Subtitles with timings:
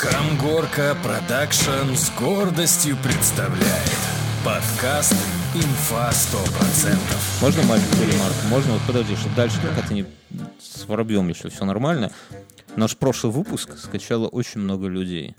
[0.00, 3.98] Камгорка Продакшн с гордостью представляет
[4.42, 5.14] подкаст
[5.54, 6.96] «Инфа 100%».
[7.42, 8.46] Можно маленькую ремарку?
[8.48, 8.72] Можно?
[8.72, 10.06] Вот подожди, что дальше как это не
[10.58, 12.10] с воробьем еще все нормально.
[12.76, 15.36] Наш прошлый выпуск скачало очень много людей.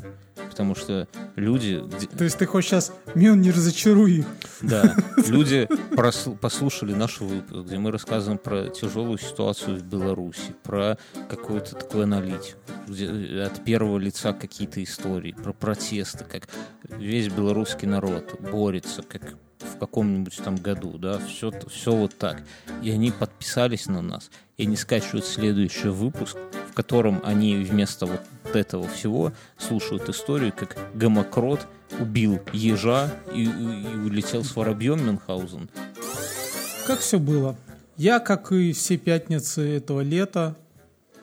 [0.62, 1.08] Потому что
[1.38, 1.84] люди...
[2.16, 4.28] То есть ты хочешь сейчас, Мион, не разочаруй их.
[4.62, 4.96] Да,
[5.28, 11.76] люди просл- послушали наш выпуск, где мы рассказываем про тяжелую ситуацию в Беларуси, про какую-то
[11.76, 16.48] такую аналитику, где от первого лица какие-то истории, про протесты, как
[16.84, 22.44] весь белорусский народ борется, как в каком-нибудь там году, да, все, все вот так.
[22.84, 26.38] И они подписались на нас, и они скачивают следующий выпуск,
[26.70, 28.22] в котором они вместо вот
[28.56, 31.68] этого всего слушают историю, как гомокрот
[32.00, 35.70] убил ежа и- и улетел с воробьем Мюнхгаузен.
[36.88, 37.56] Как все было?
[37.98, 40.56] Я, как и все пятницы этого лета,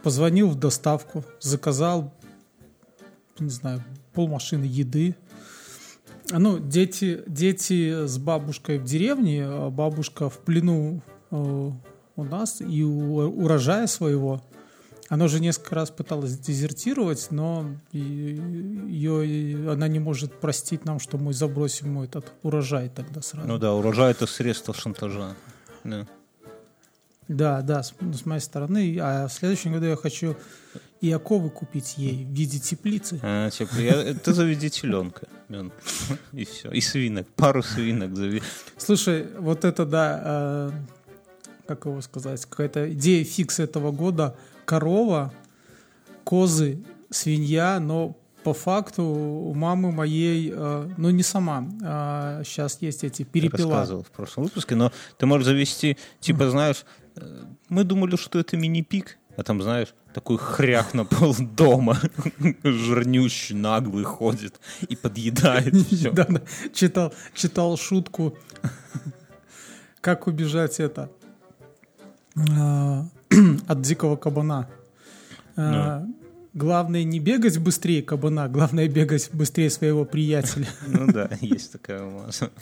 [0.03, 2.13] позвонил в доставку, заказал,
[3.39, 3.83] не знаю,
[4.13, 5.15] полмашины еды.
[6.31, 11.71] Ну, дети, дети с бабушкой в деревне, а бабушка в плену э,
[12.17, 14.43] у нас, и у урожая своего.
[15.09, 21.33] Она уже несколько раз пыталась дезертировать, но ее, она не может простить нам, что мы
[21.33, 23.49] забросим ему этот урожай тогда сразу.
[23.49, 25.35] Ну да, урожай это средство шантажа.
[25.85, 26.07] Да.
[27.27, 28.99] Да, да, с, ну, с моей стороны.
[29.01, 30.37] А в следующем году я хочу
[31.01, 33.21] и оковы купить ей в виде теплицы.
[33.23, 35.27] А, типа, я- ты заведи теленка.
[36.33, 36.71] И все.
[36.71, 37.27] И свинок.
[37.37, 38.43] Пару свинок заведи.
[38.77, 40.71] Слушай, вот это, да, э,
[41.67, 44.37] как его сказать, какая-то идея фикс этого года.
[44.69, 45.33] Корова,
[46.25, 51.65] козы, свинья, но по факту у мамы моей, э, ну не сама,
[52.45, 53.71] сейчас есть эти перепела.
[53.71, 56.85] рассказывал в прошлом выпуске, но ты можешь завести, типа, знаешь,
[57.17, 61.97] э, мы думали, что это мини-пик, а там, знаешь, такой хряк на пол дома,
[62.63, 66.11] жирнющий, наглый ходит и подъедает все.
[66.11, 66.43] Да, да,
[66.75, 68.37] читал, читал шутку,
[70.03, 71.11] как убежать это
[72.37, 73.07] а,
[73.67, 74.69] от дикого кабана.
[75.57, 76.05] А,
[76.55, 80.67] Главное не бегать быстрее кабана, главное бегать быстрее своего приятеля.
[80.89, 82.51] Ну да, есть такая масса.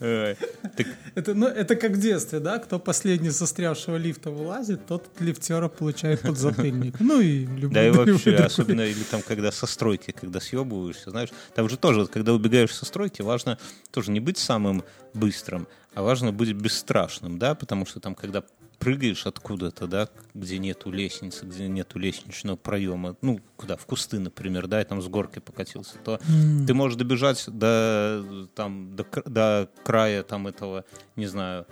[0.00, 2.58] Так Это, ну, это как в детстве, да?
[2.58, 6.98] Кто последний застрявшего лифта вылазит, тот от лифтера получает подзатыльник.
[6.98, 11.28] Ну и любой Да и вообще, особенно или там, когда со стройки, когда съебываешься, знаешь,
[11.54, 13.58] там же тоже, когда убегаешь со стройки, важно
[13.92, 14.82] тоже не быть самым
[15.14, 18.42] быстрым, а важно быть бесстрашным, да, потому что там, когда
[18.82, 24.66] прыгаешь откуда-то, да, где нету лестницы, где нету лестничного проема, ну, куда, в кусты, например,
[24.66, 26.18] да, и там с горки покатился, то
[26.66, 30.84] ты можешь добежать до, там, до, до края там этого,
[31.14, 31.66] не знаю,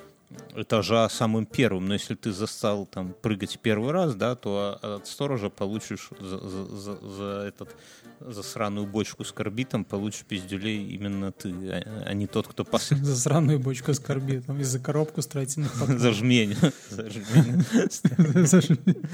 [0.55, 5.07] этажа самым первым, но если ты застал там прыгать первый раз, да, то а- от
[5.07, 7.75] сторожа получишь за, за- за- за этот
[8.21, 12.91] за сраную бочку с карбитом получишь пиздюлей именно ты, а, а не тот, кто пас
[12.91, 15.99] За сраную бочку скорби, там, и за коробку строительных покрытий.
[16.91, 19.05] за жмень.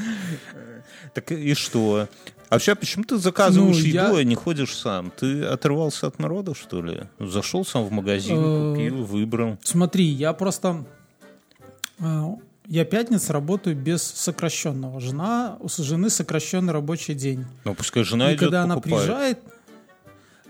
[1.14, 2.08] Так и что?
[2.48, 5.10] А вообще, почему ты заказываешь Ну, я- еду, а не ходишь сам?
[5.16, 7.02] Ты оторвался от народа, что ли?
[7.18, 9.58] Зашел сам в магазин, Э, купил, выбрал.
[9.62, 10.84] Смотри, я просто...
[11.98, 12.24] э,
[12.66, 15.00] Я пятница работаю без сокращенного.
[15.00, 17.44] Жена, у жены сокращенный рабочий день.
[17.64, 19.06] Ну, пускай жена и идет, когда она покупает.
[19.06, 19.38] приезжает,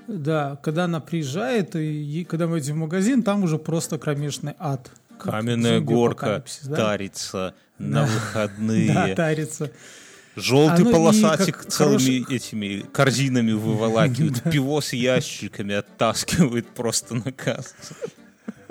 [0.08, 4.54] да, когда она приезжает, и, ей- когда мы идем в магазин, там уже просто кромешный
[4.58, 4.90] ад.
[5.18, 6.76] Каменная горка да?
[6.76, 8.92] тарится на выходные.
[8.92, 9.70] Да, тарится.
[10.36, 14.42] Желтый и полосатик целыми этими корзинами выволакивает.
[14.50, 17.94] Пиво с ящиками оттаскивает просто на кассу.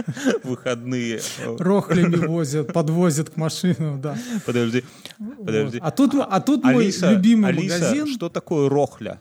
[0.44, 1.22] Выходные.
[1.60, 4.18] Рохлями возят, подвозят к машинам, да.
[4.46, 4.84] Подожди,
[5.18, 5.80] подожди.
[5.80, 5.88] Вот.
[5.88, 8.08] А тут, а тут мой любимый Алиса, магазин.
[8.08, 9.20] что такое рохля?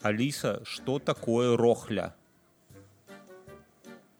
[0.00, 2.14] Алиса, что такое рохля?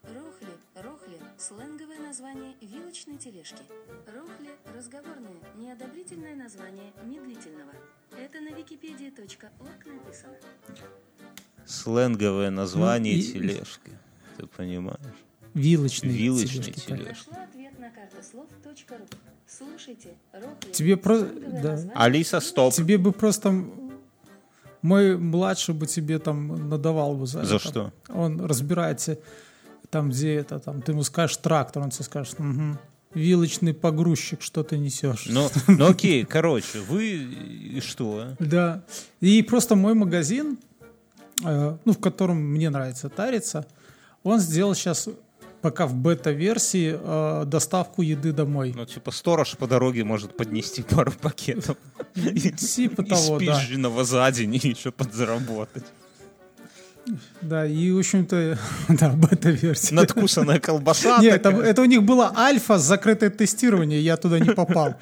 [0.02, 3.62] Рохли, рохли– сленговое название вилочной тележки.
[4.06, 7.72] Рохли– разговорное, неодобрительное название медлительного.
[8.10, 10.34] Это на wikipedia.org написано.
[11.68, 13.92] Сленговое название Ну, и- тележки.
[14.38, 14.98] Ты понимаешь?
[15.54, 17.30] Вилочные Вилочные тележки, тележки.
[19.46, 20.10] Слушайте.
[20.72, 21.92] Тебе про- сленговое да.
[21.94, 22.72] Алиса, стоп.
[22.72, 23.64] Тебе бы просто...
[24.80, 27.68] Мой младший бы тебе там надавал бы за За это.
[27.68, 27.92] что?
[28.08, 29.18] Он разбирается
[29.90, 32.78] там, где это, там, ты ему скажешь трактор, он тебе скажет, «Мгм,
[33.12, 35.26] вилочный погрузчик, что ты несешь.
[35.28, 38.36] Ну, ну окей, короче, вы и что?
[38.38, 38.84] Да.
[39.20, 40.58] И просто мой магазин,
[41.42, 43.66] ну, в котором мне нравится тариться,
[44.22, 45.08] он сделал сейчас
[45.60, 48.72] пока в бета-версии э, доставку еды домой.
[48.76, 51.76] Ну, типа, сторож по дороге может поднести пару пакетов.
[52.56, 53.56] Типа того, и да.
[53.56, 55.84] спизженного за день и еще подзаработать.
[57.40, 58.58] Да, и, в общем-то,
[58.88, 59.94] да, бета-версия.
[59.94, 61.18] Надкусанная колбаса.
[61.20, 64.96] Нет, это, это у них было альфа, закрытое тестирование, я туда не попал.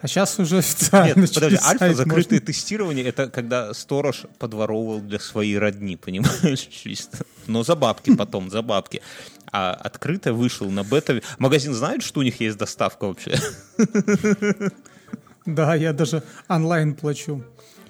[0.00, 1.20] А сейчас уже официально.
[1.20, 2.46] Нет, подожди, альфа закрытое можно.
[2.46, 7.18] тестирование это когда сторож подворовывал для своей родни, понимаешь, чисто.
[7.46, 9.02] Но за бабки потом, за бабки.
[9.50, 11.22] А открыто вышел на бета.
[11.38, 13.38] Магазин знает, что у них есть доставка вообще?
[15.46, 17.42] Да, я даже онлайн плачу.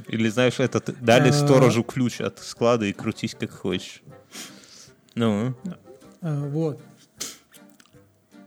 [0.09, 1.33] Или знаешь, этот дали А.
[1.33, 4.03] сторожу ключ от склада и крутись как хочешь.
[5.15, 5.55] Ну,
[6.21, 6.81] А, Вот.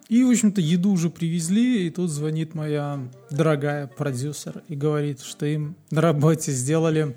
[0.09, 2.99] И, в общем-то, еду уже привезли, и тут звонит моя
[3.29, 7.15] дорогая продюсер и говорит, что им на работе сделали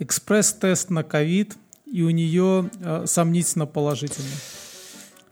[0.00, 1.54] экспресс-тест на ковид,
[1.86, 4.28] и у нее э, сомнительно положительный.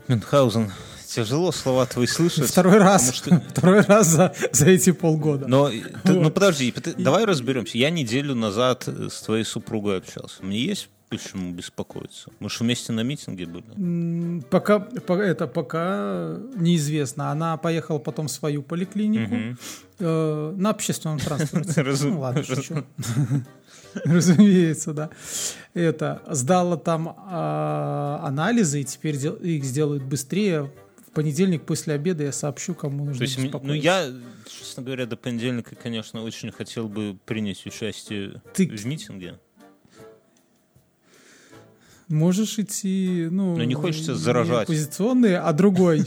[0.06, 0.70] Мюнхгаузен,
[1.08, 2.48] тяжело слова твои слышать.
[2.48, 5.46] Второй раз, что- второй раз за, за эти полгода.
[5.48, 6.34] Но, ты- ну Вот.
[6.34, 7.78] подожди, пот- давай разберемся.
[7.78, 10.44] Я неделю назад э, с твоей супругой общался.
[10.44, 12.30] Мне есть почему беспокоиться?
[12.38, 14.42] Мы же вместе на митинге были.
[14.50, 17.30] Пока, по- это пока неизвестно.
[17.30, 19.56] Она поехала потом в свою поликлинику
[20.00, 21.82] э, на общественном транспорте.
[22.04, 22.84] Ну ладно, шучу.
[24.04, 25.10] Разумеется, да.
[25.74, 30.70] Это сдала там а, анализы, и теперь дел- их сделают быстрее.
[31.08, 34.12] В понедельник после обеда я сообщу, кому нужно То есть, ну я,
[34.46, 39.40] честно говоря, до понедельника, конечно, очень хотел бы принять участие Ты- в митинге.
[42.08, 43.56] Можешь идти, ну...
[43.56, 44.64] Но не хочется не заражать.
[44.64, 46.00] оппозиционный, а другой.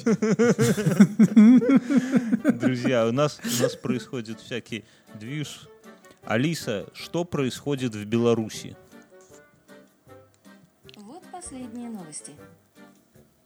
[2.53, 4.83] Друзья, у нас, у нас происходит всякий
[5.19, 5.67] движ.
[6.25, 8.77] Алиса, что происходит в Беларуси?
[10.95, 12.31] Вот последние новости.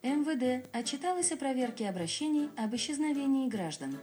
[0.06, 3.98] МВД отчиталось о проверке обращений об исчезновении граждан.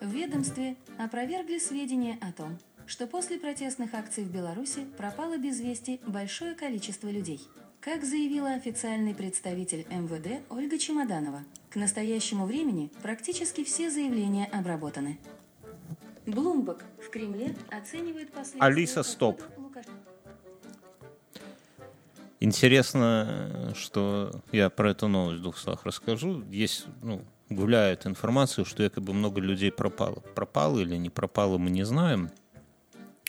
[0.00, 2.58] В ведомстве опровергли сведения о том,
[2.88, 7.40] что после протестных акций в Беларуси пропало без вести большое количество людей.
[7.80, 15.16] Как заявила официальный представитель МВД Ольга Чемоданова, к настоящему времени практически все заявления обработаны.
[16.26, 18.62] Блумберг в Кремле оценивает последствия...
[18.62, 19.40] Алиса, стоп.
[22.38, 26.44] Интересно, что я про эту новость в двух словах расскажу.
[26.50, 30.22] Есть, ну, гуляет информация, что якобы много людей пропало.
[30.34, 32.30] Пропало или не пропало, мы не знаем.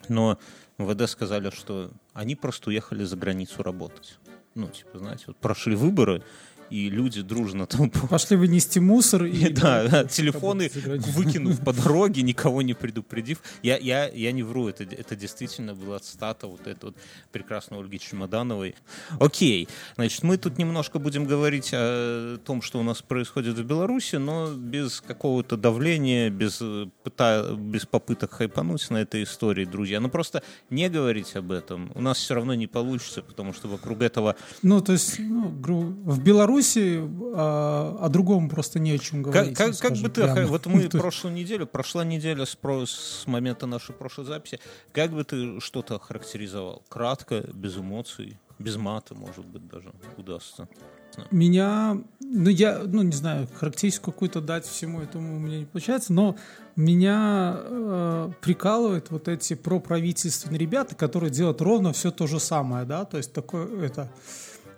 [0.10, 0.38] Но
[0.78, 4.20] МВД сказали, что они просто уехали за границу работать.
[4.56, 6.24] Ну, типа, знаете, вот прошли выборы,
[6.70, 9.50] и люди дружно там по- Пошли вынести мусор и...
[9.54, 13.40] да, да, телефоны выкинув по дороге, никого не предупредив.
[13.64, 16.98] Я, я, я не вру, это, это действительно была цитата вот этой вот
[17.32, 18.76] прекрасной Ольги Чемодановой.
[19.20, 24.16] Окей, значит, мы тут немножко будем говорить о том, что у нас происходит в Беларуси,
[24.18, 30.00] но без какого-то давления, без, э, пыта- без попыток хайпануть на этой истории, друзья.
[30.00, 34.02] Ну просто не говорить об этом у нас все равно не получится, потому что вокруг
[34.02, 36.57] этого Ну, то есть, ну, в Беларуси
[37.34, 39.58] а, о другом просто не о чем Как, говорить.
[39.58, 40.48] как, как скажем бы ты, прямо.
[40.48, 44.60] вот мы прошлую неделю, прошла неделя с, про- с момента нашей прошлой записи,
[44.92, 46.84] как бы ты что-то охарактеризовал?
[46.90, 50.68] Кратко, без эмоций, без мата, может быть, даже удастся.
[51.32, 56.14] Меня, ну, я, ну, не знаю, характеристику какую-то дать всему этому у меня не получается,
[56.14, 56.36] но
[56.76, 63.04] меня э, прикалывают вот эти проправительственные ребята, которые делают ровно все то же самое, да,
[63.06, 64.12] то есть такое, это,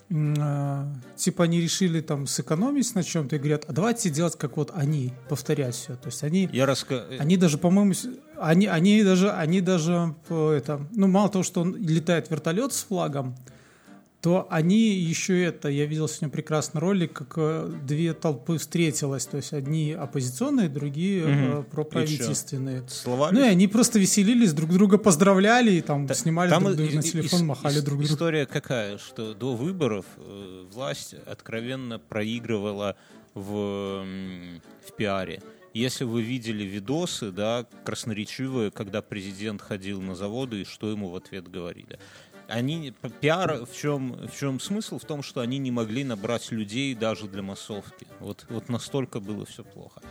[0.10, 5.14] типа они решили там сэкономить на чем-то и говорят, а давайте делать как вот они,
[5.30, 6.50] повторять все, то есть они...
[6.52, 7.06] Я раска...
[7.20, 7.94] Они даже, по-моему,
[8.38, 12.84] они, они даже, они даже, э, это, ну, мало того, что он летает вертолет с
[12.84, 13.36] флагом,
[14.22, 19.38] то они еще это, я видел сегодня прекрасный ролик, как э, две толпы встретилась, то
[19.38, 21.64] есть одни оппозиционные, другие Мгм.
[21.66, 22.84] проправительственные.
[22.90, 26.76] Слова Ну и они просто веселились, друг друга поздравляли, и там Та- снимали там друг
[26.76, 28.14] друга и- на и- телефон, ис- махали ис- друг другу.
[28.14, 32.98] История какая, что до выборов э, власть откровенно проигрывала
[33.34, 34.04] в,
[34.88, 35.42] в пиаре.
[35.74, 41.16] Если вы видели видосы, да, красноречивые, когда президент ходил на заводы и что ему в
[41.16, 42.00] ответ говорили.
[42.50, 44.98] Они, пиар в чем, в чем смысл?
[44.98, 48.08] В том, что они не могли набрать людей даже для массовки.
[48.20, 50.02] Вот, вот настолько было все плохо.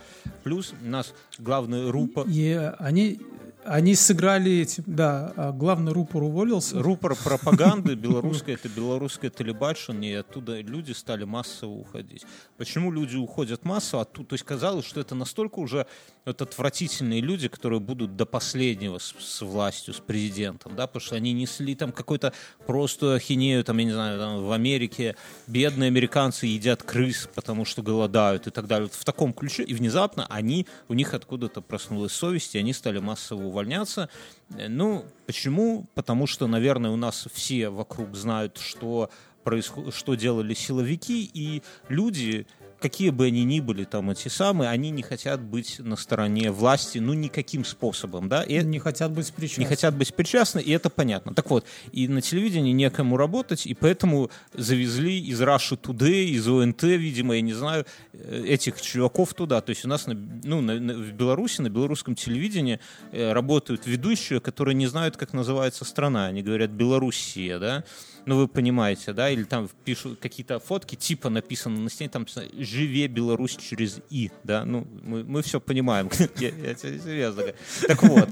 [0.44, 2.26] Плюс у нас главный рупор...
[2.28, 3.20] И они,
[3.64, 6.80] Они сыграли этим, да, а главный рупор уволился.
[6.82, 12.24] Рупор пропаганды белорусской, это белорусское телебачение, и оттуда люди стали массово уходить.
[12.56, 14.02] Почему люди уходят массово?
[14.02, 15.86] Оттуда, то есть казалось, что это настолько уже
[16.24, 21.16] вот отвратительные люди, которые будут до последнего с, с властью, с президентом, да, потому что
[21.16, 22.32] они несли там какой-то
[22.66, 27.82] просто ахинею, там, я не знаю, там, в Америке бедные американцы едят крыс, потому что
[27.82, 28.86] голодают и так далее.
[28.86, 32.98] Вот в таком ключе, и внезапно они, у них откуда-то проснулась совесть, и они стали
[32.98, 34.08] массово увольняться.
[34.50, 35.86] Ну, почему?
[35.94, 39.10] Потому что, наверное, у нас все вокруг знают, что
[39.44, 39.94] происход...
[39.94, 42.46] что делали силовики, и люди
[42.80, 46.98] какие бы они ни были там эти самые, они не хотят быть на стороне власти,
[46.98, 48.42] ну, никаким способом, да.
[48.42, 49.62] И не хотят быть причастны.
[49.62, 51.34] Не хотят быть причастны, и это понятно.
[51.34, 56.82] Так вот, и на телевидении некому работать, и поэтому завезли из Russia Today, из ОНТ,
[56.82, 59.60] видимо, я не знаю, э, этих чуваков туда.
[59.60, 62.80] То есть у нас на, ну, на, на, в Беларуси, на белорусском телевидении
[63.12, 66.26] э, работают ведущие, которые не знают, как называется страна.
[66.26, 67.84] Они говорят «Белоруссия», да
[68.28, 72.26] ну вы понимаете, да, или там пишут какие-то фотки, типа написано на стене, там
[72.58, 77.54] «Живе Беларусь через И», да, ну мы, мы все понимаем, я, я серьезно
[77.86, 78.28] Так вот,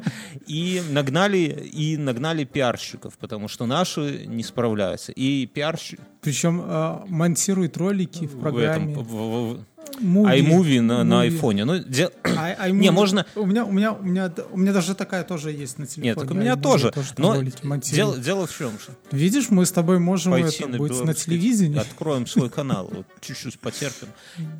[0.47, 6.03] и нагнали, и нагнали пиарщиков, потому что наши не справляются, и пиарщики...
[6.21, 8.95] Причем э, монтируют ролики в программе.
[8.97, 9.65] В этом, в, в,
[10.01, 11.65] iMovie на, на айфоне.
[11.65, 12.11] Ну, де...
[12.25, 13.27] I, не, можно...
[13.35, 16.09] У меня, у, меня, у, меня, у меня даже такая тоже есть на телефоне.
[16.09, 16.91] Нет, так у меня тоже.
[16.91, 17.43] тоже но
[17.79, 18.97] дело, дело в чем же?
[19.11, 21.79] Видишь, мы с тобой можем Пойти это на быть на телевидении.
[21.79, 24.09] Откроем свой канал, вот, чуть-чуть потерпим.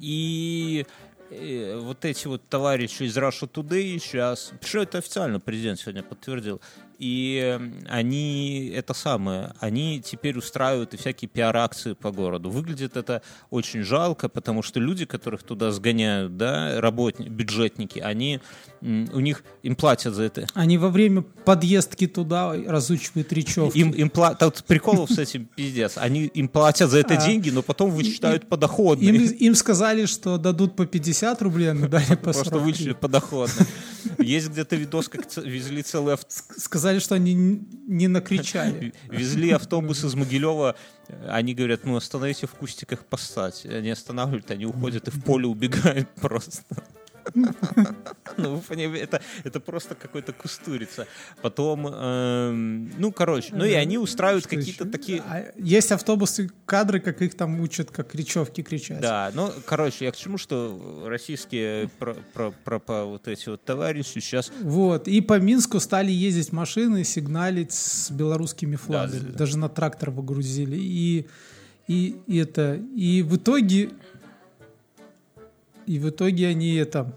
[0.01, 0.87] И
[1.31, 6.61] и вот эти вот товарищи из Russia Today сейчас, что это официально президент сегодня подтвердил,
[6.99, 12.51] и они, это самое, они теперь устраивают и всякие пиар-акции по городу.
[12.51, 18.41] Выглядит это очень жалко, потому что люди, которых туда сгоняют, да, работники, бюджетники, они,
[18.81, 20.47] у них, им платят за это.
[20.55, 23.79] Они во время подъездки туда разучивают речевки.
[23.79, 25.97] Им, им платят, тут приколов с этим пиздец.
[25.97, 29.15] Они им платят за это а, деньги, но потом вычитают подоходные.
[29.15, 32.35] Им, им сказали, что дадут по 50 рублей, но дали по 40.
[32.35, 33.67] Просто вычли подоходно.
[34.19, 36.45] Есть где-то видос, как везли целый автобус
[36.87, 38.95] сказали, что они не накричали.
[39.09, 40.77] Везли автобус из Могилева,
[41.29, 43.67] они говорят, ну остановите в кустиках постать.
[43.67, 46.63] Они останавливают, они уходят и в поле убегают просто.
[48.37, 51.07] Ну, вы понимаете, это, это просто какой-то кустурица.
[51.43, 55.23] Потом, эм, ну, короче, ну и они устраивают какие-то такие...
[55.27, 59.01] А, есть автобусы, кадры, как их там учат, как речевки кричать.
[59.01, 63.65] Да, ну, короче, я к чему, что российские про, про, про, про вот эти вот
[63.65, 64.53] товарищи сейчас...
[64.61, 69.21] Вот, и по Минску стали ездить машины, сигналить с белорусскими флагами.
[69.21, 70.77] Да, да, Даже на трактор выгрузили.
[70.77, 71.27] И,
[71.87, 72.75] и, и это...
[72.95, 73.91] И в итоге
[75.87, 77.13] и в итоге они это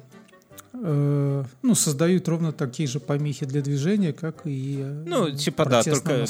[0.73, 5.83] э, ну, создают ровно такие же помехи для движения, как и э, ну, типа, да,
[5.83, 6.25] только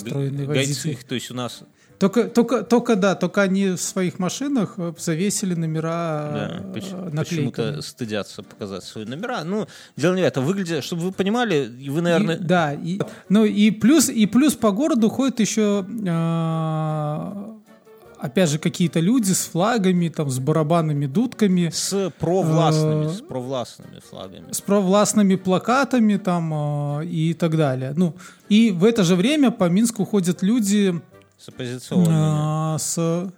[0.48, 1.63] гайцы, то есть у нас
[2.00, 8.41] только, только, только да, только они в своих машинах завесили номера да, э, Почему-то стыдятся
[8.41, 9.43] показать свои номера.
[9.43, 9.67] Ну,
[9.98, 10.46] дело не в этом.
[10.46, 12.38] Выглядит, чтобы вы понимали, вы, наверное...
[12.38, 17.59] И, да, и, ну и плюс, и плюс по городу ходят еще э,
[18.20, 21.70] опять же, какие-то люди с флагами, там, с барабанами, дудками.
[21.74, 24.52] С провластными, э, с провластными флагами.
[24.52, 27.94] С провластными плакатами там э, и так далее.
[27.96, 28.16] Ну,
[28.50, 31.02] и в это же время по Минску ходят люди...
[31.38, 32.76] С оппозиционными.
[32.76, 33.32] Э, с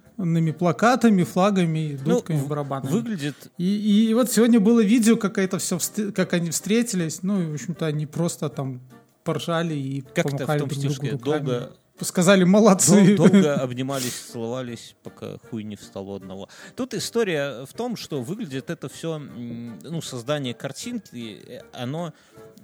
[0.58, 2.92] плакатами, флагами, дудками, ну, барабанами.
[2.92, 3.36] Выглядит...
[3.58, 5.80] И, и вот сегодня было видео, как это все,
[6.12, 7.24] как они встретились.
[7.24, 8.82] Ну, и, в общем-то, они просто там
[9.24, 11.20] поржали и как помахали друг другу руками.
[11.24, 11.72] долго
[12.06, 13.16] сказали молодцы.
[13.16, 16.50] Дол- долго обнимались, целовались, пока хуй не встал одного.
[16.76, 22.14] Тут история в том, что выглядит это все, ну, создание картинки, оно,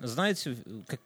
[0.01, 1.00] знаете, как,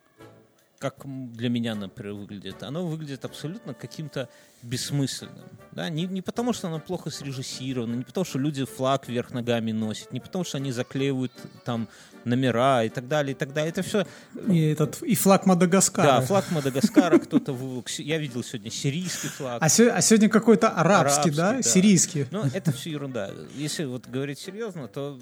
[0.81, 2.63] как для меня, например, выглядит.
[2.63, 4.27] Оно выглядит абсолютно каким-то
[4.63, 5.45] бессмысленным.
[5.73, 5.89] Да?
[5.89, 10.11] Не, не потому, что оно плохо срежиссировано, не потому, что люди флаг вверх ногами носят,
[10.11, 11.31] не потому, что они заклеивают
[11.65, 11.87] там
[12.25, 13.69] номера и так далее, и так далее.
[13.69, 14.07] Это все...
[14.47, 16.19] И, этот, и флаг Мадагаскара.
[16.19, 17.85] Да, флаг Мадагаскара кто-то вывел.
[17.99, 19.61] Я видел сегодня сирийский флаг.
[19.61, 21.53] А, се, а сегодня какой-то арабский, арабский да?
[21.53, 21.61] да?
[21.61, 22.25] Сирийский.
[22.31, 23.31] Ну, это все ерунда.
[23.55, 25.19] Если вот говорить серьезно, то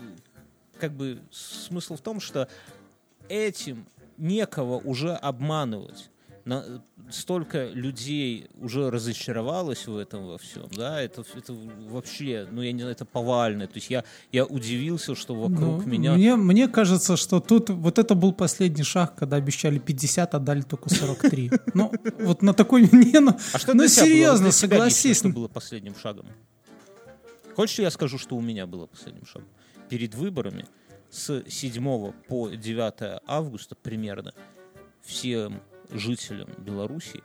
[0.79, 2.47] как бы смысл в том, что
[3.27, 3.85] этим
[4.19, 6.09] некого уже обманывать
[6.49, 11.53] на, столько людей уже разочаровалось в этом во всем, да, это, это
[11.89, 13.67] вообще, ну, я не знаю, это повально.
[13.67, 16.13] То есть я, я удивился, что вокруг ну, меня...
[16.13, 20.61] Мне, мне кажется, что тут вот это был последний шаг, когда обещали 50, а дали
[20.61, 21.51] только 43.
[21.73, 22.81] Ну, вот на такой...
[22.91, 25.19] Не, ну, а что ну серьезно, согласись.
[25.19, 26.25] Что было последним шагом?
[27.55, 29.47] Хочешь, я скажу, что у меня было последним шагом?
[29.89, 30.65] Перед выборами
[31.09, 34.33] с 7 по 9 августа примерно
[35.01, 37.23] всем жителям Беларуси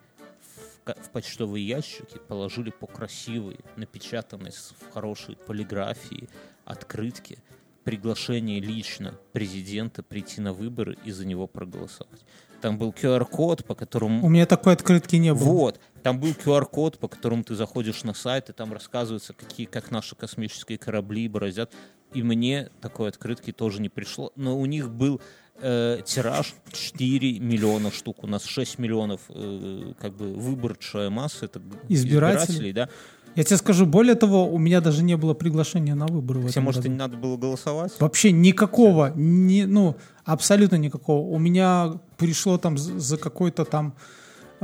[0.85, 6.29] в, почтовые ящики положили по красивой, напечатанной в хорошей полиграфии
[6.65, 7.39] открытке
[7.85, 12.25] приглашение лично президента прийти на выборы и за него проголосовать.
[12.63, 15.45] Там был QR-код, по которому У меня такой открытки не было.
[15.45, 19.91] вот, там был QR-код, по которому ты заходишь на сайт, и там рассказывается, какие, как
[19.91, 21.75] наши космические корабли бороздят.
[22.15, 24.33] И мне такой открытки тоже не пришло.
[24.37, 25.21] Но у них был
[25.61, 28.23] э, тираж 4 миллиона штук.
[28.25, 31.47] У нас 6 миллионов э, как бы выборчая масса.
[31.47, 32.45] Это г- Избирателей.
[32.45, 32.89] избирателей, да.
[33.37, 36.43] Я тебе скажу, более того, у меня даже не было приглашения на выборы.
[36.43, 37.93] Хотя, может, и не надо было голосовать?
[37.99, 41.27] Вообще никакого, ни, ну, абсолютно никакого.
[41.35, 43.95] У меня пришло там за какой-то там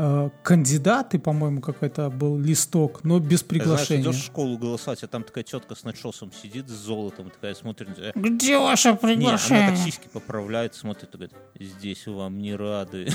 [0.01, 4.03] э, кандидат, и, по-моему, какой-то был листок, но без Знаешь, приглашения.
[4.03, 7.95] идешь в школу голосовать, а там такая тетка с начесом сидит, с золотом, такая смотрит.
[7.95, 8.13] тебя.
[8.15, 13.09] Где ваше Не, она так сиськи поправляет, смотрит и говорит, здесь вам не рады.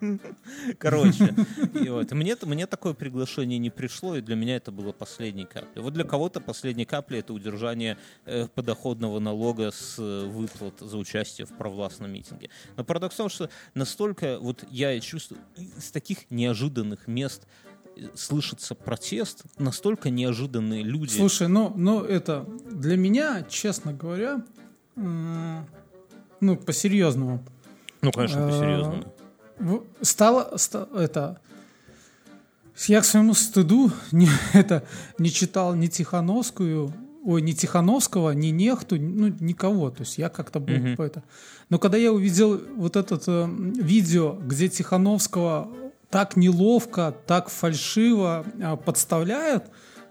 [0.78, 1.34] Короче,
[1.74, 5.82] и вот, мне, мне такое приглашение не пришло, и для меня это было последней каплей.
[5.82, 11.46] Вот для кого-то последней каплей это удержание э, подоходного налога с э, выплат за участие
[11.46, 12.50] в провластном митинге.
[12.76, 17.42] Но парадокс в том, что настолько, вот я и чувствую, из таких неожиданных мест
[17.96, 21.12] э, слышится протест, настолько неожиданные люди.
[21.16, 24.42] Слушай, ну, ну это для меня, честно говоря,
[24.96, 25.66] м,
[26.40, 27.42] ну, по-серьезному,
[28.02, 29.04] ну, конечно, э, по-серьезному.
[29.58, 31.40] в- стало, ста- это,
[32.86, 34.84] я к своему стыду не, это,
[35.18, 40.58] не читал ни Тихановскую, ой, ни Тихановского, ни Нехту, ну, никого, то есть я как-то
[40.60, 41.22] был по это.
[41.68, 45.68] Но когда я увидел вот это видео, где Тихановского
[46.10, 49.64] так неловко, так фальшиво а, подставляют,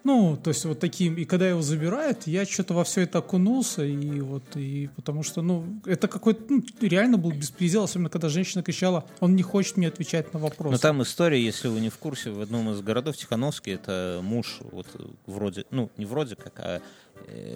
[0.07, 3.83] ну, то есть вот таким, и когда его забирают, я что-то во все это окунулся,
[3.83, 8.63] и вот, и потому что, ну, это какой-то, ну, реально был беспредел, особенно когда женщина
[8.63, 10.71] кричала, он не хочет мне отвечать на вопросы.
[10.71, 14.59] Ну там история, если вы не в курсе, в одном из городов Тихановский, это муж,
[14.71, 14.87] вот
[15.25, 16.81] вроде, ну не вроде как, а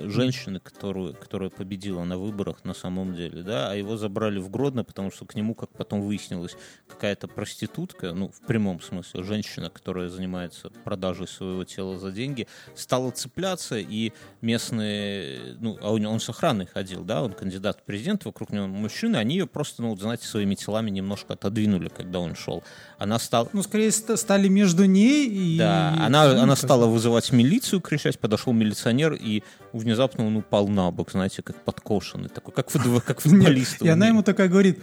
[0.06, 4.84] женщины, которую, которая победила на выборах на самом деле, да, а его забрали в Гродно,
[4.84, 10.10] потому что к нему, как потом выяснилось, какая-то проститутка, ну в прямом смысле, женщина, которая
[10.10, 14.12] занимается продажей своего тела за деньги, стала цепляться, и
[14.42, 18.68] местные, ну, а он, он с охраной ходил, да, он кандидат в президент, вокруг него
[18.68, 22.64] мужчины, они ее просто, ну, вот, знаете, своими телами немножко отодвинули, когда он шел.
[22.98, 23.50] Она стала...
[23.54, 25.58] Ну, скорее ст- стали между ней и...
[25.58, 29.44] Да, она, ну, она стала вызывать милицию, кричать, подошел милиционер, и
[29.74, 33.82] внезапно он упал на бок, знаете, как подкошенный, такой, как, футбол, как футболист.
[33.82, 34.80] и она ему такая говорит,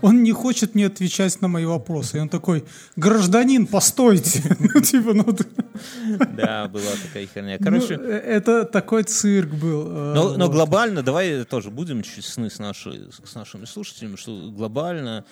[0.00, 2.18] он не хочет мне отвечать на мои вопросы.
[2.18, 2.64] И он такой,
[2.96, 4.42] гражданин, постойте.
[4.74, 5.26] Ну, типа, ну,
[6.36, 7.56] Да, была такая херня.
[7.58, 9.86] ну, Короче, э, это такой цирк был.
[9.88, 15.24] э, Но, глобально, давай тоже будем честны с, с нашими слушателями, что глобально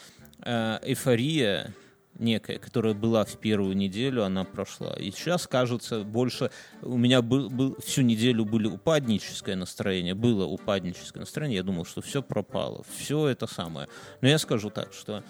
[0.42, 1.72] э, эйфория
[2.20, 4.94] некая, которая была в первую неделю, она прошла.
[4.94, 6.50] И сейчас, кажется, больше...
[6.82, 12.00] У меня был, был, всю неделю были упадническое настроение, было упадническое настроение, я думал, что
[12.00, 13.88] все пропало, все это самое.
[14.20, 15.24] Но я скажу так, что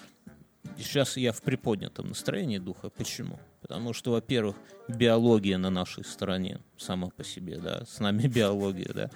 [0.76, 2.90] сейчас я в приподнятом настроении духа.
[2.90, 3.38] Почему?
[3.60, 4.56] Потому что, во-первых,
[4.88, 9.10] биология на нашей стороне сама по себе, да, с нами биология, да.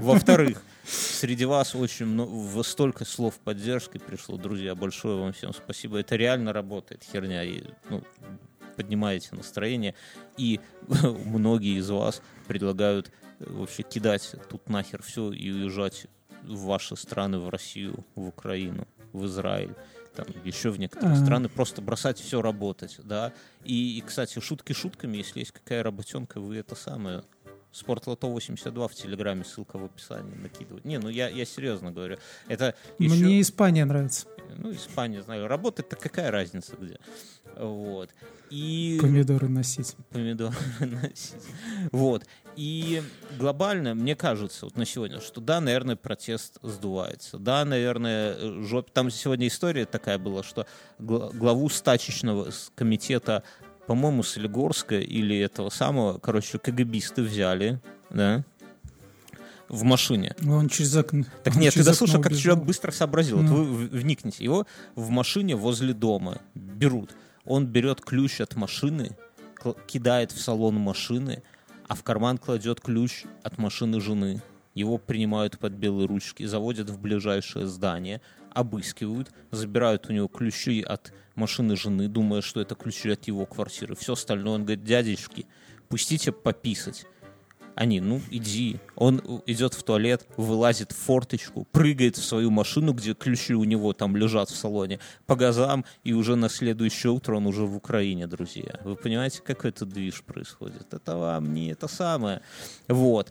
[0.00, 5.98] Во-вторых, среди вас очень много, столько слов поддержки пришло, друзья, большое вам всем спасибо.
[5.98, 8.02] Это реально работает, херня, и, ну,
[8.76, 9.94] поднимаете настроение,
[10.36, 10.60] и
[11.24, 16.06] многие из вас предлагают э, вообще кидать тут нахер все и уезжать
[16.42, 19.74] в ваши страны, в Россию, в Украину, в Израиль
[20.16, 21.24] там, еще в некоторые Ага.
[21.24, 23.32] страны, просто бросать все работать, да.
[23.64, 27.22] И, и, кстати, шутки шутками, если есть какая работенка, вы это самое,
[27.76, 30.86] Спортлото 82 в Телеграме, ссылка в описании накидывать.
[30.86, 32.16] Не, ну я, я серьезно говорю.
[32.48, 33.14] Это еще...
[33.14, 34.26] Мне Испания нравится.
[34.56, 35.46] Ну, Испания, знаю.
[35.46, 36.98] Работать-то какая разница где?
[37.58, 38.10] Вот.
[38.50, 39.96] И Помидоры носить.
[40.10, 41.34] помидоры носить.
[41.90, 42.24] Вот.
[42.54, 43.02] И
[43.38, 47.38] глобально, мне кажется, вот на сегодня, что да, наверное, протест сдувается.
[47.38, 48.90] Да, наверное, жоп...
[48.90, 50.66] Там сегодня история такая была, что
[50.98, 53.42] гла- главу стачечного комитета,
[53.86, 58.44] по-моему, Солигорска или этого самого, короче, КГБисты взяли, да,
[59.68, 60.34] в машине.
[60.48, 61.24] Он через окно.
[61.42, 63.38] Так он нет, ты окно как человек быстро сообразил.
[63.38, 63.64] Вот Ну.
[63.64, 64.44] вы вникните.
[64.44, 67.10] Его в машине возле дома берут.
[67.46, 69.16] Он берет ключ от машины,
[69.86, 71.42] кидает в салон машины,
[71.88, 74.42] а в карман кладет ключ от машины жены.
[74.74, 81.12] Его принимают под белые ручки, заводят в ближайшее здание, обыскивают, забирают у него ключи от
[81.34, 83.94] машины жены, думая, что это ключи от его квартиры.
[83.94, 85.46] Все остальное он говорит, дядечки,
[85.88, 87.06] пустите пописать
[87.76, 88.78] Они, ну, иди.
[88.96, 93.92] Он идет в туалет, вылазит в форточку, прыгает в свою машину, где ключи у него
[93.92, 98.26] там лежат в салоне, по газам, и уже на следующее утро он уже в Украине,
[98.26, 98.80] друзья.
[98.82, 100.94] Вы понимаете, как этот движ происходит?
[100.94, 102.40] Это вам не это самое.
[102.88, 103.30] Вот.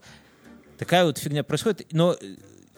[0.77, 1.87] Такая вот фигня происходит.
[1.91, 2.15] Но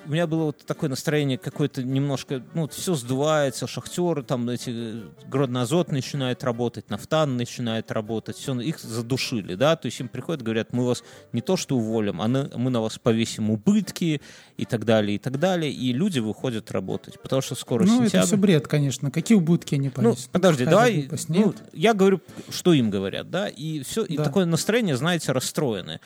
[0.08, 4.70] у меня было вот такое настроение какое-то немножко, ну, вот все сдувается, шахтеры, там эти
[4.74, 10.42] э, Гроднозот начинает работать, Нафтан начинает работать, все, их задушили, да, то есть им приходят,
[10.42, 14.22] говорят, мы вас не то что уволим, а мы на вас повесим убытки
[14.56, 18.18] и так далее, и так далее, и люди выходят работать, потому что скоро ну, сентябрь.
[18.18, 20.26] это все бред, конечно, какие убытки они понесут?
[20.28, 24.14] Ну, подожди, давай, ну, я говорю, что им говорят, да, и все, да.
[24.14, 26.00] и такое настроение, знаете, расстроенное.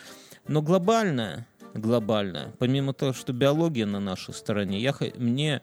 [0.47, 2.53] Но глобальное, глобальная.
[2.59, 5.61] Помимо того, что биология на нашей стороне, я, мне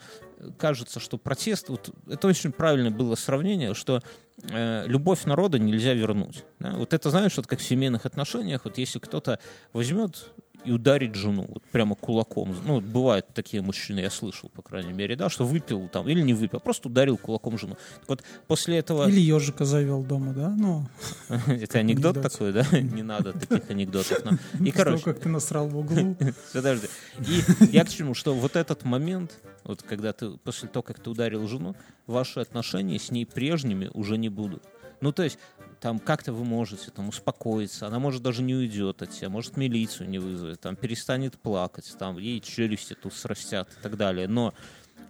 [0.58, 4.02] кажется, что протест, вот это очень правильное было сравнение, что
[4.42, 6.44] э, любовь народа нельзя вернуть.
[6.58, 6.72] Да?
[6.72, 9.40] Вот это, знаешь, вот как в семейных отношениях, вот если кто-то
[9.72, 10.30] возьмет
[10.68, 12.54] и ударить жену вот прямо кулаком.
[12.66, 16.34] Ну, бывают такие мужчины, я слышал, по крайней мере, да, что выпил там, или не
[16.34, 17.76] выпил, просто ударил кулаком жену.
[18.00, 19.08] Так вот, после этого...
[19.08, 20.50] Или ежика завел дома, да?
[20.50, 20.86] Ну,
[21.46, 22.66] Это анекдот такой, да?
[22.72, 24.22] Не надо таких анекдотов.
[24.60, 25.04] И, короче...
[25.04, 26.16] как ты насрал в углу.
[26.52, 26.88] Подожди.
[27.20, 31.08] И я к чему, что вот этот момент, вот когда ты, после того, как ты
[31.08, 31.74] ударил жену,
[32.06, 34.62] ваши отношения с ней прежними уже не будут.
[35.00, 35.38] Ну, то есть,
[35.80, 40.08] там как-то вы можете там успокоиться, она может даже не уйдет от тебя, может милицию
[40.08, 44.54] не вызовет, там перестанет плакать, там ей челюсти тут срастят и так далее, но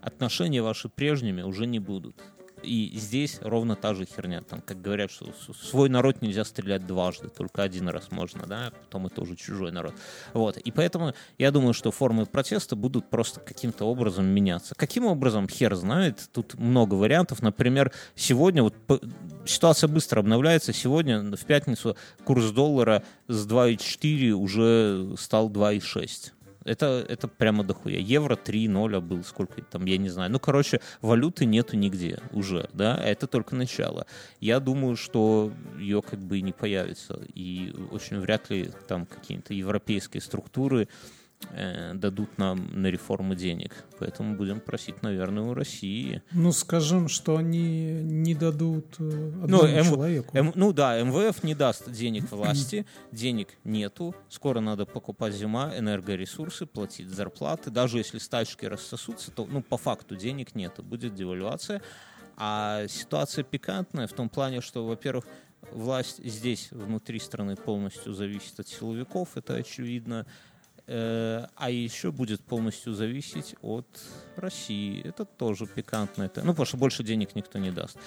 [0.02, 2.16] отношения ваши прежними уже не будут.
[2.62, 4.42] И здесь ровно та же херня.
[4.42, 9.06] Там, как говорят, что свой народ нельзя стрелять дважды, только один раз можно, да, потом
[9.06, 9.94] это уже чужой народ.
[10.32, 10.56] Вот.
[10.56, 14.74] И поэтому я думаю, что формы протеста будут просто каким-то образом меняться.
[14.74, 16.28] Каким образом, хер знает.
[16.32, 17.42] Тут много вариантов.
[17.42, 18.74] Например, сегодня вот
[19.46, 20.72] ситуация быстро обновляется.
[20.72, 26.32] Сегодня в пятницу курс доллара с 2,4 уже стал 2,6
[26.68, 27.98] это, это прямо дохуя.
[27.98, 30.30] Евро 3-0 а был, сколько там, я не знаю.
[30.30, 34.06] Ну, короче, валюты нету нигде уже, да, это только начало.
[34.40, 39.54] Я думаю, что ее как бы и не появится, и очень вряд ли там какие-то
[39.54, 40.88] европейские структуры
[41.50, 43.84] э, дадут нам на реформу денег.
[43.98, 46.22] Поэтому будем просить, наверное, у России.
[46.32, 50.36] Ну, скажем, что они не дадут э, одному ну, М- человеку.
[50.36, 56.66] М- ну да, МВФ не даст денег власти, денег нету, скоро надо покупать зима, энергоресурсы,
[56.66, 57.70] платить зарплаты.
[57.70, 61.82] Даже если стачки рассосутся, то ну, по факту денег нету, будет девальвация.
[62.36, 65.24] А ситуация пикантная в том плане, что, во-первых,
[65.72, 70.26] власть здесь, внутри страны, полностью зависит от силовиков, это очевидно.
[70.90, 73.86] Э, а еще будет полностью зависеть от
[74.36, 75.02] России.
[75.04, 76.22] Это тоже пикантно.
[76.22, 77.98] Это, ну, потому что больше денег никто не даст.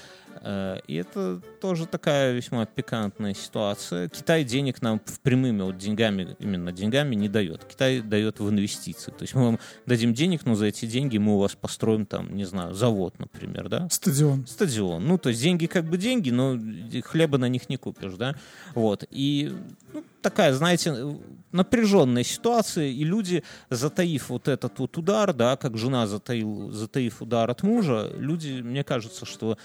[0.41, 4.09] Э, и это тоже такая весьма пикантная ситуация.
[4.09, 7.65] Китай денег нам в прямыми вот деньгами, именно деньгами не дает.
[7.65, 9.11] Китай дает в инвестиции.
[9.11, 12.35] То есть мы вам дадим денег, но за эти деньги мы у вас построим там,
[12.35, 13.87] не знаю, завод, например, да?
[13.91, 14.47] Стадион.
[14.47, 15.05] Стадион.
[15.05, 16.59] Ну, то есть деньги как бы деньги, но
[17.03, 18.35] хлеба на них не купишь, да?
[18.73, 19.05] Вот.
[19.11, 19.53] И
[19.93, 21.17] ну, такая, знаете,
[21.51, 27.49] напряженная ситуация, и люди, затаив вот этот вот удар, да, как жена затаил, затаив удар
[27.49, 29.57] от мужа, люди, мне кажется, что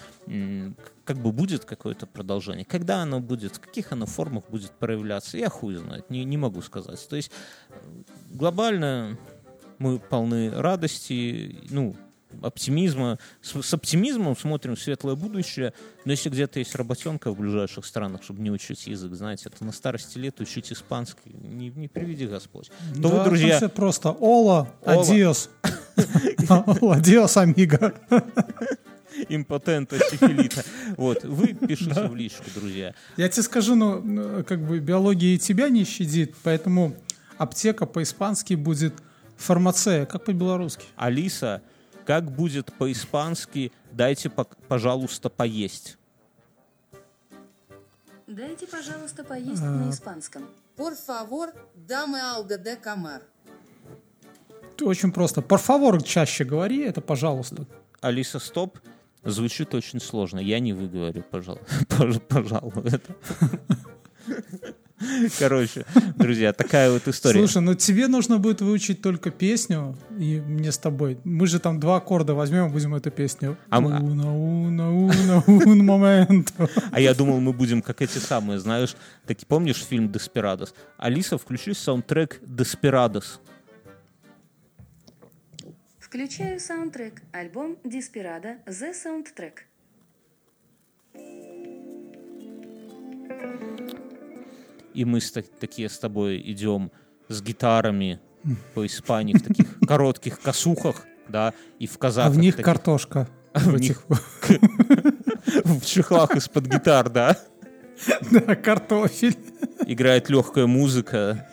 [1.05, 2.65] как бы будет какое-то продолжение.
[2.65, 6.61] Когда оно будет, в каких оно формах будет проявляться, я хуй знает, не, не могу
[6.61, 7.07] сказать.
[7.07, 7.31] То есть
[8.29, 9.17] глобально
[9.79, 11.95] мы полны радости, ну,
[12.41, 13.19] оптимизма.
[13.41, 15.73] С, с оптимизмом смотрим в светлое будущее,
[16.05, 19.71] но если где-то есть работенка в ближайших странах, чтобы не учить язык, знаете, это на
[19.71, 22.69] старости лет учить испанский, не, не приведи Господь.
[22.95, 23.57] То да, вы, друзья...
[23.57, 25.49] все просто «Ола, адиос».
[26.47, 27.93] Адиос, амиго.
[29.29, 30.63] импотента, сифилита.
[30.95, 32.93] Вот, вы пишите в личку, друзья.
[33.17, 36.95] Я тебе скажу, ну, ну, как бы биология и тебя не щадит, поэтому
[37.37, 38.93] аптека по-испански будет
[39.37, 40.85] фармацея, как по-белорусски.
[40.95, 41.61] Алиса
[42.07, 44.31] как будет по-испански «дайте,
[44.69, 45.97] пожалуйста, поесть»?
[48.25, 50.43] Дайте, пожалуйста, поесть на испанском.
[50.77, 53.21] Por favor, dame algo de comer.
[54.81, 55.41] Очень просто.
[55.41, 57.65] Por favor чаще говори, это пожалуйста.
[57.99, 58.79] Алиса, стоп.
[59.23, 60.39] Звучит очень сложно.
[60.39, 61.61] Я не выговорю, пожалуй.
[62.29, 62.73] Пожалуй.
[65.39, 67.39] Короче, друзья, такая вот история.
[67.39, 71.19] Слушай, ну тебе нужно будет выучить только песню, и мне с тобой.
[71.23, 73.57] Мы же там два аккорда возьмем и будем эту песню.
[73.69, 73.91] А мы...
[74.01, 76.53] Уна, уна, уна, ун момент.
[76.91, 80.73] А я думал, мы будем как эти самые, знаешь, так помнишь фильм «Деспирадос»?
[80.97, 83.39] Алиса, включи саундтрек «Деспирадос».
[85.99, 87.21] Включаю саундтрек.
[87.33, 89.67] Альбом «Деспирадо» The Soundtrack.
[94.97, 96.91] И мы с, такие с тобой идем
[97.29, 98.19] с гитарами
[98.73, 102.33] по Испании в таких коротких косухах, да, и в А казаках.
[102.33, 103.27] в них таких- картошка.
[103.53, 104.03] в В них
[105.65, 107.37] в чехлах из-под гитар, да,
[108.31, 109.35] Да, картофель.
[109.85, 111.47] играет легкая музыка.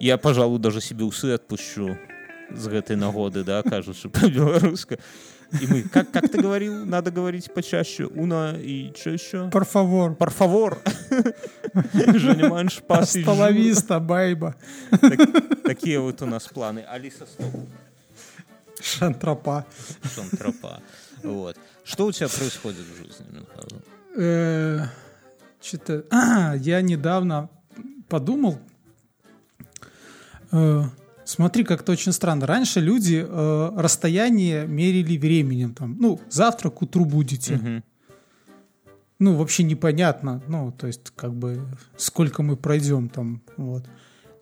[0.00, 1.96] Я, пожалуй, даже себе усы отпущу
[2.50, 4.98] з гэтай нагоды, да, кажучи по-белорусски.
[5.60, 8.06] И мы, как, как ты говорил, надо говорить почаще.
[8.06, 9.48] Уна и что еще?
[9.50, 10.16] Por favor.
[10.16, 10.78] Por favor.
[11.92, 14.54] Занимаем шпас и Столовиста, байба.
[14.90, 16.80] Так- Такие вот у нас планы.
[16.80, 17.54] Алиса, стоп.
[18.80, 19.64] Шантропа.
[20.14, 20.80] Шон тропа.
[21.22, 21.56] Вот.
[21.84, 23.82] Что у тебя происходит в жизни, Мюнхгаузен?
[24.16, 24.86] Э,
[25.60, 26.04] Что-то...
[26.60, 27.48] Я недавно
[28.08, 28.58] подумал.
[31.24, 32.46] Смотри, как-то очень странно.
[32.46, 35.74] Раньше люди э, расстояние мерили временем.
[35.74, 37.82] Там, ну, завтра к утру будете.
[39.18, 40.42] Ну, вообще непонятно.
[40.48, 41.60] Ну, то есть, как бы,
[41.96, 43.40] сколько мы пройдем там.
[43.56, 43.84] Вот.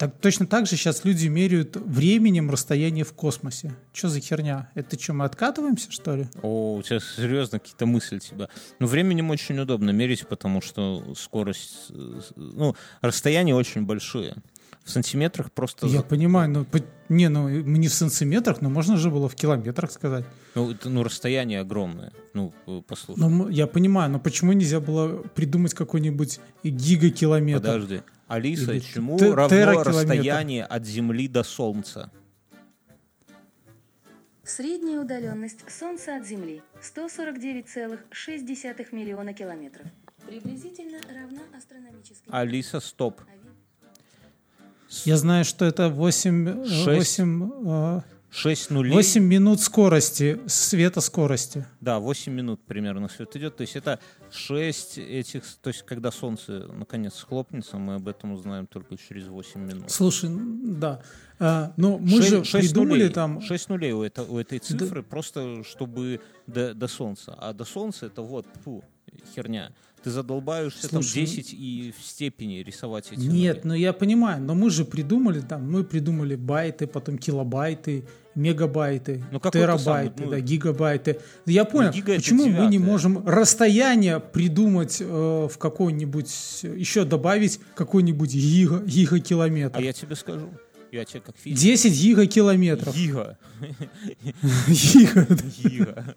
[0.01, 3.75] Так, точно так же сейчас люди меряют временем расстояние в космосе.
[3.93, 4.71] Что за херня?
[4.75, 6.27] Это что, мы откатываемся, что ли?
[6.41, 8.49] О, у тебя серьезно какие-то мысли тебя.
[8.79, 14.37] Ну, временем очень удобно мерить, потому что скорость, э, ну, расстояния очень большие.
[14.85, 15.87] В сантиметрах просто...
[15.87, 16.67] Я понимаю, но
[17.09, 20.25] не, ну мы не в сантиметрах, но можно же было в километрах сказать.
[20.55, 22.13] Ну, это, ну, расстояние огромное.
[22.35, 23.21] Ну, э, послушай.
[23.21, 27.61] Но м- я понимаю, но почему нельзя было придумать какой-нибудь гигакилометр?
[27.61, 28.01] Подожди.
[28.27, 32.11] Алиса, Или чему те- равно расстояние от Земли до Солнца?
[34.45, 39.87] Средняя удаленность Солнца от Земли 149,6 миллиона километров.
[40.27, 42.33] Приблизительно равна астрономической...
[42.33, 43.21] Алиса, стоп.
[45.05, 47.19] Я знаю, что это 8, Шесть.
[47.19, 48.01] 8,
[48.31, 48.93] 6 нулей.
[48.93, 51.67] 8 минут скорости, света скорости.
[51.81, 53.57] Да, 8 минут примерно свет идет.
[53.57, 53.99] То есть это
[54.31, 55.43] 6 этих...
[55.63, 59.91] То есть когда Солнце наконец схлопнется, мы об этом узнаем только через 8 минут.
[59.91, 61.03] Слушай, да.
[61.39, 63.41] А, но мы же придумали нулей, там...
[63.41, 67.35] 6 нулей у, это- у этой цифры, просто чтобы до, до Солнца.
[67.39, 68.85] А до Солнца это вот, фу,
[69.35, 69.73] херня.
[70.03, 73.69] Ты задолбаешься там Слушай, 10 и в степени рисовать эти Нет, нули.
[73.69, 79.41] ну я понимаю, но мы же придумали там, мы придумали байты, потом килобайты, мегабайты, Ну,
[79.41, 81.21] терабайты, самый, ну, да, гигабайты.
[81.45, 87.61] Я понял, гига это почему мы не можем расстояние придумать э, в какой-нибудь, еще добавить
[87.75, 89.79] какой-нибудь гига, гигакилометр.
[89.79, 90.49] А я тебе скажу.
[90.93, 91.59] Я тебе как физик.
[91.59, 92.97] 10 гигакилометров.
[92.97, 93.39] Гига.
[94.67, 95.27] Гига.
[95.59, 96.17] Гига.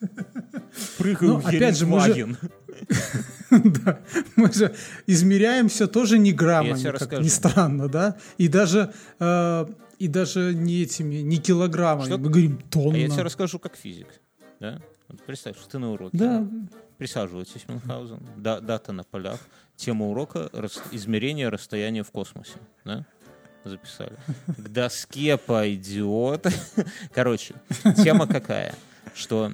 [0.98, 2.36] Прыгаю Ну, в опять же, мы же-.
[3.50, 4.00] Да,
[4.36, 4.74] мы же
[5.06, 9.66] измеряем все тоже не граммами, как ни странно, да, и даже э,
[9.98, 12.96] и даже не этими, не килограммами, Что- мы говорим тонна.
[12.96, 14.08] А я тебе расскажу как физик.
[14.58, 14.80] Да?
[15.26, 16.16] Представь, что ты на уроке.
[16.16, 16.46] Да,
[16.96, 18.20] Присаживайтесь, Мюнхгаузен.
[18.36, 19.40] Да, дата на полях.
[19.76, 20.50] Тема урока
[20.92, 22.58] измерение расстояния в космосе.
[22.84, 23.06] Да?
[23.64, 24.16] Записали.
[24.46, 26.46] К доске пойдет.
[27.14, 27.54] Короче,
[28.02, 28.74] тема какая?
[29.14, 29.52] Что,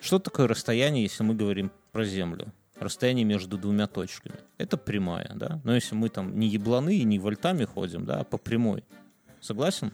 [0.00, 2.52] что такое расстояние, если мы говорим про Землю?
[2.78, 4.36] Расстояние между двумя точками.
[4.56, 5.60] Это прямая, да?
[5.64, 8.84] Но если мы там не ебланы и не вольтами ходим, да, а по прямой.
[9.40, 9.92] Согласен?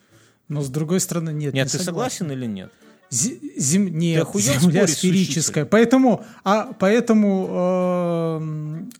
[0.48, 1.54] но с другой стороны нет.
[1.54, 2.26] Нет, не ты согласен.
[2.26, 2.70] согласен или нет?
[3.10, 5.64] Зе- зем- Нет, охуел Земля сферическая.
[5.64, 8.90] Поэтому, а, поэтому эм,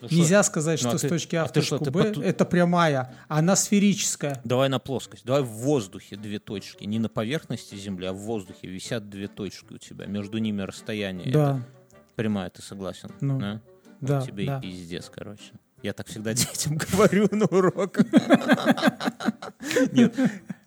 [0.00, 1.78] Ну что, нельзя сказать, ну, что а с ты- точки А а в ты что,
[1.78, 4.40] точку ты Б поту- это прямая, она сферическая.
[4.44, 5.24] Давай на плоскость.
[5.24, 6.84] Давай в воздухе две точки.
[6.84, 10.06] Не на поверхности Земли, а в воздухе висят две точки у тебя.
[10.06, 11.32] Между ними расстояние.
[11.32, 11.64] Да, Это
[12.14, 13.10] прямая, ты согласен?
[13.20, 13.60] Ну, да?
[14.00, 14.58] Вот да, тебе да.
[14.58, 15.52] и пиздец, короче.
[15.82, 18.06] Я так всегда детям говорю на уроках.
[19.92, 20.14] Нет.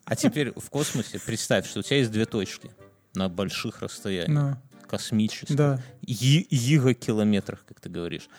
[0.06, 2.72] А теперь в космосе представь, что у тебя есть две точки
[3.14, 4.30] на больших расстояниях.
[4.30, 4.58] Ну,
[4.88, 5.56] Космических.
[5.56, 5.82] да.
[6.02, 8.30] Гигакилометрах, как ты говоришь.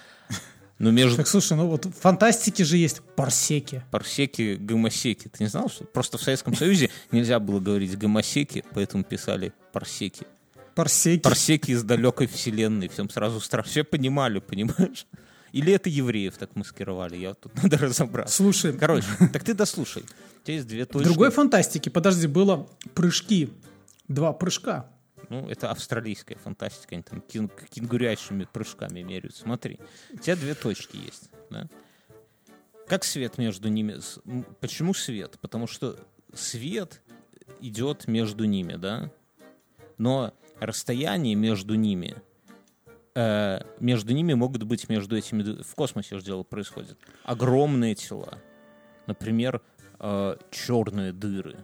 [0.79, 3.83] Но между Так слушай, ну вот в фантастике же есть парсеки.
[3.91, 5.29] парсеки, гомосеки.
[5.29, 10.25] Ты не знал, что просто в Советском Союзе нельзя было говорить гомосеки, поэтому писали парсеки.
[10.79, 11.23] Парсеки.
[11.23, 12.87] Парсеки из далекой вселенной.
[12.87, 13.69] Всем сразу страшно.
[13.69, 15.09] Все понимали, понимаешь?
[15.51, 17.17] Или это евреев так маскировали?
[17.17, 18.37] Я тут надо разобраться.
[18.37, 20.05] Слушай, Короче, так ты дослушай.
[20.05, 21.05] У тебя есть две точки.
[21.09, 23.53] другой фантастике, подожди, было прыжки.
[24.07, 24.89] Два прыжка.
[25.31, 26.95] Ну, это австралийская фантастика.
[26.95, 29.35] Они там кен- кенгурячими прыжками меряют.
[29.35, 29.81] Смотри,
[30.13, 31.29] у тебя две точки есть.
[31.51, 31.67] Да?
[32.87, 33.99] Как свет между ними?
[34.61, 35.39] Почему свет?
[35.41, 35.99] Потому что
[36.33, 37.01] свет
[37.61, 39.11] идет между ними, да?
[39.99, 42.17] Но расстояние между ними,
[43.15, 45.63] э, между ними могут быть между этими...
[45.63, 46.99] В космосе же дело происходит.
[47.25, 48.39] Огромные тела.
[49.07, 49.63] Например,
[50.51, 51.57] черные дыры.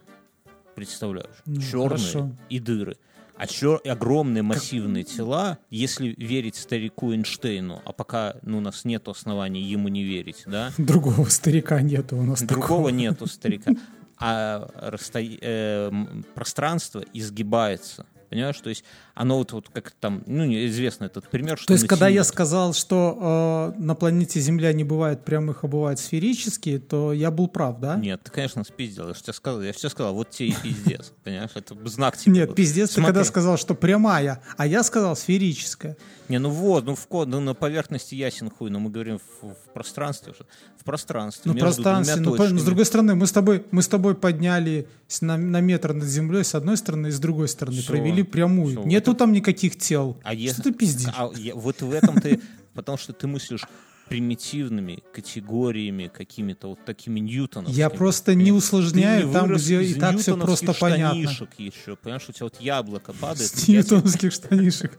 [0.74, 1.37] Представляешь?
[1.46, 2.30] Ну, черные хорошо.
[2.48, 2.96] и дыры.
[3.37, 9.09] А чё огромные массивные тела, если верить старику Эйнштейну, а пока ну, у нас нет
[9.09, 10.70] оснований ему не верить, да?
[10.78, 12.88] Другого старика нету у нас Другого такого.
[12.90, 13.72] нету старика.
[14.18, 15.90] А расто- э,
[16.35, 18.07] пространство изгибается.
[18.34, 18.84] Понимаешь, то есть
[19.14, 22.74] оно вот, вот как там, ну, известно этот пример, что То есть, когда я сказал,
[22.74, 27.79] что э, на планете Земля не бывает прямых, а бывают сферические, то я был прав,
[27.79, 27.96] да?
[27.96, 29.09] Нет, ты, конечно, спиздил.
[29.09, 31.12] Я же тебе сказал, я же тебе сказал, вот тебе и пиздец.
[31.24, 32.33] Понимаешь, это знак тебе.
[32.33, 35.96] Нет, пиздец, ты когда сказал, что прямая, а я сказал сферическая.
[36.29, 39.46] Не, ну вот, ну в код, ну на поверхности ясен хуй, но мы говорим в,
[39.46, 40.46] в пространстве уже.
[40.81, 41.53] В пространстве.
[41.53, 44.88] Ну, пространстве, ну, по- с другой стороны, мы с тобой, мы с тобой подняли
[45.20, 48.81] на, на метр над землей с одной стороны и с другой стороны, провели прямую.
[48.81, 48.83] Всё.
[49.04, 50.16] Нету там никаких тел.
[50.24, 51.12] А Что если- ты пиздишь?
[51.16, 52.40] А я- вот в этом ты,
[52.74, 53.62] потому что ты мыслишь
[54.08, 57.78] примитивными категориями, какими-то вот такими ньютоновскими.
[57.78, 61.22] Я просто не усложняю там, где и так все просто понятно.
[61.22, 64.98] штанишек еще, понимаешь, у тебя вот яблоко падает, С ньютоновских штанишек.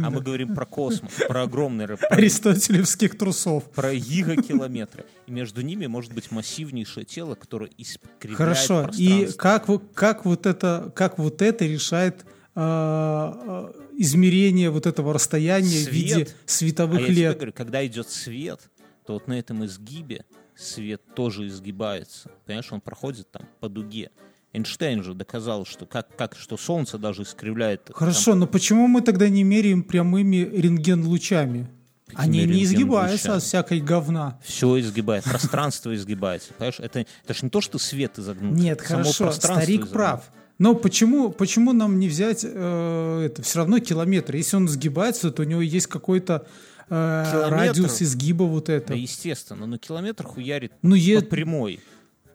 [0.00, 3.64] а мы говорим про космос, про огромные, про, Аристотелевских трусов.
[3.72, 5.04] про гигакилометры.
[5.26, 8.90] И между ними может быть массивнейшее тело, которое искривляет Хорошо.
[8.96, 12.24] И как, как, вот это, как вот это решает
[13.96, 16.36] измерение вот этого расстояния в виде Свет.
[16.46, 17.36] световых а я лет?
[17.36, 18.60] говорю, когда идет свет,
[19.06, 20.24] то вот на этом изгибе
[20.56, 22.30] свет тоже изгибается.
[22.46, 24.10] Понимаешь, он проходит там по дуге.
[24.52, 27.84] Эйнштейн же доказал, что как, как что Солнце даже искривляет.
[27.84, 31.68] там, Хорошо, но почему мы тогда не меряем прямыми рентген-лучами?
[32.14, 34.40] Они не изгибаются от всякой говна.
[34.42, 36.54] все изгибает, пространство изгибается.
[36.54, 38.54] Понимаешь, это, это же не то, что свет изогнут.
[38.58, 39.92] Нет, само хорошо, старик изогнуто.
[39.92, 40.30] прав.
[40.58, 44.34] Но почему, почему нам не взять э, это все равно километр?
[44.36, 46.46] Если он сгибается, то у него есть какой-то
[46.90, 47.54] э, Километр?
[47.54, 48.94] радиус изгиба вот Да, это.
[48.94, 51.80] естественно, но километр хуярит Ну, е- по прямой.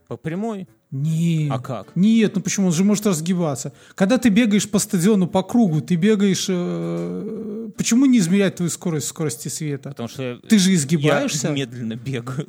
[0.07, 0.67] По прямой?
[0.93, 1.51] Нет.
[1.51, 1.87] А как?
[1.95, 2.67] Нет, ну почему?
[2.67, 3.73] Он же может разгибаться.
[3.95, 6.45] Когда ты бегаешь по стадиону по кругу, ты бегаешь...
[6.47, 9.89] э, почему не измерять твою скорость скорости света?
[9.89, 11.47] Потому что Ты же изгибаешься?
[11.47, 12.45] я медленно бегаю.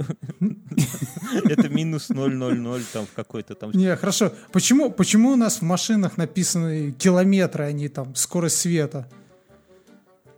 [1.45, 3.71] Это минус 0,00 там в какой-то там...
[3.73, 4.31] Не, хорошо.
[4.53, 9.09] Почему, почему у нас в машинах написаны километры, а не там скорость света?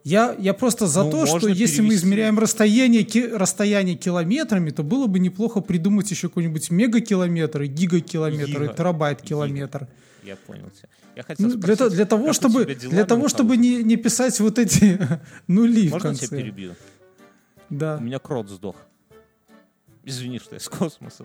[0.08, 2.06] Я, я просто за Ну, то, что можно если мы перевести.
[2.06, 8.62] измеряем расстояние, ки- расстояние километрами, то было бы неплохо придумать еще какой-нибудь мегакилометр, и гигакилометр,
[8.62, 8.74] и Гига.
[8.74, 9.88] терабайт-километр.
[10.22, 10.88] Я понял тебя.
[11.16, 13.96] Я хотел Ну, для, спросить, для того, как у чтобы, для того, чтобы не, не
[13.96, 14.96] писать вот эти
[15.48, 16.26] нули в Можно я конце.
[16.28, 16.74] тебя перебью?
[17.68, 17.96] Да.
[18.00, 18.76] У меня крот сдох.
[20.04, 21.24] Извини, что я с космоса.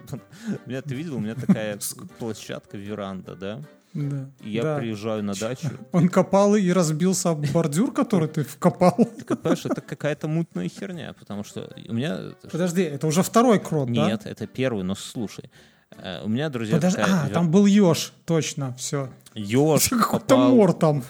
[0.65, 1.77] У меня, ты видел, у меня такая
[2.19, 3.61] площадка, веранда, да?
[3.93, 4.77] Да, я да.
[4.77, 5.69] приезжаю на дачу.
[5.91, 8.95] Он копал и разбился об бордюр, который ты вкопал.
[9.17, 12.19] Ты понимаешь, это какая-то мутная херня, потому что у меня...
[12.51, 14.07] Подожди, это уже второй крот, да?
[14.07, 15.49] Нет, это первый, но слушай.
[15.97, 19.09] Э, У меня, друзья, Подожди, такая а, там был еж, точно, все.
[19.33, 21.03] еж Какой-то попал, мор там,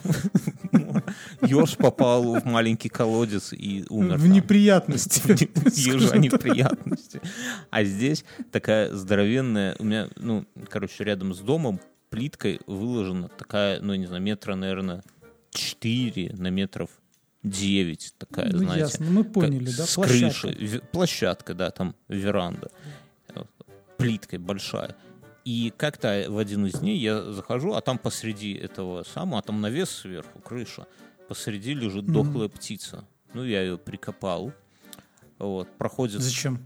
[1.41, 4.31] еж попал в маленький колодец и умер в там.
[4.31, 5.21] неприятности.
[5.79, 7.21] Ежа неприятности.
[7.69, 11.79] А здесь такая здоровенная, у меня, ну, короче, рядом с домом
[12.11, 15.03] плиткой выложена такая, ну, не знаю, метра, наверное,
[15.51, 16.89] 4 на метров
[17.43, 18.79] 9 такая, Ну, знаете.
[18.81, 20.47] ясно, мы поняли, как да, С площадка.
[20.53, 20.81] крыши.
[20.91, 22.69] Площадка, да, там веранда.
[23.97, 24.95] Плиткой большая.
[25.45, 29.59] И как-то в один из дней я захожу, а там посреди этого самого, а там
[29.61, 30.85] навес сверху, крыша,
[31.27, 33.05] посреди лежит дохлая птица.
[33.33, 34.53] Ну, я ее прикопал.
[35.39, 36.21] Вот, проходит...
[36.21, 36.59] Зачем?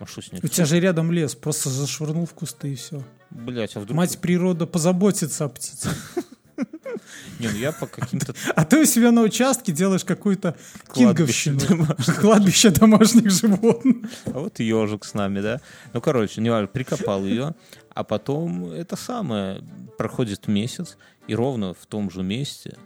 [0.00, 0.40] А что с ней?
[0.42, 3.04] У тебя же рядом лес, просто зашвырнул в кусты и все.
[3.30, 3.96] Блять, а вдруг...
[3.96, 5.90] Мать природа позаботится о птице.
[7.38, 8.34] Не, ну я по каким-то...
[8.56, 10.56] А ты у себя на участке делаешь какую-то
[10.92, 11.60] кинговщину.
[12.20, 14.10] Кладбище домашних животных.
[14.26, 15.60] А вот ежик с нами, да?
[15.92, 17.54] Ну, короче, не важно, прикопал ее,
[17.90, 19.62] а потом это самое,
[19.96, 22.76] проходит месяц, и ровно в том же месте,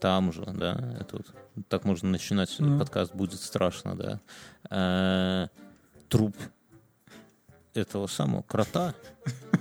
[0.00, 1.26] там же, да, это вот,
[1.68, 2.78] так можно начинать Ну.
[2.78, 4.20] подкаст, будет страшно, да,
[4.70, 5.48] э,
[6.08, 6.36] труп
[7.74, 8.94] этого самого крота,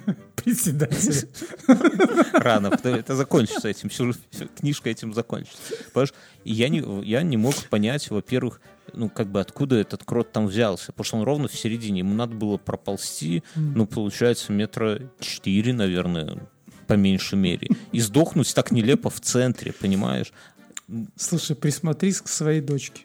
[0.43, 1.29] Председатель.
[2.33, 3.89] рано, это закончится этим,
[4.57, 5.57] книжка этим закончится.
[5.93, 6.13] Понимаешь?
[6.43, 8.59] Я не, я не мог понять, во-первых,
[8.91, 12.13] ну, как бы откуда этот крот там взялся, потому что он ровно в середине, ему
[12.13, 16.45] надо было проползти, ну, получается, метра четыре, наверное,
[16.87, 20.33] по меньшей мере, и сдохнуть так нелепо в центре, понимаешь?
[21.15, 23.03] Слушай, присмотрись к своей дочке.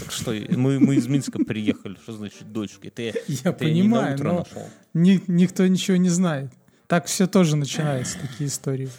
[0.00, 2.88] Так что мы, мы из Минска приехали, что значит дочка?
[2.88, 4.68] Это я, не на понимаю, утро но нашел.
[4.94, 6.50] ни- никто ничего не знает.
[6.86, 8.90] Так все тоже начинается, такие истории.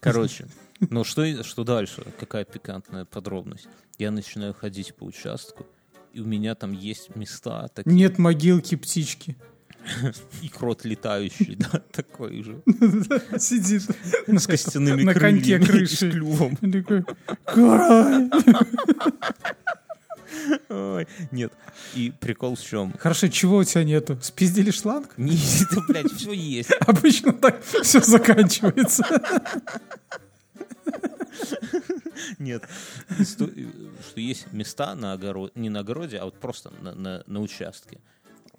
[0.00, 0.46] Короче,
[0.80, 2.04] ну что, что дальше?
[2.18, 3.68] Какая пикантная подробность?
[3.98, 5.66] Я начинаю ходить по участку,
[6.12, 7.94] и у меня там есть места такие.
[7.94, 9.36] Нет могилки птички.
[10.40, 12.62] И крот летающий, да, такой же.
[13.38, 13.82] Сидит
[14.26, 16.10] С костяными на коньке крыши.
[16.10, 16.56] клювом.
[16.56, 17.04] Такой!
[20.68, 21.52] Ой, Нет.
[21.94, 22.92] И прикол в чем?
[22.98, 24.18] Хорошо, чего у тебя нету?
[24.22, 25.16] Спиздили шланг?
[25.16, 26.70] Не, это, блядь, все есть.
[26.86, 29.04] Обычно так все заканчивается.
[32.38, 32.64] Нет.
[33.18, 33.52] Исто-
[34.08, 37.98] Что есть места на огороде, не на огороде, а вот просто на, на- на участке,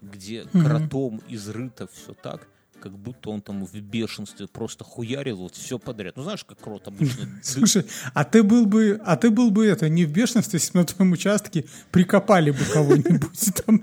[0.02, 2.48] где кротом изрыто все так,
[2.86, 6.16] как будто он там в бешенстве просто хуярил вот все подряд.
[6.18, 7.28] Ну, знаешь, как крот обычно...
[7.42, 7.84] Слушай,
[8.14, 10.86] а ты был бы, а ты был бы это не в бешенстве, если бы на
[10.86, 13.82] твоем участке прикопали бы кого-нибудь там.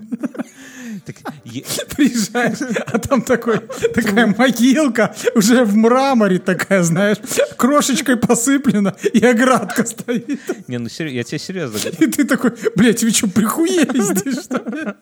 [1.05, 1.65] Так, е-
[1.97, 3.59] Приезжаешь, а там такой,
[3.93, 7.17] такая могилка, уже в мраморе такая, знаешь,
[7.57, 10.39] крошечкой посыплена, и оградка стоит.
[10.69, 11.97] Не, ну сер- я тебе серьезно говорю.
[11.99, 14.93] И ты такой, блядь, вы что, прихуели здесь, что ли?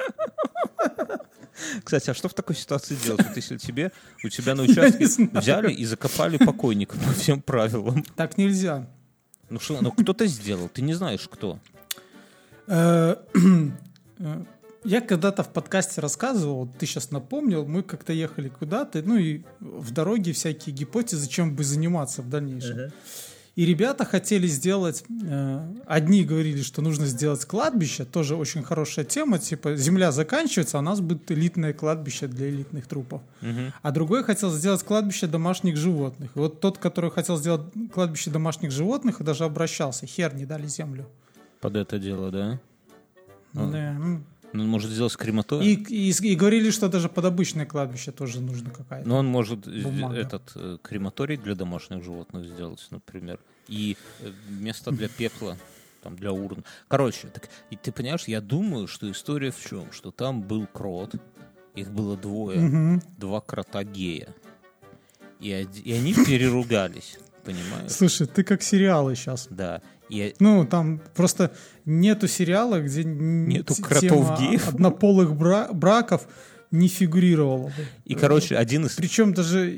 [1.83, 3.25] Кстати, а что в такой ситуации делать?
[3.25, 3.91] Вот если тебе,
[4.23, 8.03] у тебя на участке взяли и закопали покойника по всем правилам.
[8.15, 8.87] Так нельзя.
[9.49, 11.59] Ну что, ну кто-то сделал, ты не знаешь кто.
[12.67, 13.15] Э,
[14.19, 14.43] э,
[14.83, 19.43] Я когда-то в подкасте рассказывал, вот ты сейчас напомнил, мы как-то ехали куда-то, ну и
[19.59, 22.91] в дороге всякие гипотезы, чем бы заниматься в дальнейшем.
[23.57, 29.39] И ребята хотели сделать, э, одни говорили, что нужно сделать кладбище, тоже очень хорошая тема,
[29.39, 33.21] типа земля заканчивается, а у нас будет элитное кладбище для элитных трупов.
[33.81, 36.31] А другой хотел сделать кладбище домашних животных.
[36.35, 37.61] И вот тот, который хотел сделать
[37.93, 41.07] кладбище домашних животных, и даже обращался, хер не дали землю.
[41.59, 42.59] Под это дело, да?
[43.53, 44.25] Да, м.
[44.53, 45.73] Ну, он может сделать крематорий.
[45.73, 49.07] И, и, и говорили, что даже под обычное кладбище тоже нужно какая-то.
[49.07, 50.15] Но он может э, Бумага.
[50.15, 53.39] этот э, крематорий для домашних животных сделать, например.
[53.67, 55.57] И э, место для пепла,
[56.03, 56.65] там, для урн.
[56.87, 59.91] Короче, так, и ты понимаешь, я думаю, что история в чем?
[59.91, 61.15] Что там был крот,
[61.75, 63.01] их было двое, Мгм.
[63.17, 64.33] два крота гея.
[65.39, 65.49] И,
[65.85, 67.91] и они переругались, понимаешь?
[67.91, 69.47] Слушай, ты как сериалы сейчас.
[69.49, 69.81] Да.
[70.11, 71.51] И, Ну, там просто
[71.85, 74.67] нету сериала, где Нету кротов геев.
[74.67, 76.27] однополых бра- браков
[76.69, 77.73] не фигурировала бы.
[78.05, 79.71] и, короче, один из Причем даже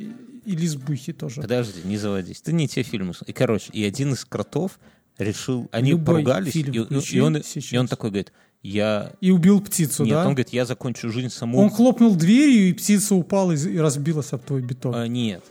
[0.45, 1.41] и лесбухи тоже.
[1.41, 2.41] Подожди, не заводись.
[2.41, 3.13] Ты не те фильмы.
[3.25, 4.79] И, короче, и один из кротов
[5.17, 5.69] решил...
[5.71, 9.11] Они Любой поругались, фильм и, и- он, и он такой говорит, я...
[9.21, 10.21] И убил птицу, Нет, да?
[10.25, 11.75] он говорит, я закончу жизнь Он самоубийством.
[11.77, 14.93] хлопнул дверью, и птица упала и разбилась об твой бетон.
[14.95, 15.43] А, нет,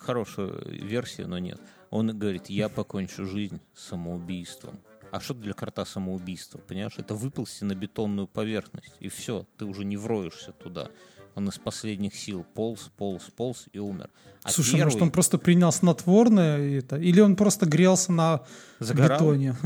[0.00, 1.58] хорошая версия, но нет.
[1.90, 4.78] Он говорит, я покончу жизнь самоубийством.
[5.10, 6.58] А что для крота самоубийство?
[6.58, 10.88] Понимаешь, это выползти на бетонную поверхность, и все, ты уже не вроешься туда.
[11.34, 14.10] Он из последних сил полз, полз, полз и умер.
[14.42, 18.44] А Слушай, первый может, он просто принял снотворное это, или он просто грелся на
[18.78, 19.56] загорал, бетоне.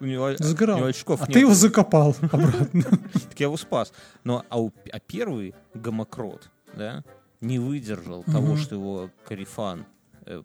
[0.00, 0.76] у него, Загорал.
[0.76, 2.82] у него очков а не ты его закопал обратно.
[2.82, 3.92] Так я его спас.
[4.24, 7.04] Но, а, у- а первый гомокрот, да,
[7.40, 9.84] не выдержал того, что его карифан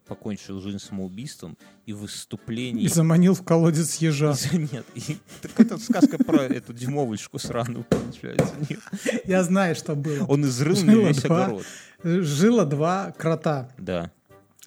[0.07, 2.83] покончил жизнь самоубийством и в выступлении...
[2.83, 4.35] И заманил в колодец ежа.
[4.51, 8.53] Нет, и- так это сказка про эту дюймовочку сраную, получается.
[8.69, 8.79] Нет.
[9.25, 10.25] Я знаю, что было.
[10.25, 11.45] Он изрыл Жило весь два.
[11.45, 11.65] огород.
[12.03, 13.69] Жило два крота.
[13.77, 14.11] Да.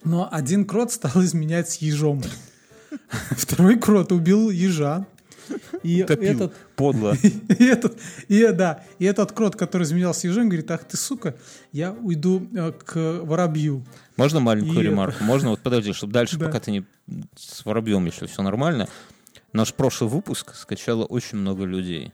[0.05, 2.23] Но один крот стал изменять с ежом.
[3.31, 5.07] Второй крот убил ежа.
[5.83, 6.31] И Топил.
[6.33, 7.17] этот, Подло.
[7.49, 7.99] и этот,
[8.29, 11.35] и, да, и этот крот, который изменял с ежом, говорит, ах ты, сука,
[11.73, 13.85] я уйду э, к воробью.
[14.21, 15.25] Можно маленькую И это- ремарку?
[15.25, 15.51] Можно?
[15.51, 16.47] Вот подожди, чтобы дальше, Да.
[16.47, 16.85] пока ты не
[17.37, 18.87] с воробьем еще все нормально.
[19.53, 22.13] Наш прошлый выпуск скачало очень много людей.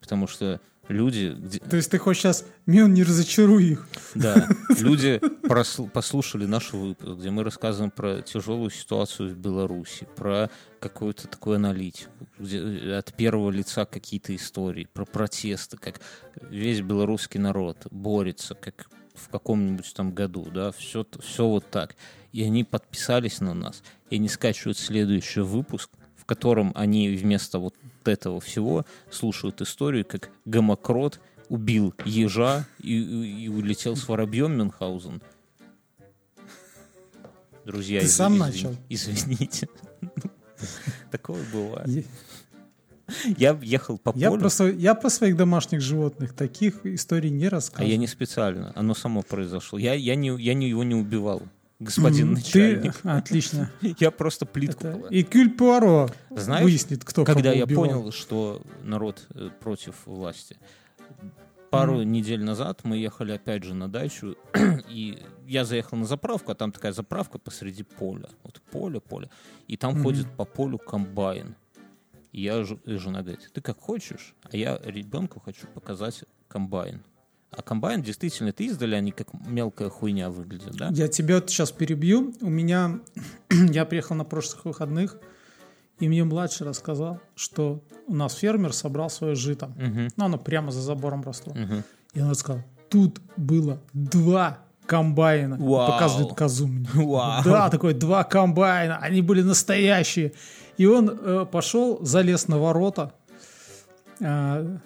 [0.00, 1.34] Потому что люди...
[1.68, 3.88] То есть ты хочешь сейчас, Мен, не разочаруй их.
[4.14, 4.48] Да,
[4.78, 10.48] люди просл- послушали наш выпуск, где мы рассказываем про тяжелую ситуацию в Беларуси, про
[10.78, 16.00] какую-то такую аналитику, где э, от первого лица какие-то истории, про протесты, как
[16.50, 18.86] весь белорусский народ борется, как
[19.16, 21.96] в каком-нибудь там году, да, все, все вот так.
[22.32, 27.74] И они подписались на нас, и они скачивают следующий выпуск, в котором они вместо вот
[28.04, 35.22] этого всего слушают историю, как гомокрот убил ежа и, и- улетел с воробьем Мюнхгаузен.
[37.64, 38.76] Друзья, Ты сам извин- начал.
[38.88, 39.68] Извините.
[41.10, 42.06] Такое бывает.
[43.38, 47.46] Я- ехал по Я полю, про, сво- я про своих домашних животных таких историй не
[47.46, 47.90] а рассказываю.
[47.90, 48.72] я не специально.
[48.74, 49.78] Оно само произошло.
[49.78, 51.42] Я, я, не, я не, его не убивал,
[51.78, 52.94] господин начальник.
[52.96, 53.08] Ты...
[53.08, 53.70] Отлично.
[54.00, 55.06] Я просто плитку Это...
[55.08, 57.84] И Кюль Пуаро Знаешь, выяснит, кто Когда я убивал.
[57.84, 60.56] понял, что народ э, против власти.
[61.70, 64.36] Пару недель назад мы ехали опять же на дачу,
[64.88, 68.28] и я заехал на заправку, а там такая заправка посреди поля.
[68.44, 69.28] Вот поле, поле.
[69.68, 71.54] И там ходит по полю комбайн.
[72.36, 77.02] Я, жена говорит, ты как хочешь, а я ребенку хочу показать комбайн.
[77.50, 80.90] А комбайн действительно, это издали, они как мелкая хуйня выглядят, да?
[80.92, 82.34] Я тебя сейчас перебью.
[82.42, 83.00] У меня...
[83.50, 85.18] я приехал на прошлых выходных,
[85.98, 89.68] и мне младший рассказал, что у нас фермер собрал свое жито.
[89.68, 90.08] Мгм.
[90.14, 91.54] Ну, оно прямо за забором росло.
[91.54, 91.84] Мгм.
[92.12, 95.56] И он сказал, тут было два комбайна.
[95.58, 95.92] Вау.
[95.92, 96.88] Показывает козу мне.
[96.94, 97.42] Вау.
[97.44, 100.32] Да, такой, два комбайна, они были настоящие.
[100.76, 103.12] И он э, пошел, залез на ворота,
[104.22, 104.78] а,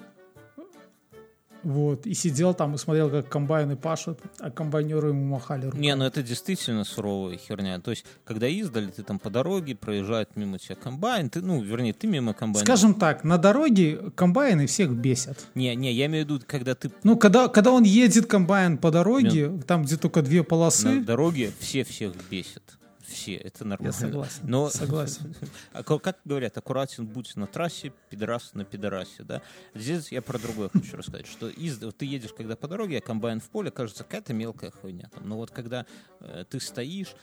[1.63, 5.81] вот, и сидел там и смотрел, как комбайны пашут, а комбайнеры ему махали рукой.
[5.81, 7.79] Не, ну это действительно суровая херня.
[7.81, 11.93] То есть, когда издали, ты там по дороге, проезжает мимо тебя комбайн, ты, ну, вернее,
[11.93, 12.65] ты мимо комбайна.
[12.65, 15.39] Скажем так, на дороге комбайны всех бесят.
[15.55, 18.91] Не, не, я имею в виду, когда ты Ну, когда, когда он едет комбайн по
[18.91, 22.63] дороге, там, где только две полосы, на дороге, все всех бесят.
[23.11, 23.93] Все, это нормально.
[23.95, 24.41] я согласен.
[24.45, 25.35] Но, Согласен.
[25.73, 29.43] А ка- как говорят, аккуратен будь на трассе, пидорас на пидорасе, да?
[29.75, 33.41] Здесь я про другое хочу рассказать, что из, ты едешь, когда по дороге, а комбайн
[33.41, 35.09] в поле, кажется, какая-то мелкая хуйня.
[35.13, 35.29] Там.
[35.29, 35.87] Но вот когда
[36.21, 37.15] э, ты стоишь,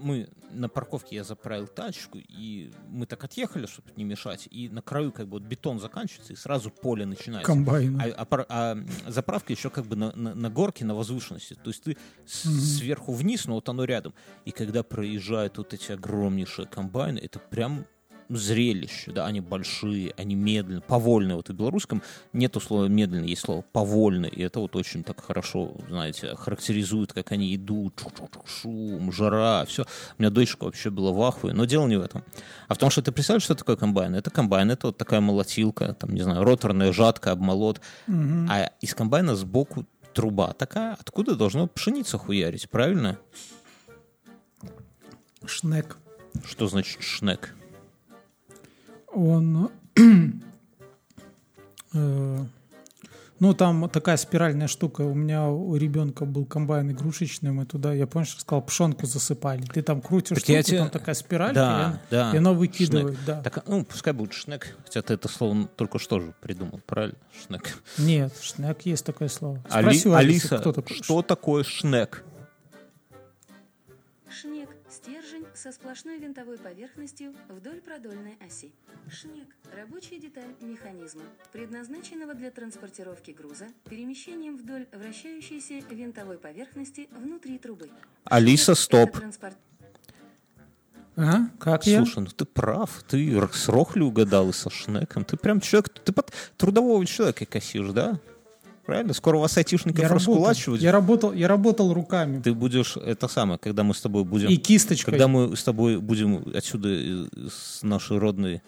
[0.00, 4.82] мы на парковке я заправил тачку, и мы так отъехали, чтобы не мешать, и на
[4.82, 7.46] краю как бы вот бетон заканчивается, и сразу поле начинается.
[7.46, 8.00] Комбайны.
[8.16, 11.54] А, а а заправка еще как бы на, на- на горке, на возвышенности.
[11.54, 11.96] То есть ты
[12.26, 14.14] с- сверху вниз, но вот оно рядом.
[14.44, 17.86] И когда проезжают вот эти огромнейшие комбайны, это прям
[18.28, 21.36] зрелище, да, они большие, они медленные, повольные.
[21.36, 22.02] Вот в белорусском
[22.32, 27.32] нету слова медленный, есть слово повольный, и это вот очень так хорошо, знаете, характеризует, как
[27.32, 28.02] они идут,
[28.46, 29.84] шум, жара, все.
[30.18, 32.24] У меня дочка вообще была в ахуе, но дело не в этом,
[32.68, 34.14] а в том, что ты представляешь, что такое комбайн?
[34.14, 39.34] Это комбайн, это вот такая молотилка, там, не знаю, роторная жатка, обмолот, а из комбайна
[39.34, 43.18] сбоку труба такая, откуда должно пшеница хуярить, правильно?
[45.44, 45.98] Шнек.
[46.44, 47.54] Что значит шнек?
[49.14, 49.70] Он...
[51.94, 52.38] э,
[53.40, 55.02] Ну, там такая спиральная штука.
[55.02, 59.62] У меня у ребенка был комбайн игрушечный, мы туда, я помнишь, сказал, пшенку засыпали.
[59.62, 62.52] Ты там крутишь Так я штуку, тебе- там такая спиралька, Да, и, да, и она
[62.52, 63.26] выкидывает, шнек.
[63.26, 63.42] да.
[63.42, 67.16] Так, ну, пускай будет шнек, хотя ты это слово только что же придумал, правильно?
[67.46, 67.76] Шнек.
[67.98, 69.60] Нет, шнек есть такое слово.
[69.68, 70.96] Али- Спроси у Алисы, Алиса, кто такой?
[70.96, 71.64] что такое?
[71.64, 72.24] Шнек–
[75.62, 78.72] со сплошной винтовой поверхностью вдоль продольной оси.
[79.08, 79.46] Шнек–
[79.76, 87.88] рабочая деталь механизма, предназначенного для транспортировки груза перемещением вдоль вращающейся винтовой поверхности внутри трубы.
[88.24, 89.12] Алиса, стоп.
[89.12, 89.56] транспорт-
[91.14, 91.46] А?
[91.60, 91.98] Как я?
[91.98, 95.24] Слушай, ну ты прав, ты с Рохли угадал и со Шнеком.
[95.24, 98.18] Ты прям человек, ты под трудового человека косишь, да?
[98.86, 99.12] Правильно?
[99.12, 100.82] Скоро вас айтишников Я работал, раскулачивать.
[100.82, 104.48] я работал, я работал руками Ты будешь, это самое, когда мы с тобой будем...
[104.48, 105.12] и кисточкой.
[105.12, 108.60] Когда мы с тобой будем отсюда, э, с нашей родной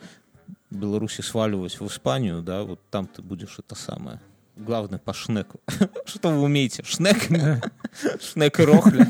[0.71, 4.21] Беларуси сваливать в Испанию, да, вот там ты будешь это самое.
[4.57, 5.61] Главное по шнеку.
[6.07, 6.85] Что вы умеете?
[6.85, 7.17] Шнек?
[8.21, 9.09] Шнек и рохля.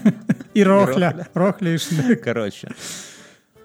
[0.55, 1.29] И рохля.
[1.35, 2.23] Рохля и шнек.
[2.23, 2.73] Короче.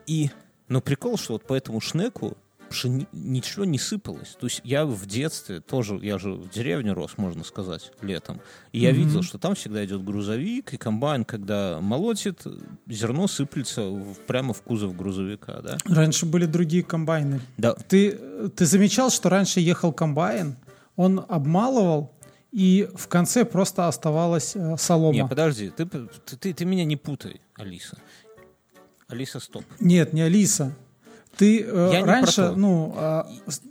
[0.05, 0.29] И,
[0.67, 2.35] ну, прикол, что вот по этому шнеку
[2.69, 4.35] пшени- ничего не сыпалось.
[4.39, 8.39] То есть я в детстве тоже, я же в деревне рос, можно сказать, летом.
[8.71, 12.43] И я видел, что там всегда идет грузовик, и комбайн, когда молотит,
[12.87, 15.77] зерно сыплется в- прямо в кузов грузовика, да?
[15.85, 17.41] Раньше были другие комбайны.
[17.57, 18.11] Да, Ты,
[18.55, 20.55] ты замечал, что раньше ехал комбайн,
[20.95, 22.11] он обмалывал,
[22.51, 25.13] и в конце просто оставалась э, солома.
[25.13, 26.07] не, подожди, ты, ты,
[26.37, 27.97] ты- ты меня не путай, Алиса.
[29.07, 29.63] Алиса, стоп.
[29.79, 30.75] Нет, не Алиса.
[31.39, 33.23] Ты э, Я раньше, ну, э,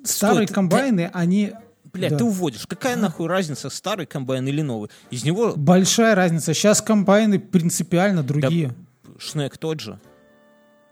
[0.04, 1.52] старые ты- комбайны, они...
[1.92, 2.18] Блядь, Да.
[2.18, 2.66] ты уводишь.
[2.66, 4.88] Какая нахуй разница, старый комбайн или новый?
[5.10, 6.54] Из него Большая разница.
[6.54, 8.74] Сейчас комбайны принципиально другие.
[9.18, 9.98] шнек тот же.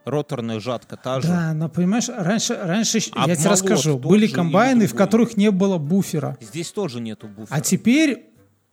[0.04, 1.28] Роторная жатка та же.
[1.28, 6.36] Да, но понимаешь, раньше, раньше, я тебе расскажу, были комбайны, в которых не было буфера.
[6.40, 7.56] Здесь тоже нету буфера.
[7.56, 8.26] А теперь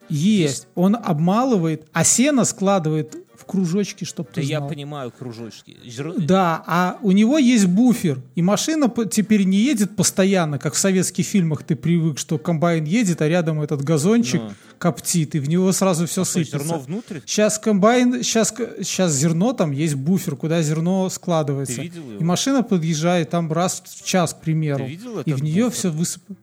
[0.09, 0.67] есть.
[0.75, 4.69] Он обмалывает, а сено складывает в кружочки, чтобы Да ты я знал.
[4.69, 5.75] понимаю кружочки.
[5.85, 10.77] Зер- Да, а у него есть буфер, и машина теперь не едет постоянно, как в
[10.77, 14.51] советских фильмах ты привык, что комбайн едет, а рядом этот газончик Ну.
[14.77, 16.59] коптит, и в него сразу все есть сыпется.
[16.59, 17.19] зерно внутрь?
[17.25, 18.53] Сейчас комбайн, сейчас,
[18.83, 21.75] сейчас зерно, там есть буфер, куда зерно складывается.
[21.75, 22.19] Ты видел его?
[22.19, 24.83] И машина подъезжает там раз в час, к примеру.
[24.85, 25.77] Ты видел и в нее буфер?
[25.77, 26.37] все высыпано.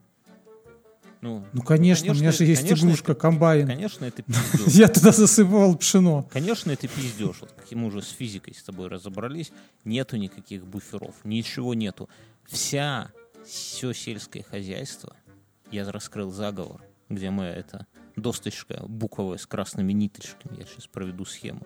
[1.20, 3.66] Ну, Ну, конечно, у меня же есть конечно, игрушка, это- комбайн.
[3.66, 4.74] Конечно, это пиздеж.
[4.74, 6.22] Я туда засыпал пшено.
[6.32, 7.36] Конечно, это пиздеж.
[7.42, 9.52] Вот как мы уже с физикой с тобой разобрались.
[9.84, 11.14] Нету никаких буферов.
[11.24, 12.08] Ничего нету.
[12.46, 13.10] Вся,
[13.46, 15.14] все сельское хозяйство,
[15.70, 21.62] я раскрыл заговор, где мы это досточка буковая с красными ниточками, я сейчас проведу схему.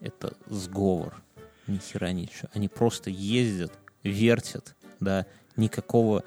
[0.00, 1.22] Это сговор.
[1.66, 2.48] Ни хера ничего.
[2.52, 3.72] Они просто ездят,
[4.02, 5.24] вертят, да,
[5.56, 6.22] никакого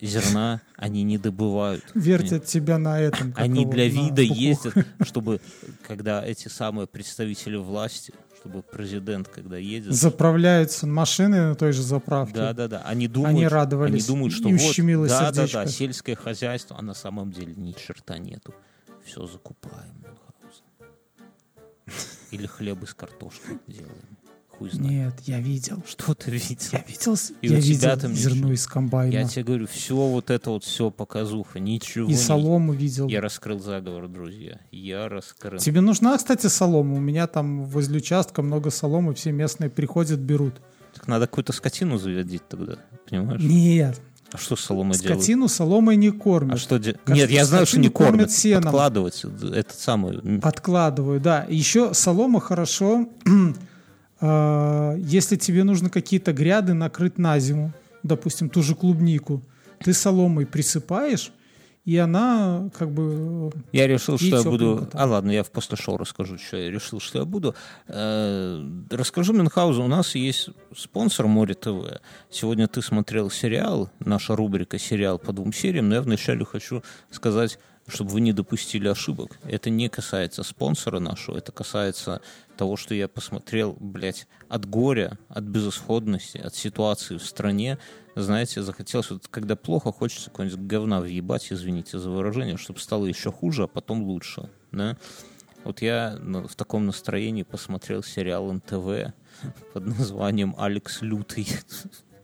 [0.00, 1.84] зерна они не добывают.
[1.94, 3.34] Вертят тебя на этом.
[3.36, 5.40] Они для вида ездят, чтобы,
[5.86, 12.34] когда эти самые представители власти, чтобы президент, когда едет, Заправляются машины на той же заправке.
[12.34, 15.46] да, да, да, они думают, Они радовались они думают, что вот, ущемило да, да, да,
[15.46, 15.68] сердечко.
[15.68, 18.54] сельское хозяйство, а на самом деле ни черта нету.
[19.04, 20.04] Все закупаем.
[22.30, 24.16] Или хлеб из картошки делаем.
[24.62, 24.92] Хуй знает.
[24.92, 25.82] Нет, я видел.
[25.86, 26.56] Что ты видел?
[26.72, 28.52] Я видел, И я у тебя видел там зерно ничего.
[28.52, 29.12] из комбайна.
[29.12, 33.08] Я тебе говорю, все вот это вот все показуха, ничего И не- солому видел.
[33.08, 34.58] Я раскрыл заговор, друзья.
[34.70, 35.58] Я раскрыл.
[35.58, 36.94] Тебе нужна, кстати, солома?
[36.96, 40.54] У меня там возле участка много соломы, все местные приходят, берут.
[40.94, 42.76] Так надо какую-то скотину заводить тогда,
[43.08, 43.40] понимаешь?
[43.42, 44.00] Нет,
[44.30, 45.20] А что с соломой делают?
[45.20, 46.54] скотину соломой не кормят.
[46.54, 48.12] А что де- Нет, я знаю, что не кормят.
[48.12, 48.62] кормят сеном.
[48.64, 50.18] Подкладывать этот самый...
[50.18, 51.46] м, Подкладываю, да.
[51.48, 53.08] Еще солома хорошо,
[54.22, 59.42] если тебе нужно какие-то гряды накрыть на зиму, допустим, ту же клубнику,
[59.80, 61.32] ты соломой присыпаешь,
[61.84, 63.50] и она как бы...
[63.52, 64.86] э, Я решил, что я буду...
[64.92, 65.00] там.
[65.00, 67.56] А ладно, я в после шоу расскажу, что я решил, что я буду.
[67.88, 72.00] Э, Расскажу Мюнхгаузен, у нас есть спонсор Море ТВ.
[72.30, 77.58] Сегодня ты смотрел сериал, наша рубрика «Сериал по двум сериям», но я вначале хочу сказать,
[77.88, 79.38] чтобы вы не допустили ошибок.
[79.44, 82.20] Это не касается спонсора нашего, это касается
[82.56, 87.78] того, что я посмотрел, блядь, от горя, от безысходности, от ситуации в стране.
[88.14, 93.32] Знаете, захотелось, вот, когда плохо, хочется какого-нибудь говна въебать, извините за выражение, чтобы стало еще
[93.32, 94.50] хуже, а потом лучше.
[94.70, 94.96] Да?
[95.64, 99.12] Вот я в таком настроении посмотрел сериал НТВ
[99.72, 101.48] под названием «Алекс Лютый».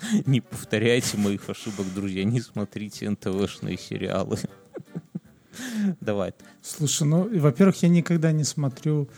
[0.27, 4.39] Не повторяйте моих ошибок, друзья, не смотрите НТВшные сериалы.
[6.01, 6.33] Давай.
[6.63, 9.09] Слушай, ну, во-первых, я никогда не смотрю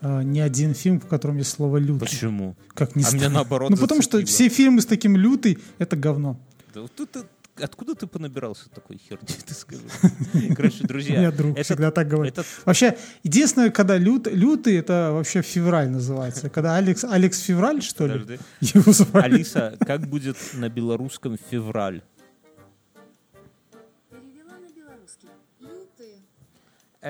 [0.00, 2.00] э, ни один фильм, в котором есть слово «лютый».
[2.00, 2.56] Почему?
[2.74, 6.38] Как ни А меня наоборот Ну, потому что все фильмы с таким «лютый»— это говно.
[6.74, 7.24] Да вот ты-
[7.60, 9.82] откуда ты понабирался такой херни, ты скажи?
[10.56, 12.34] Короче, друзья, меня друг этот- всегда так говорит.
[12.34, 16.50] этот Вообще, единственное, когда лют, лютый, это вообще февраль называется.
[16.50, 18.12] Когда Алекс, Алекс Февраль, что ли?
[18.20, 18.38] Подожди.
[18.60, 19.24] Его звали.
[19.34, 22.02] Алиса, как будет на белорусском февраль?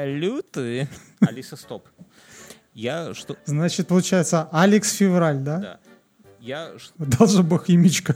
[0.05, 0.89] Лютый.
[1.21, 1.89] Алиса, стоп.
[2.75, 3.37] Я что...
[3.45, 5.59] Значит, получается, Алекс Февраль, да?
[5.59, 5.81] Да.
[6.41, 6.73] Я,
[7.27, 8.15] же бог имечко.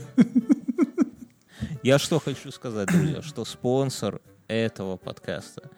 [1.83, 5.69] я что хочу сказать, друзья, что спонсор этого подкаста,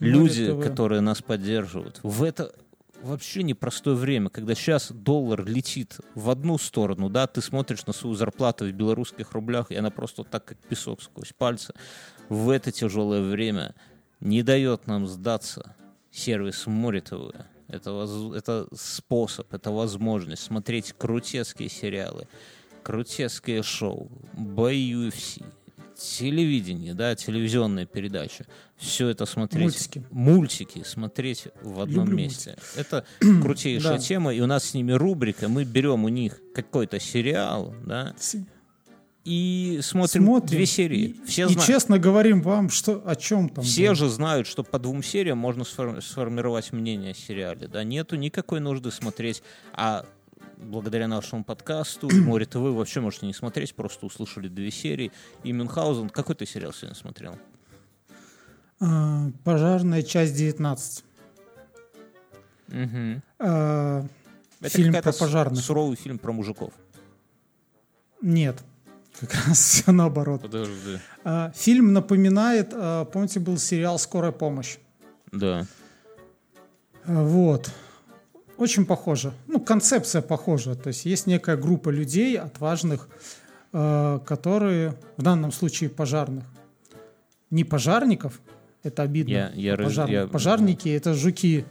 [0.00, 0.62] люди, ТВ.
[0.62, 2.52] которые нас поддерживают, в это
[3.02, 8.14] вообще непростое время, когда сейчас доллар летит в одну сторону, да, ты смотришь на свою
[8.14, 11.72] зарплату в белорусских рублях, и она просто так, как песок сквозь пальцы,
[12.28, 13.74] в это тяжелое время
[14.20, 15.74] не дает нам сдаться
[16.10, 17.32] сервис Море ТВ.
[17.68, 22.28] Это, воз- это способ, это возможность смотреть крутецкие сериалы,
[22.82, 25.44] крутецкие шоу, бои UFC,
[25.96, 28.46] телевидение, да, телевизионная передача.
[28.76, 29.62] Все это смотреть.
[29.64, 30.06] Мультики.
[30.10, 32.56] Мультики смотреть в одном Люблю месте.
[32.76, 33.98] Это крутейшая Да.
[33.98, 35.48] тема, и у нас с ними рубрика.
[35.48, 38.14] Мы берем у них какой-то сериал, да,
[39.26, 40.46] и смотрим, Смотрим.
[40.56, 41.00] две серии.
[41.08, 41.66] И, Все и знают.
[41.66, 43.64] честно говорим вам, что, о чем там.
[43.64, 43.94] Все было.
[43.96, 47.66] же знают, что по двум сериям можно сфор- сформировать мнение о сериале.
[47.66, 50.06] Да, нету никакой нужды смотреть, а
[50.58, 55.10] благодаря нашему подкасту и Море ТВ вы вообще можете не смотреть, просто услышали две серии.
[55.42, 57.36] И Мюнхгаузен, какой ты сериал сегодня смотрел?
[58.80, 61.02] А, Пожарная часть 19.
[62.68, 63.22] Мгм.
[63.38, 64.04] А,
[64.60, 65.62] Это Фильм про пожарных.
[65.64, 66.72] суровый фильм про мужиков.
[68.22, 68.62] Нет,
[69.20, 70.42] как раз все наоборот.
[70.42, 70.98] Подожди.
[71.24, 74.76] А, Фильм напоминает, а, помните, был сериал «Скорая помощь».
[75.32, 75.66] Да.
[77.04, 77.70] А, Вот.
[78.58, 79.32] Очень похоже.
[79.48, 80.74] Ну, концепция похожа.
[80.76, 83.08] То есть есть некая группа людей отважных,
[83.70, 86.44] которые, в данном случае пожарных,
[87.50, 88.40] не пожарников,
[88.82, 89.30] это обидно.
[89.30, 90.10] Я- я пожарных.
[90.12, 91.66] я- Пожарники это жуки.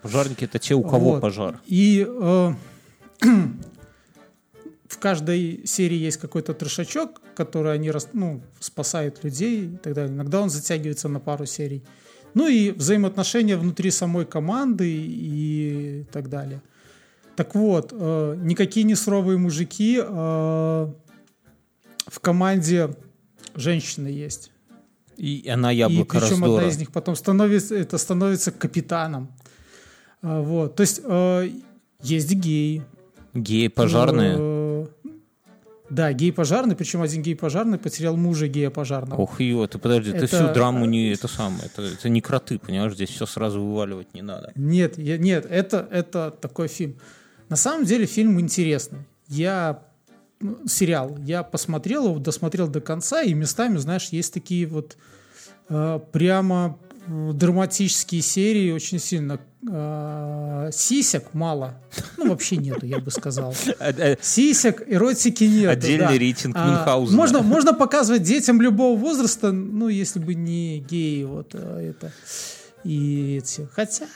[0.00, 1.20] Пожарники это те, у кого Вот.
[1.20, 1.60] пожар.
[1.66, 2.54] И э,
[4.88, 10.12] в каждой серии есть какой-то трешачок, который они ну, спасают людей и так далее.
[10.14, 11.82] Иногда он затягивается на пару серий.
[12.34, 16.62] Ну и взаимоотношения внутри самой команды и так далее.
[17.34, 19.98] Так вот, э, никакие не суровые мужики.
[20.02, 20.92] э,
[22.06, 22.90] в команде
[23.54, 24.50] женщины есть.
[25.16, 26.58] И она И яблоко причем раздора.
[26.58, 29.28] одна из них потом становится, это становится капитаном.
[30.22, 30.76] А, Вот.
[30.76, 31.50] То есть э,
[32.02, 32.82] есть геи.
[33.34, 34.36] Геи пожарные.
[34.38, 34.55] Э,
[35.88, 39.20] Да, гей пожарный, причем один гей пожарный потерял мужа гея пожарного.
[39.20, 42.58] Ох, ее, ты подожди, ты Это- всю драму не это самое, это, это не кроты,
[42.58, 44.52] понимаешь, здесь все сразу вываливать не надо.
[44.56, 46.96] Нет, я- нет, это, это такой фильм.
[47.48, 49.00] На самом деле фильм интересный.
[49.28, 49.82] Я
[50.40, 51.16] ну, сериал.
[51.24, 54.96] Я посмотрел его, досмотрел до конца, и местами, знаешь, есть такие вот
[55.68, 61.80] э, прямо э, драматические серии, очень сильно э, сисек мало.
[62.16, 63.54] Ну, вообще нету, я бы сказал.
[63.78, 65.70] А, Сисек, эротики нет.
[65.70, 66.18] Отдельный да.
[66.18, 67.16] рейтинг А, Мюнхгаузена.
[67.16, 72.12] Можно, можно показывать детям любого возраста, ну, если бы не геи, вот это.
[72.84, 73.68] И эти.
[73.72, 74.06] Хотя,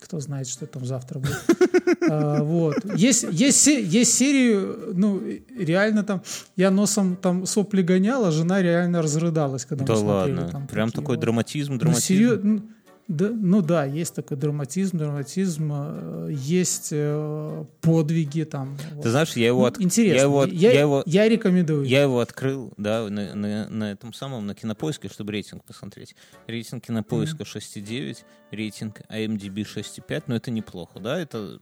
[0.00, 1.75] кто знает, что там завтра будет.
[2.10, 2.76] А, Вот.
[2.96, 5.22] Есть, есть, есть серии, ну,
[5.58, 6.22] реально там,
[6.56, 10.36] я носом там сопли гонял, а жена реально разрыдалась, когда Да мы смотрели.
[10.36, 10.50] ладно.
[10.52, 11.20] там Прям такие такой вот.
[11.22, 12.40] драматизм, драматизм.
[12.42, 12.62] ну,
[13.08, 18.76] да, ну да, есть такой драматизм, драматизм, э, есть э, подвиги там.
[18.94, 19.04] вот.
[19.04, 20.16] Ты знаешь, я его, Ну, от- Интересно.
[20.16, 21.84] я его, от- я его, я рекомендую.
[21.84, 26.16] я его открыл, да, на, на- на этом самом, на кинопоиске, чтобы рейтинг посмотреть.
[26.48, 31.60] Рейтинг кинопоиска 6,9, рейтинг А IMDb 6,5, но это неплохо, да, это,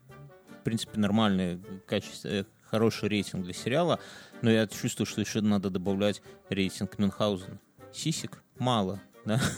[0.65, 4.01] принципе, нормальный, качество, э, хороший рейтинг для сериала,
[4.43, 7.59] но я чувствую, что еще надо добавлять рейтинг Мюнхгаузена.
[7.93, 9.41] Сисик мало, да.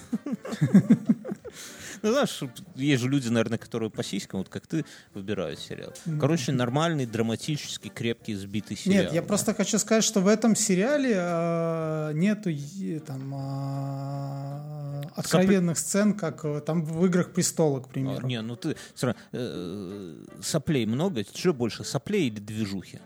[2.03, 2.41] Ну, знаешь,
[2.75, 5.93] есть же люди, наверное, которые по сиськам, вот как ты, выбирают сериал.
[6.21, 9.05] Короче, нормальный, драматический, крепкий, сбитый сериал.
[9.05, 9.27] Нет, я да.
[9.27, 16.45] просто хочу сказать, что в этом сериале э, нету е- там э, откровенных сцен, как
[16.45, 18.27] э, там в играх престола, к А, примеру.
[18.27, 23.01] Не, ну ты смотри, э, соплей много, что больше, соплей или движухи?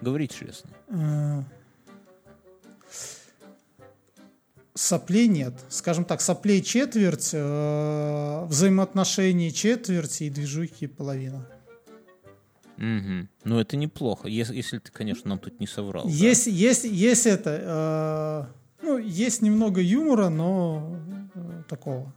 [0.00, 0.70] Говори честно.
[4.78, 5.54] Соплей нет.
[5.70, 11.44] Скажем так, соплей четверть, э, взаимоотношений четверть и движухи половина.
[12.76, 13.28] Мгм.
[13.42, 16.04] Ну это неплохо, если, если ты, конечно, нам тут не соврал.
[16.04, 16.10] да.
[16.10, 18.48] Есть, есть, есть это.
[18.80, 20.96] э, ну, есть немного юмора, но
[21.34, 22.14] э, такого.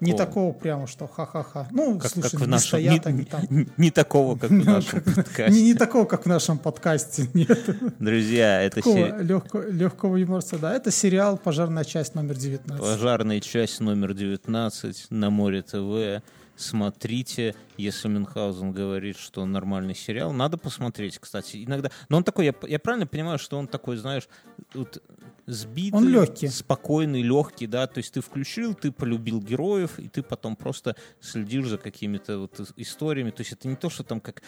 [0.00, 0.16] Не Какого?
[0.26, 1.68] такого прямо, что ха-ха-ха.
[1.70, 2.68] Ну, Как, слушай, как в не нашем...
[2.68, 3.40] стоят не, они там.
[3.50, 5.62] не- не такого, как в нашем Не, подкасте.
[5.62, 7.28] не такого, как в нашем подкасте.
[7.34, 7.76] Нет.
[7.98, 10.58] Друзья, это Такого се- легкого, легкого юморца.
[10.58, 12.78] Да, это сериал «Пожарная часть номер 19».
[12.78, 16.22] пожарная часть номер 19 на Море ТВ.
[16.56, 21.64] Смотрите, если Мюнхгаузен говорит, что он нормальный сериал, надо посмотреть, кстати.
[21.64, 24.28] Иногда, но он такой, я, я правильно понимаю, что он такой, знаешь,
[24.74, 25.02] вот
[25.46, 26.48] сбитый, Он легкий.
[26.48, 31.68] спокойный, легкий, да, то есть ты включил, ты полюбил героев, и ты потом просто следишь
[31.68, 34.42] за какими-то вот ис- историями, то есть это не то, что там как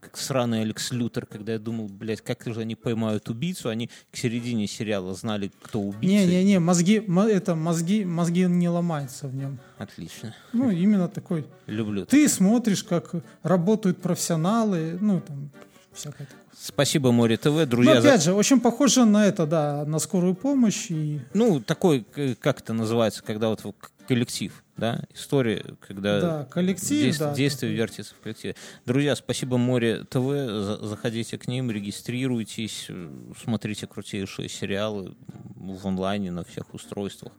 [0.00, 4.16] как сраный Алекс Лютер, когда я думал, блядь, как же они поймают убийцу, они к
[4.18, 6.26] середине сериала знали, кто убийца.
[6.26, 9.58] Не-не-не, мозги, мо- это, мозги, мозги не ломаются в нем.
[9.78, 10.34] Отлично.
[10.52, 11.46] Ну, именно такой.
[11.66, 12.04] Люблю.
[12.04, 13.12] Ты смотришь, как
[13.42, 15.50] работают профессионалы, ну, там,
[15.94, 16.44] всякое такое.
[16.58, 17.46] Спасибо, Море ТВ.
[17.46, 21.20] Ну, Друзья, за- опять же, очень похоже на это, да, на скорую помощь и...
[21.34, 22.04] ну, такой,
[22.40, 23.62] как это называется, когда вот
[24.06, 27.34] коллектив, да, история, когда Да, коллектив, дейс- да.
[27.34, 28.54] действие вертится в коллективе.
[28.86, 33.10] Друзья, спасибо Море ТВ, За- заходите к ним, регистрируйтесь, э,
[33.42, 35.14] смотрите крутейшие сериалы
[35.56, 37.32] в онлайне на всех устройствах.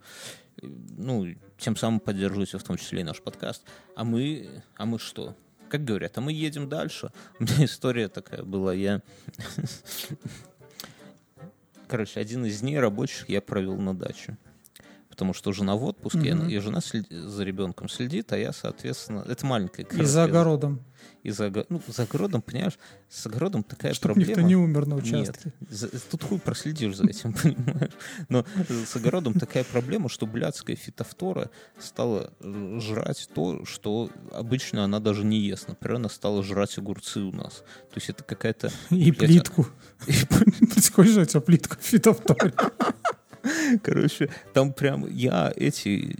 [0.62, 1.28] Э, Ну,
[1.58, 3.64] тем самым поддерживайте в том числе и наш подкаст.
[3.95, 5.36] А мы, а мы что?
[5.76, 7.11] Как говорят, а мы едем дальше.
[7.39, 8.73] У меня история такая была.
[8.73, 9.01] Я
[11.89, 14.38] Короче, один из дней рабочих я провел на даче.
[15.16, 16.49] Потому что жена в отпуске, Мгм.
[16.49, 19.24] и жена за ребенком следит, а я, соответственно...
[19.26, 20.82] Это маленькая И за огородом,
[21.24, 22.78] И за, ну, за огородом, понимаешь,
[23.09, 24.30] с огородом такая чтобы проблема.
[24.32, 25.53] никто не умер на Нет, участке.
[25.70, 27.93] за- тут хуй проследишь за этим, понимаешь?
[28.28, 28.45] Но
[28.86, 31.49] с огородом такая проблема, что блядская фитофтора
[31.80, 32.34] стала
[32.82, 35.70] жрать то, что обычно она даже не ест.
[35.70, 37.63] Например, она стала жрать огурцы у нас.
[37.91, 38.70] То есть это какая-то...
[38.89, 39.68] И блядь, плитку.
[40.82, 42.53] Сколько же у тебя плитка в фитофторе?
[43.83, 46.17] Короче, там прям я эти,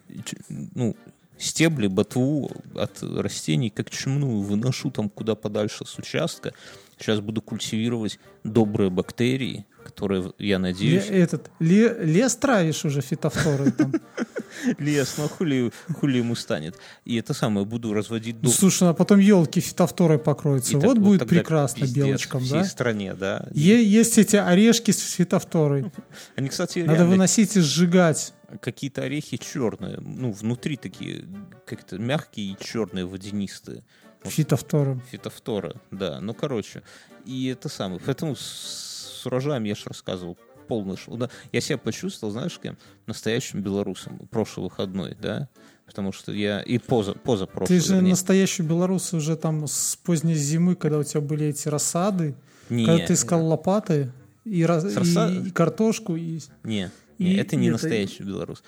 [0.50, 0.96] ну,
[1.38, 6.54] стебли, ботву от растений как чумную выношу там куда подальше с участка.
[6.98, 11.06] Сейчас буду культивировать добрые бактерии, которые, я Ле- надеюсь...
[11.10, 13.94] Этот, ле- лес травишь уже фитофторой там.
[14.80, 16.76] Лес, ну хули, хули ему станет.
[17.06, 18.54] И это самое, буду разводить Ну, дуб.
[18.54, 20.78] Слушай, а потом елки фитофторой покроются.
[20.78, 22.64] Вот будет прекрасно белочкам, всей да?
[22.66, 23.48] стране, да.
[23.54, 25.92] Есть эти орешки с фитофторой.
[26.36, 28.34] Они, кстати, Надо выносить и сжигать.
[28.62, 31.26] какие-то орехи черные, ну, внутри такие
[31.66, 33.84] как-то мягкие и черные, водянистые.
[34.24, 35.02] Вот Фитофтором.
[35.12, 36.20] Фитофтора, да.
[36.20, 36.82] Ну, короче.
[37.26, 38.00] И это самое.
[38.04, 38.36] Поэтому
[39.26, 41.30] с, урожаем я же рассказывал полный ш- да.
[41.52, 42.78] Я себя почувствовал, знаешь, кем?
[43.08, 44.20] Настоящим белорусом.
[44.32, 45.48] Прошлый выходной, да.
[45.86, 46.62] Потому что я...
[46.62, 48.10] И поза, поза прошлый, Ты же вернее.
[48.12, 52.36] настоящий белорус уже там с поздней зимы, когда у тебя были эти рассады,
[52.70, 54.12] Не, когда ты искал лопаты
[54.46, 56.40] и, раз- рассад- и- и картошку, и...
[56.64, 58.64] Не, не, И- это не это- настоящий белорус.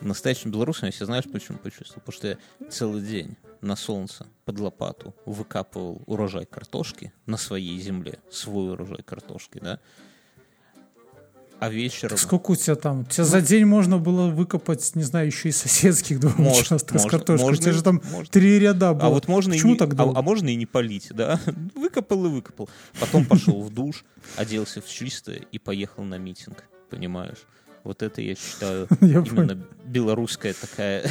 [0.00, 2.02] Настоящим белорусом я себя знаешь почему почувствовал?
[2.04, 2.38] Потому что я
[2.70, 9.58] целый день на солнце под лопату выкапывал урожай картошки на своей земле, свой урожай картошки,
[9.62, 9.80] да,
[11.58, 12.10] а вечером...
[12.10, 13.00] Так сколько у тебя там?
[13.00, 16.98] У тебя за день можно было выкопать, не знаю, еще и соседских два Может, участка
[16.98, 17.46] с можно, картошкой.
[17.46, 18.26] можно, у тебя же там можно.
[18.26, 19.06] три ряда было.
[19.06, 21.40] А вот можно Почему и не, так а, а можно и не полить, да?
[21.74, 22.68] Выкопал и выкопал.
[23.00, 24.04] Потом пошел в душ,
[24.36, 27.46] оделся в чистое и поехал на митинг, понимаешь?
[27.86, 31.08] Вот это я считаю именно белорусская такая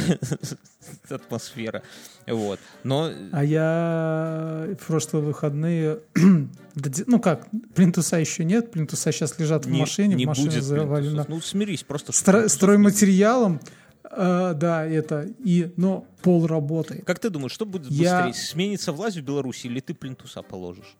[1.08, 1.82] атмосфера.
[2.26, 2.60] Вот.
[2.84, 6.00] Но А я в прошлые выходные...
[7.06, 11.24] ну как, плинтуса еще нет, плинтуса сейчас лежат в не, машине, не машина будет завалена
[11.24, 11.28] плинтусов.
[11.28, 12.12] Ну, смирись, просто...
[12.12, 13.58] стро- стройматериалом.
[14.04, 17.06] А, да, это, и, но пол работает.
[17.06, 18.44] Как ты думаешь, что будет Я- быстрее?
[18.48, 20.94] Сменится власть в Беларуси или ты плинтуса положишь?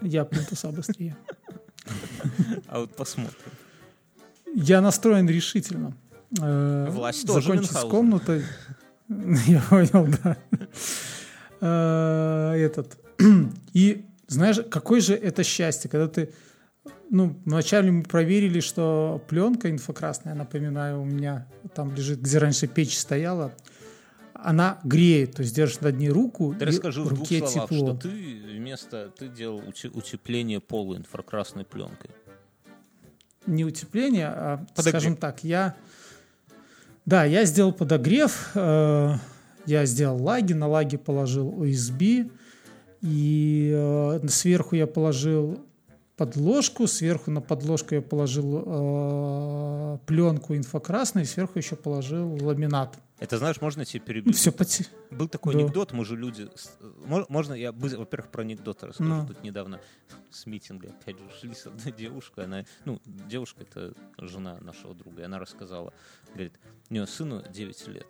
[0.00, 1.16] Я плинтуса быстрее.
[2.68, 3.34] А вот посмотрим.
[4.60, 5.96] Я настроен решительно.
[6.40, 8.42] Э, Власть тоже Закончить с комнатой.
[9.08, 10.36] Я понял, да.
[11.60, 12.98] Э, Этот.
[13.72, 16.32] И знаешь, какое же это счастье, когда ты...
[17.08, 22.98] Ну, вначале мы проверили, что пленка инфракрасная, напоминаю, у меня там лежит, где раньше печь
[22.98, 23.52] стояла,
[24.34, 27.70] она греет, то есть держишь над ней руку, Ты и расскажи в двух руке словах,
[27.70, 27.96] тепло.
[27.96, 28.08] что ты
[28.56, 29.10] вместо...
[29.16, 29.62] Ты делал
[29.94, 32.10] утепление пола инфракрасной пленкой.
[33.46, 35.02] Не утепление, а, Подогрев.
[35.02, 35.74] скажем так, я...
[37.06, 39.14] Да, я сделал подогрев, э,
[39.64, 42.30] я сделал лаги, на лаги положил USB,
[43.00, 45.58] и э, сверху я положил
[46.18, 52.98] подложку, сверху на подложку я положил э, пленку инфракрасной, сверху еще положил ламинат.
[53.20, 54.36] Это, знаешь, можно тебе перебить?
[54.36, 54.86] все поте...
[55.10, 55.60] Был такой Да.
[55.60, 56.48] анекдот, мы же люди...
[57.06, 59.10] мо- Можно я, во-первых, про анекдоты расскажу.
[59.10, 59.26] Ну.
[59.26, 59.80] Тут недавно
[60.30, 62.44] с митинга, опять же, шли с одной девушкой.
[62.44, 65.92] Она, ну, девушка— это жена нашего друга, и она рассказала,
[66.28, 66.52] говорит,
[66.90, 68.06] у нее сыну 9 лет.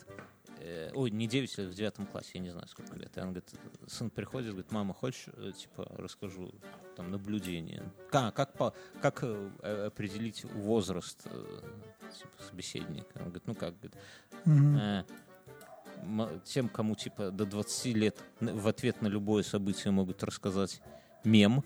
[0.60, 3.16] Э, ой, не 9 лет, в девятом классе, я не знаю, сколько лет.
[3.16, 3.50] И она говорит,
[3.86, 6.52] сын приходит, говорит, мама, хочешь, э, типа, расскажу
[6.96, 7.84] там наблюдение.
[8.10, 11.60] Как, как, по, как э, определить возраст э,
[12.18, 13.08] типа, собеседника?
[13.14, 13.96] Она говорит, ну как, говорит.
[14.46, 15.04] Э,
[16.44, 20.80] тем, кому типа до 20 лет в ответ на любое событие могут рассказать
[21.24, 21.64] мем,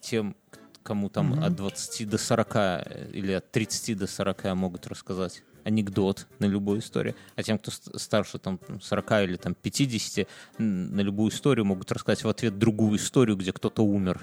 [0.00, 0.36] тем,
[0.82, 6.26] кому там от 20 до 40 э, или от 30 до 40 могут рассказать анекдот
[6.38, 10.26] на любую историю, а тем, кто ст- старше там 40 или там 50,
[10.58, 14.20] м, на любую историю могут рассказать в ответ другую историю, где кто-то умер.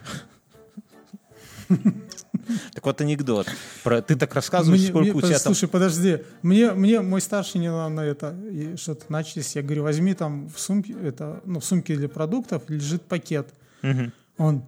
[2.74, 3.48] Так вот анекдот.
[3.84, 6.18] Про, ты так рассказываешь, Мне- сколько мне- у тебя там Слушай, подожди.
[6.42, 9.56] Мне, мне мой старший недавно это и что-то начались.
[9.56, 13.48] Я говорю, возьми там в сумке, это, ну, в сумке для продуктов лежит пакет.
[13.84, 14.12] Мгм.
[14.38, 14.64] Он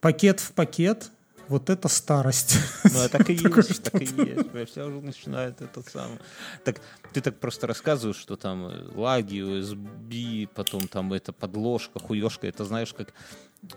[0.00, 1.10] пакет в пакет.
[1.50, 2.58] Вот это старость.
[2.84, 4.70] Ну, а так и есть, так и есть.
[4.70, 6.20] Все уже начинает этот самый.
[6.64, 6.80] Так,
[7.12, 12.46] ты так просто рассказываешь, что там э, лаги, USB, потом там это подложка, хуешка.
[12.46, 13.12] Это знаешь, как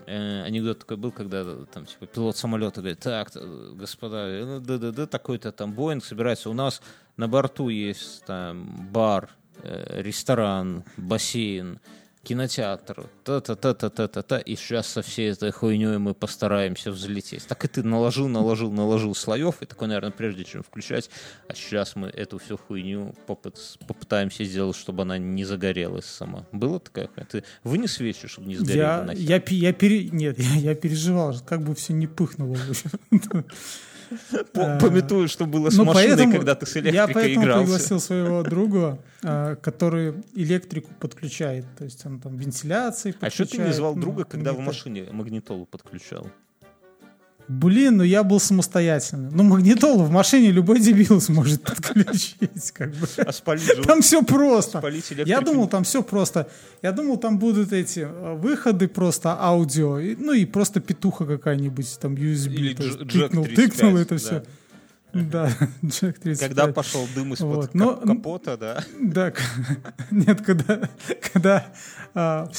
[0.06, 3.32] э, анекдот такой был, когда там типа пилот самолета говорит, так,
[3.74, 6.50] господа, э, да-да-да, такой-то там Боинг собирается.
[6.50, 6.80] У нас
[7.16, 9.30] на борту есть там бар,
[9.64, 11.80] э, ресторан, бассейн,
[12.24, 17.46] кинотеатр, та-та-та-та-та-та-та, и сейчас со всей этой хуйней мы постараемся взлететь.
[17.46, 21.10] Так и ты наложил, наложил, наложил слоев, и такой, наверное, прежде чем включать,
[21.48, 26.46] а сейчас мы эту всю хуйню попыт- попытаемся сделать, чтобы она не загорелась сама.
[26.52, 27.26] Было такая хуйня?
[27.30, 29.20] Ты вынес свечи, чтобы не сгорела Я, нахер?
[29.22, 32.56] я, я, пере- нет, я, я переживал, как бы все не пыхнуло.
[34.52, 37.62] По- Пометую, что было с Ну, машиной, поэтому когда ты с Я электрикой поэтому игрался.
[37.64, 41.64] пригласил своего друга, а, который электрику подключает.
[41.78, 44.58] То есть он там вентиляцией А что ты не подключает, звал ну, друга, когда в
[44.60, 46.26] машине магнитолу подключал?
[47.48, 49.30] Блин, ну я был самостоятельным.
[49.36, 52.70] Ну, магнитолу в машине любой дебил сможет подключить.
[52.72, 53.06] Как бы.
[53.18, 53.32] А
[53.82, 54.82] Там все просто.
[55.26, 56.48] Я думал, там все просто.
[56.82, 62.14] Я думал, там будут эти э, выходы просто аудио, ну и просто петуха какая-нибудь, там
[62.14, 62.54] USB.
[62.54, 64.18] Или дж- тыкнул, 35, тыкнул это да.
[64.18, 64.44] все.
[65.14, 65.48] Да,
[65.84, 66.38] Джек 35.
[66.40, 68.84] Когда пошел дым из-под Вот, но- капота, да?
[69.00, 69.32] Да,
[70.10, 70.88] нет, когда,
[71.32, 71.66] когда
[72.14, 72.50] а,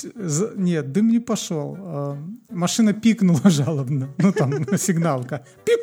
[0.55, 1.77] нет, дым не пошел.
[1.79, 2.17] А,
[2.49, 4.09] машина пикнула жалобно.
[4.17, 5.45] Ну, там сигналка.
[5.65, 5.79] Пик.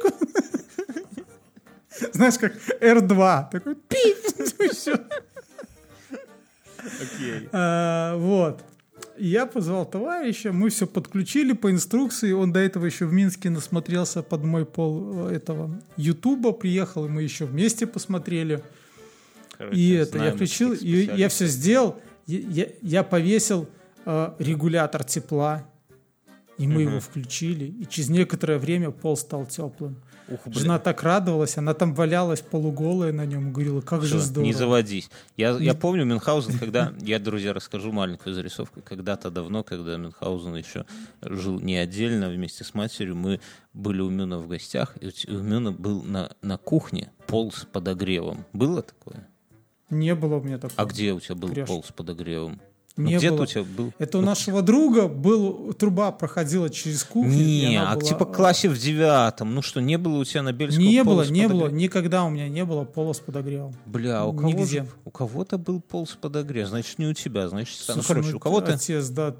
[2.12, 3.50] Знаешь, как R2.
[3.50, 3.76] Такой
[4.70, 4.94] всё.
[6.80, 7.48] Окей.
[7.52, 8.64] А, Вот.
[9.24, 12.32] Я позвал товарища, мы все подключили по инструкции.
[12.32, 16.50] Он до этого еще в Минске насмотрелся под мой пол э, этого Ютуба.
[16.50, 18.64] Приехал, и мы еще вместе посмотрели.
[19.56, 22.00] Короче, И это, я включил, и я все сделал.
[22.26, 23.68] Я, я- повесил
[24.04, 25.68] э, регулятор тепла.
[26.58, 29.96] И мы его включили, и через некоторое время пол стал теплым.
[30.28, 30.58] Ух, блин.
[30.58, 34.46] Жена так радовалась, она там валялась полуголая на нем говорила, как же Всё, здорово.
[34.46, 35.10] Не заводись.
[35.36, 36.92] Я, я помню Мюнхгаузен, когда...
[37.00, 38.80] Я, друзья, расскажу маленькую зарисовку.
[38.82, 40.86] Когда-то давно, когда Мюнхгаузен еще
[41.20, 43.40] жил не отдельно вместе с матерью, мы
[43.72, 48.44] были у Мюна в гостях, и у Мюна был на, на кухне пол с подогревом.
[48.52, 49.28] Было такое?
[49.90, 50.74] Не было у меня такого.
[50.76, 51.68] А где у тебя был Креш.
[51.68, 52.60] пол с подогревом?
[52.96, 53.42] Ну, Не где-то было.
[53.44, 53.92] у тебя был...
[53.98, 57.32] Это у нашего друга был, труба проходила через кухню.
[57.32, 59.54] Не, а была- типа классе в девятом.
[59.54, 62.48] Ну что, не было у тебя на Бельском Не было, не было, никогда у меня
[62.50, 63.74] не было пола с подогревом.
[63.86, 64.82] Бля, а у кого Нигде.
[64.82, 68.30] же- у кого-то был пол с подогревом, значит не у тебя, значит, ну, Слушай, короче,
[68.32, 69.34] ну, у кого-то, Отец, да,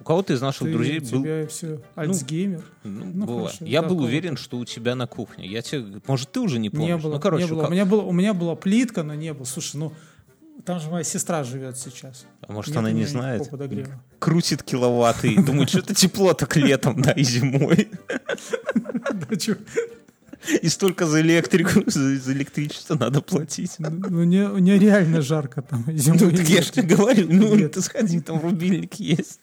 [0.00, 2.62] у кого-то из наших ты, друзей у был тебя все, альцгеймер.
[2.84, 3.46] Ну, Ну, бывает.
[3.52, 5.46] хорошо, Я да, был уверен, что у тебя на кухне.
[5.46, 6.88] Я тебе, может, ты уже не помнишь?
[6.88, 7.62] не было, ну, короче, не у было.
[7.64, 8.02] ко- У, меня было.
[8.02, 9.44] У меня была плитка, но не было.
[9.46, 9.92] Слушай, ну,
[10.64, 12.24] там же моя сестра живет сейчас.
[12.40, 13.50] а может, Нет она не знает?
[14.18, 17.90] Крутит киловатты и думает, что это тепло так летом, да, и зимой.
[20.60, 23.76] И столько за электрику, за, электричество надо платить.
[23.78, 26.18] Ну, ну, не, нереально жарко там зимой.
[26.20, 29.40] Ну, так я же говорю, ну, ты сходи, там рубильник есть.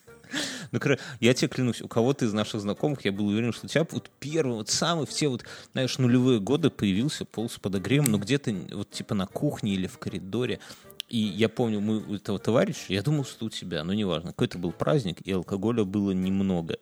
[0.71, 0.79] Ну,
[1.19, 4.11] я тебе клянусь, у кого-то из наших знакомых, я был уверен, что у тебя вот
[4.19, 8.53] первый, вот самый, в те вот, знаешь, нулевые годы появился пол с подогревом, но где-то
[8.73, 10.59] вот типа на кухне или в коридоре.
[11.09, 14.59] И я помню, мы у этого товарища, я думал, что у тебя, но неважно, какой-то
[14.59, 16.77] был праздник, и алкоголя было немного.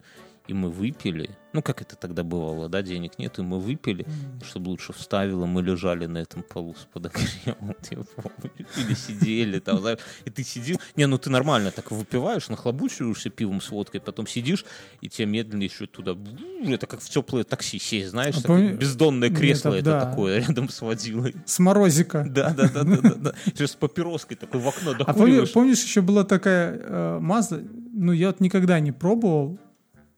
[0.48, 4.06] И мы выпили, ну, как это тогда бывало, да, денег нет, и мы выпили,
[4.41, 8.93] и чтобы лучше вставило, мы лежали на этом полу с подогревом, вот я помню, или
[8.93, 13.70] сидели там, знаешь, и ты сидел, не, ну ты нормально так выпиваешь, нахлобучиваешься пивом с
[13.72, 14.64] водкой, потом сидишь,
[15.02, 16.16] и тебя медленно еще туда,
[16.66, 20.06] это как в теплое такси сесть, знаешь, А такое помни- бездонное кресло это это да.
[20.10, 21.36] такое, рядом с водилой.
[21.45, 22.26] С морозика.
[22.38, 23.34] Да, да, да, да, да, да.
[23.45, 25.52] Сейчас с папироской такой в окно А помни- докуриваешь.
[25.52, 27.62] помнишь, еще была такая э, Мазда,
[27.93, 29.60] ну, я вот никогда не пробовал,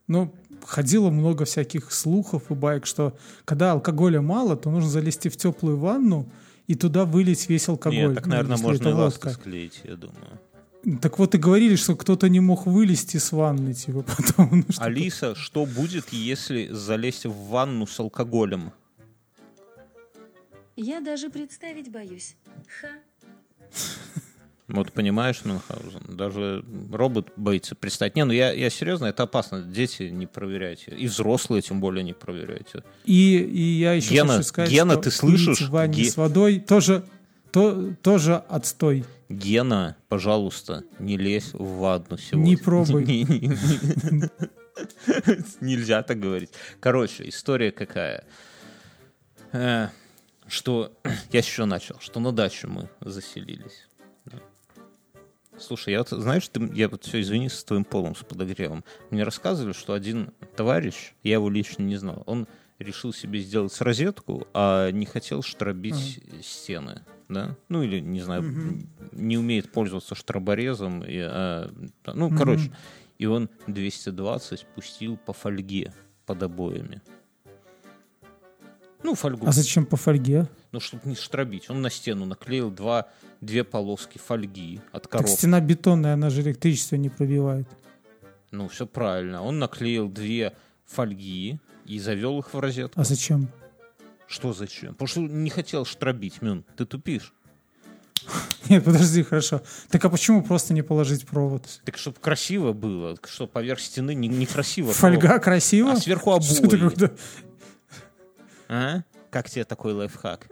[0.09, 0.33] но
[0.65, 5.77] ходило много всяких слухов и байк, что когда алкоголя мало, то нужно залезти в теплую
[5.77, 6.29] ванну
[6.67, 7.99] и туда вылить весь алкоголь.
[7.99, 10.39] Нет, так, ну, наверное, если можно и ласку склеить, я думаю.
[11.01, 14.49] Так вот и говорили, что кто-то не мог вылезти с ванны, типа, потом.
[14.51, 18.71] ну, что-то- Алиса, что будет, если залезть в ванну с алкоголем?
[20.75, 22.35] Я даже представить боюсь.
[22.81, 22.89] Ха.
[24.69, 28.15] Вот понимаешь, Мюнхгаузен, даже робот боится представить.
[28.15, 29.61] Не, ну я, я серьезно, это опасно.
[29.61, 30.91] Дети не проверяйте.
[30.91, 32.83] И взрослые тем более не проверяйте.
[33.03, 35.61] И, и я еще Гена, хочу сказать, Гена, что ты слышишь?
[35.61, 37.03] в ванне Ге- с водой тоже,
[37.51, 39.05] то, тоже отстой.
[39.27, 42.49] Гена, пожалуйста, не лезь в ванну сегодня.
[42.49, 43.03] Не пробуй.
[43.07, 44.29] Не- не- не-
[45.61, 46.51] Нельзя так говорить.
[46.79, 48.23] Короче, история какая.
[49.51, 49.89] Э,
[50.47, 50.93] Что
[51.31, 53.87] я еще начал, что на дачу мы заселились.
[55.59, 58.83] Слушай, я вот, знаешь, ты, я вот все, извини, с твоим полом, с подогревом.
[59.09, 62.47] Мне рассказывали, что один товарищ, я его лично не знал, он
[62.79, 67.57] решил себе сделать розетку, а не хотел штробить стены, да?
[67.67, 71.69] Ну или, не знаю, не умеет пользоваться штроборезом, и, а,
[72.05, 72.71] ну, короче.
[73.17, 75.93] И он 220 пустил по фольге
[76.25, 77.01] под обоями.
[79.03, 79.45] Ну, фольгу.
[79.45, 80.47] А зачем по фольге?
[80.71, 81.69] Ну, чтобы не штробить.
[81.69, 83.07] Он на стену наклеил два,
[83.41, 85.31] две полоски фольги от Так коробки.
[85.31, 87.67] стена бетонная, она же электричество не пробивает.
[88.51, 89.41] Ну, все правильно.
[89.43, 90.55] Он наклеил две
[90.85, 92.99] фольги и завел их в розетку.
[93.01, 93.47] А зачем?
[94.27, 94.93] Что зачем?
[94.93, 96.63] Потому что не хотел штробить, Мюн.
[96.77, 97.33] Ты тупишь.
[98.69, 99.61] Нет, подожди, хорошо.
[99.89, 101.65] Так а почему просто не положить провод?
[101.83, 104.93] Так, чтобы красиво было, что поверх стены не- некрасиво.
[104.93, 105.93] Фольга красиво?
[105.93, 106.77] А сверху Что обои.
[106.77, 107.15] какой-то-
[108.67, 109.01] А?
[109.29, 110.47] Как тебе такой лайфхак?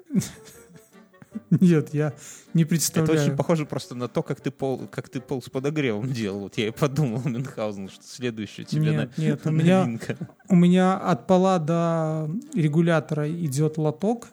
[1.52, 2.14] Нет, я
[2.54, 3.22] не Это представляю.
[3.22, 6.42] очень похоже просто на то, как ты пол, как ты пол с подогревом делал.
[6.42, 10.18] Вот я и подумал, Мюнхгаузен, что следующее тебе Нет, на- нет, у меня- новинка.
[10.50, 14.30] У меня от пола до регулятора идет лоток,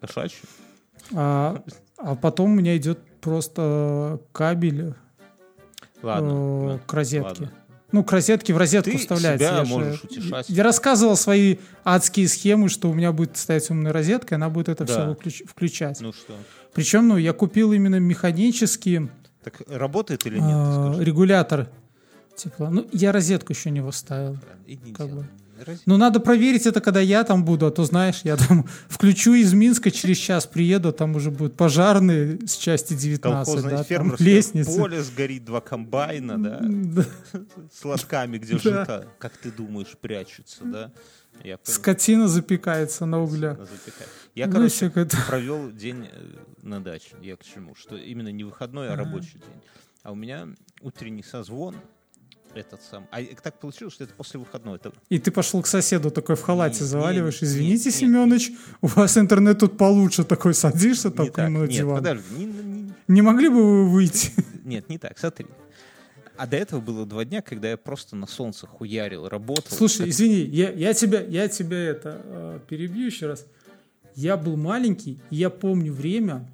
[0.00, 0.40] Кошачий?
[1.14, 1.62] а,
[1.98, 4.94] а потом у меня идет просто кабель
[6.02, 6.76] Ладно.
[6.76, 7.28] э, к розетке.
[7.28, 7.52] ладно.
[7.92, 9.46] Ну, к розетке в розетку Ты вставляется.
[9.46, 10.48] себя Я же- можешь утешать.
[10.48, 14.68] Я рассказывал свои адские схемы, что у меня будет стоять умная розетка, и она будет
[14.68, 15.16] это Да.
[15.24, 16.00] все включать.
[16.00, 16.34] Ну что?
[16.72, 19.08] Причем, ну, я купил именно механический
[19.42, 20.48] Так работает или нет?
[20.50, 21.04] э, скажи.
[21.04, 21.68] регулятор
[22.36, 22.70] тепла.
[22.70, 24.38] Ну, я розетку еще не выставил.
[24.66, 25.26] Иди как бы.
[25.86, 29.52] Ну, надо проверить это, когда я там буду, а то, знаешь, я там включу из
[29.52, 33.84] Минска, через час приеду, а там уже будут пожарные с части 19, Колхозное да, там
[33.84, 34.78] фермерское лестница.
[34.78, 37.04] поле сгорит, два комбайна, да,
[37.72, 40.92] с лотками, где жито, как ты думаешь, прячутся, да?
[41.44, 41.58] Я.
[41.62, 43.58] Скотина запекается на углях.
[44.34, 45.16] Я, Ну, короче, это.
[45.26, 46.24] провел день э,
[46.62, 47.14] на даче.
[47.22, 47.74] Я к чему?
[47.74, 49.62] Что именно не выходной, а рабочий день.
[50.02, 50.48] А у меня
[50.82, 51.76] утренний созвон,
[52.54, 53.06] этот сам.
[53.10, 54.76] А так получилось, что это после выходного.
[54.76, 57.40] Это И ты пошел к соседу такой в халате Не, заваливаешь.
[57.42, 57.90] не, Извините, не.
[57.92, 60.24] Семенович, у вас интернет тут получше.
[60.24, 61.36] Такой садишься к так.
[61.36, 61.96] на Нет, диван.
[61.98, 62.34] подожди.
[62.36, 64.32] не- не- Не могли бы вы выйти?
[64.64, 65.18] нет, не так.
[65.18, 65.46] Смотри.
[66.36, 69.76] А до этого было два дня, когда я просто на солнце хуярил, работал.
[69.76, 73.44] Слушай, Как- извини, я, я тебя, я тебя это э, перебью еще раз.
[74.14, 76.48] Я был маленький, и я помню время,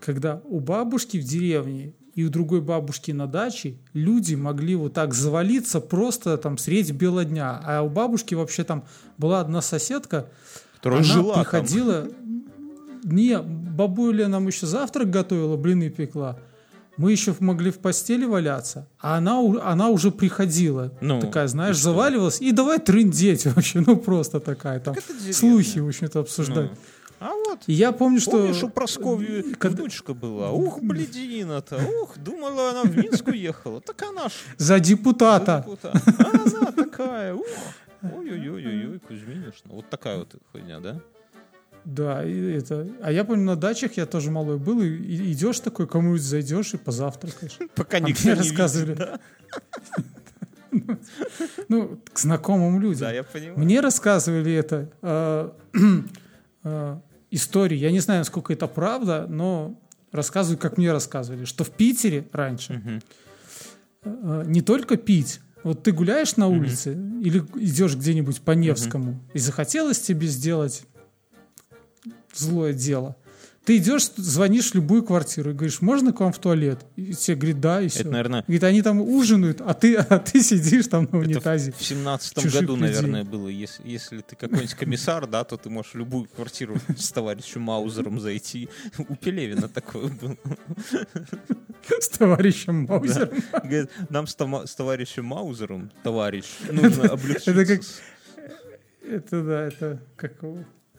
[0.00, 5.12] когда у бабушки в деревне и у другой бабушки на даче люди могли вот так
[5.12, 7.60] завалиться просто там средь бела дня.
[7.62, 8.84] А у бабушки вообще там
[9.18, 10.26] была одна соседка,
[10.76, 11.44] которая она жила там.
[11.44, 12.08] приходила...
[13.04, 16.38] Не, бабуля нам еще завтрак готовила, блины пекла.
[16.96, 20.92] Мы еще могли в постели валяться, а она, у- она уже приходила.
[21.02, 22.40] Ну, такая, знаешь, и заваливалась.
[22.40, 24.94] И давай трындеть вообще, ну просто такая там.
[24.94, 25.34] деревня.
[25.34, 26.70] Слухи, в общем-то, обсуждать.
[26.70, 26.76] Ну.
[27.18, 28.32] А вот, я помню, что...
[28.32, 30.50] помнишь, у Прасковьи когда- внучка была?
[30.52, 33.80] Ух, бледина-то, ух, думала, она в Минск уехала.
[33.80, 35.64] Так она ж За депутата.
[35.66, 35.94] депутат.
[36.18, 37.46] А она такая, ух.
[38.02, 39.70] Ой-ой-ой-ой, Кузьминишна.
[39.72, 41.00] Вот такая вот хуйня, да?
[41.86, 42.86] Да, и это...
[43.00, 46.74] А я помню, на дачах я тоже малой был, и, и идешь такой, кому-нибудь зайдешь
[46.74, 47.58] и позавтракаешь.
[47.74, 48.90] Пока А никто мне не рассказывали.
[48.92, 49.20] видит, да?
[51.68, 53.00] Ну, к знакомым людям.
[53.00, 53.58] Да, я понимаю.
[53.58, 55.50] Мне рассказывали это э,
[56.64, 56.96] э,
[57.30, 57.76] истории.
[57.76, 59.80] Я не знаю, насколько это правда, но
[60.12, 63.02] рассказывают, как мне рассказывали, что в Питере раньше
[64.02, 65.40] э, не только пить.
[65.62, 70.84] Вот ты гуляешь на улице или идешь где-нибудь по Невскому, и захотелось тебе сделать
[72.32, 73.16] злое дело.
[73.66, 76.86] Ты идешь, звонишь в любую квартиру и говоришь, можно к вам в туалет?
[76.94, 78.02] И тебе говорит, да, и все.
[78.02, 81.72] Это, наверное, Говорит, они там ужинают, а ты, а ты сидишь там на это унитазе.
[81.76, 82.76] в семнадцатом году, людей.
[82.94, 83.48] наверное, было.
[83.48, 88.20] Если, если ты какой-нибудь комиссар, да, то ты можешь в любую квартиру с товарищем Маузером
[88.20, 88.68] зайти.
[88.98, 90.36] У Пелевина такое было.
[92.00, 93.30] с товарищем Маузером.
[93.52, 97.50] Говорит, нам с, тома- с товарищем Маузером, товарищ, нужно облегчиться.
[97.50, 97.82] это как-
[99.08, 100.34] Это да, это как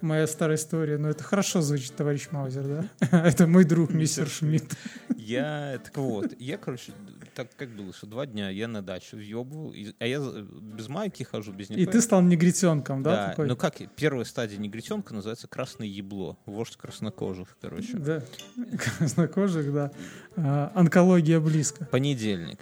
[0.02, 0.98] моя старая история.
[0.98, 2.86] Но это хорошо звучит, товарищ Маузер, да?
[3.28, 4.76] Это мой друг, мистер Шмидт.
[5.16, 6.92] Я, так вот, я, короче,
[7.36, 10.88] так как было, что два дня я на дачу въебывал, и- а я за- без
[10.88, 11.92] майки хожу, без И никакой.
[11.94, 13.12] ты стал негритенком, да?
[13.16, 13.48] Да, такой?
[13.48, 17.98] ну как, первая стадия негритенка называется красное ебло, вождь краснокожих, короче.
[17.98, 18.24] Да,
[18.98, 19.92] краснокожих, да.
[20.36, 21.86] А, онкология близко.
[21.86, 22.60] Понедельник,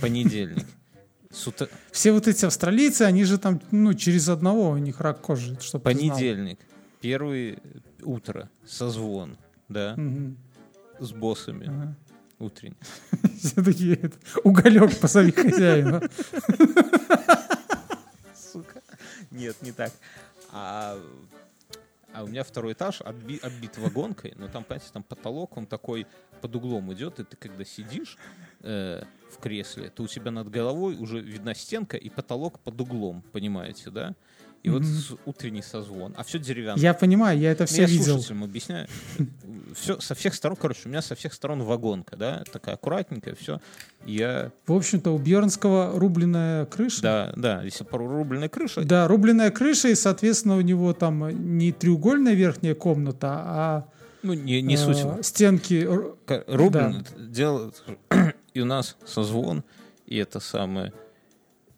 [0.00, 0.66] понедельник.
[1.34, 5.20] С утра- Все вот эти австралийцы, они же там, ну, через одного у них рак
[5.20, 6.60] кожи, чтобы Понедельник,
[7.00, 7.58] первое
[8.02, 9.36] утро, созвон,
[9.68, 9.96] да,
[11.00, 11.96] с боссами, Ага.
[12.38, 12.76] утренний.
[13.38, 14.10] Все такие,
[14.44, 16.00] уголек позови хозяина.
[18.52, 18.80] Сука.
[19.30, 19.92] Нет, не так.
[20.52, 20.96] А,
[22.12, 26.06] а у меня второй этаж отби- оббит вагонкой, но там, понимаете, там потолок, он такой
[26.44, 28.18] под углом идет, и ты когда сидишь
[28.60, 33.22] э, в кресле, то у тебя над головой уже видна стенка и потолок под углом,
[33.32, 34.14] понимаете, да?
[34.62, 34.90] И вот Мгм.
[34.92, 36.82] с- утренний созвон, а все деревянное.
[36.82, 38.04] Я понимаю, я это Ну, все я видел.
[38.14, 38.88] слушателям объясняю.
[39.74, 43.58] Все со всех сторон, короче, у меня со всех сторон вагонка, да, такая аккуратненькая, все.
[44.06, 47.02] Я, В общем-то, у Бьернского рубленная крыша.
[47.02, 51.28] да, да, если порубленная крыша, Да, рубленная крыша, и, соответственно, у него там
[51.58, 53.88] не треугольная верхняя комната, а
[54.24, 55.24] ну, не, не э, суть.
[55.26, 55.74] стенки.
[55.84, 57.82] р- К- Рублин делает,
[58.54, 59.62] и у нас созвон,
[60.06, 60.92] и это самое.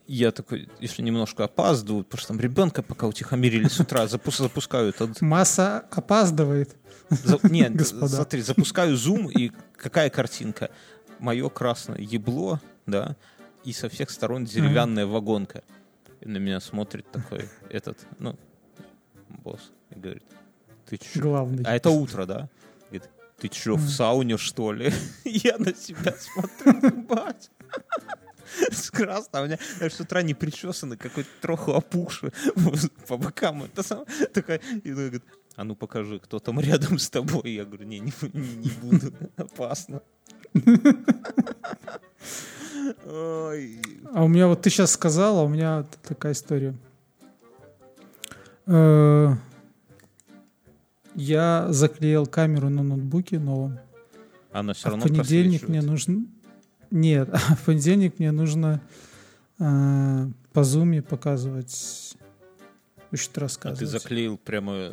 [0.08, 4.90] Я такой, если немножко опаздываю, потому что там ребенка пока утихомирили с утра, запу- запускаю
[4.90, 5.20] этот...
[5.20, 6.76] Масса опаздывает.
[7.10, 8.08] за- нет, Господа.
[8.08, 10.70] смотри, запускаю зум, и какая картинка?
[11.18, 13.16] Мое красное ебло, да,
[13.64, 15.62] и со всех сторон деревянная вагонка.
[16.20, 18.36] И на меня смотрит такой этот, ну,
[19.42, 20.22] босс, и говорит,
[20.88, 21.20] ты чё?
[21.20, 21.64] Главный.
[21.64, 22.48] А это утро, да?
[22.90, 24.92] Говорит, ты чё, в сауне, что ли?
[25.24, 27.50] Я на себя смотрю, бать.
[28.70, 32.30] С красным, у меня знаешь, с утра не причесанный, какой-то троху опухший
[33.08, 33.64] по бокам.
[33.64, 35.24] Это сам, такая, и говорит,
[35.56, 37.50] а ну покажи, кто там рядом с тобой.
[37.50, 40.00] Я говорю, не, не, не, буду, опасно.
[43.04, 43.80] Ой.
[44.12, 46.74] А у меня вот ты сейчас сказала, у меня такая история.
[51.16, 53.78] Я заклеил камеру на ноутбуке новом.
[54.52, 56.26] Она все А равно в понедельник мне нужно...
[56.90, 58.80] Нет, в понедельник мне нужно
[59.58, 62.16] э, по зуме показывать.
[63.10, 63.78] А рассказывать.
[63.78, 64.92] ты заклеил прямо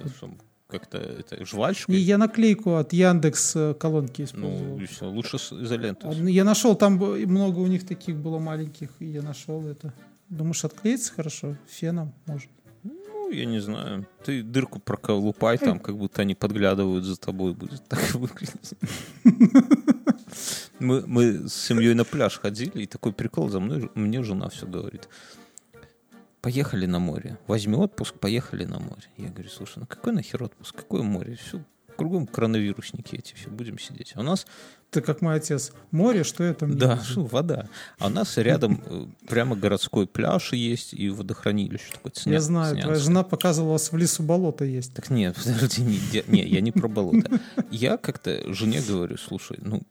[0.67, 1.97] как-то это, И жвачкой?
[1.97, 4.77] я наклейку от Яндекс э, колонки использовал.
[4.77, 5.37] Ну, и всё, лучше.
[5.51, 9.93] А, ну, Я нашел, там много у них таких было маленьких, и я нашел это.
[10.29, 11.57] Думаешь, отклеится хорошо?
[11.67, 12.49] Феном, может.
[13.23, 14.05] Ну, я не знаю.
[14.25, 18.73] Ты дырку проколупай там, как будто они подглядывают за тобой, будет так выглядеть.
[20.79, 24.67] Мы, мы с семьей на пляж ходили, и такой прикол за мной, мне жена все
[24.67, 25.07] говорит.
[26.41, 27.37] Поехали на море.
[27.47, 29.07] Возьми отпуск, поехали на море.
[29.15, 30.75] Я говорю, слушай, ну какой нахер отпуск?
[30.75, 31.35] Какое море?
[31.35, 31.63] Все,
[31.95, 34.11] кругом коронавирусники эти, все, будем сидеть.
[34.15, 34.45] А у нас
[34.93, 35.71] Ты как мой отец.
[35.91, 36.67] Море, что это?
[36.67, 37.23] мне да, нужно?
[37.31, 37.67] вода.
[37.99, 42.11] А у нас рядом э, прямо городской пляж есть и водохранилище такое.
[42.25, 43.03] Я Сня- знаю, твоя Снянское.
[43.03, 44.93] жена показывала, у вас в лесу болото есть.
[44.93, 47.39] Так нет, подожди, не, не, я не про болото.
[47.71, 49.81] Я как-то жене говорю, слушай, ну,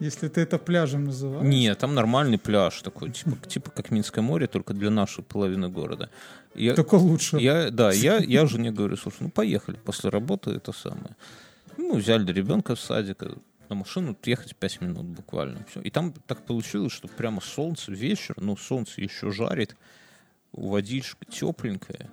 [0.00, 1.46] Если ты это пляжем называешь.
[1.46, 6.10] нет, там нормальный пляж такой, типа, типа как Минское море, только для нашей половины города.
[6.56, 7.36] Я, Только лучше.
[7.38, 11.16] я, да, я, я жене говорю, слушай, ну поехали, после работы это самое.
[11.76, 13.32] Ну, взяли ребенка с садика,
[13.74, 15.64] на машину ехать 5 минут буквально.
[15.68, 15.80] Все.
[15.80, 19.76] И там так получилось, что прямо солнце, вечер, ну, солнце еще жарит,
[20.52, 22.10] водичка тепленькая.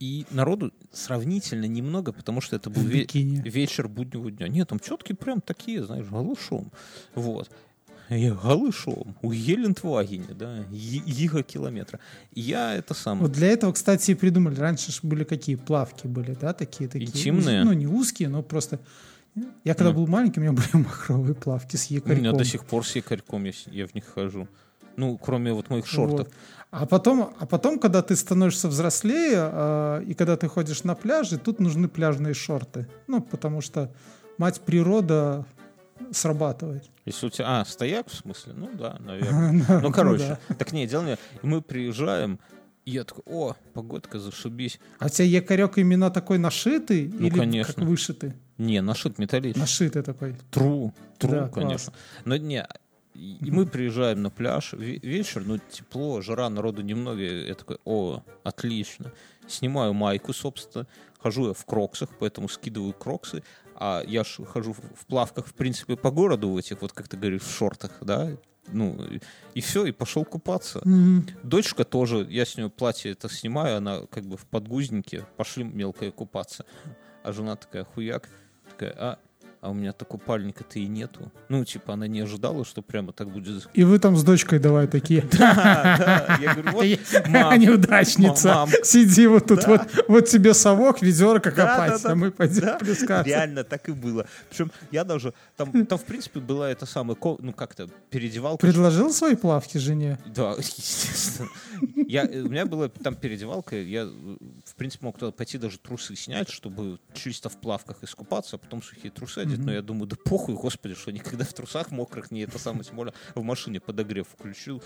[0.00, 3.06] И народу сравнительно немного, потому что это был ве-
[3.48, 4.48] вечер буднего дня.
[4.48, 6.72] Нет, там четкие прям такие, знаешь, голышом.
[7.14, 7.50] Вот.
[8.08, 9.14] Я голышом.
[9.22, 12.00] У Елентвагене, да, иго километра.
[12.34, 13.26] Я это самое.
[13.26, 14.56] Вот для этого, кстати, и придумали.
[14.56, 17.08] Раньше ж были какие плавки были, да, такие такие.
[17.08, 17.64] Интимные?
[17.64, 18.80] Ну, не узкие, но просто.
[19.64, 19.96] Я когда Ну.
[20.00, 22.18] был маленький, у меня были махровые плавки с У якорьком.
[22.18, 24.46] меня до сих пор с якорьком я, я в них хожу.
[24.96, 26.18] Ну, кроме вот моих шортов.
[26.26, 26.32] Вот.
[26.70, 31.38] А потом, а потом, когда ты становишься взрослее, э, и когда ты ходишь на пляже,
[31.38, 32.86] тут нужны пляжные шорты.
[33.06, 33.90] Ну, потому что
[34.38, 35.46] мать природа
[36.10, 36.90] срабатывает.
[37.06, 37.60] Если у тебя...
[37.60, 38.52] А, стояк в смысле?
[38.56, 39.64] Ну да, наверное.
[39.82, 40.38] Ну, короче.
[40.58, 41.16] Так не, дело не...
[41.42, 42.38] Мы приезжаем,
[42.84, 44.78] и я такой, о, погодка, зашибись.
[44.98, 47.74] А у тебя якорек именно такой нашитый Ну, или конечно.
[47.74, 48.34] как вышитый?
[48.62, 49.60] Не, нашит металлический.
[49.60, 50.36] Нашитый такой.
[50.50, 51.92] Тру, тру, Да, конечно.
[52.24, 52.66] Но не,
[53.14, 58.22] и мы приезжаем на пляж, ве- вечер, ну, тепло, жара, народу немного, я такой, о,
[58.44, 59.12] отлично.
[59.48, 60.86] Снимаю майку, собственно,
[61.18, 63.42] хожу я в кроксах, поэтому скидываю кроксы,
[63.74, 67.16] а я ж хожу в плавках, в принципе, по городу, в этих, вот как ты
[67.16, 68.30] говоришь, в шортах, да,
[68.68, 68.96] ну,
[69.54, 70.80] и все, и пошел купаться.
[71.42, 76.12] Дочка тоже, я с нее платье это снимаю, она как бы в подгузнике, пошли мелкая
[76.12, 76.64] купаться.
[77.24, 78.28] А жена такая, хуяк,
[78.82, 79.18] такая, а,
[79.62, 81.30] а у меня-то купальника-то и нету.
[81.48, 83.68] Ну, типа, она не ожидала, что прямо так будет.
[83.74, 85.22] И вы там с дочкой давай такие.
[85.32, 86.38] Да, да.
[86.40, 88.48] Я говорю, вот, мам, Неудачница.
[88.48, 88.70] мам.
[88.82, 92.12] Сиди вот тут, вот, вот тебе совок, ведерко Да, копать, да, да.
[92.12, 93.28] а мы пойдем Да, плескаться.
[93.28, 94.26] Реально так и было.
[94.50, 98.66] Причем я даже там, там в принципе была эта самая, ну как-то передевалка.
[98.66, 100.18] Предложил свои плавки жене?
[100.26, 101.48] Да, естественно.
[102.08, 106.50] Я, у меня была там переодевалка, я, в принципе, мог туда пойти даже трусы снять,
[106.50, 110.54] чтобы чисто в плавках искупаться, а потом сухие трусы одеть, но я думаю, да похуй,
[110.54, 114.82] господи, что никогда в трусах мокрых не это самое, тем более в машине подогрев включил,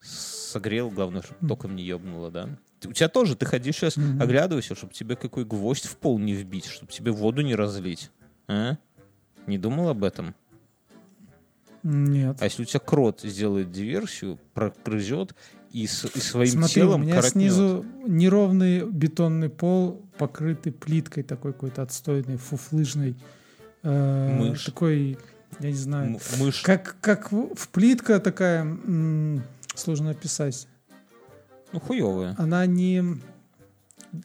[0.00, 2.48] согрел, главное, чтобы током не ебнуло, да.
[2.84, 6.66] У тебя тоже, ты ходишь сейчас, оглядывайся, чтобы тебе какой гвоздь в пол не вбить,
[6.66, 8.10] чтобы тебе воду не разлить.
[8.48, 8.76] А?
[9.46, 10.34] Не думал об этом?
[11.84, 12.36] Нет.
[12.40, 15.34] А если у тебя крот сделает диверсию, прогрызет
[15.72, 17.32] и, с- и своим Смотри, у телом меня коротнет.
[17.32, 23.16] снизу неровный бетонный пол, покрытый плиткой такой какой-то отстойной, фуфлыжной.
[23.82, 24.64] Э, Мышь.
[24.64, 25.18] Такой,
[25.60, 26.18] я не знаю.
[26.38, 26.62] Мышь.
[26.62, 27.30] Как, как
[27.72, 29.42] плитка такая, м,
[29.74, 30.68] сложно описать.
[31.72, 32.34] Ну, хуевая.
[32.38, 33.02] Она не...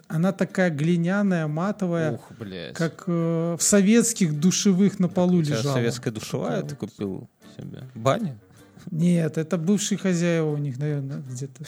[0.10, 2.76] Она такая глиняная, матовая, Ух, блядь.
[2.76, 5.76] как э, в советских душевых на полу лежала.
[5.76, 6.92] советская душевая Такая ты вот.
[6.92, 7.84] купил себе?
[7.96, 8.38] Баня?
[8.92, 11.64] Нет, это бывшие хозяева у них, наверное, где-то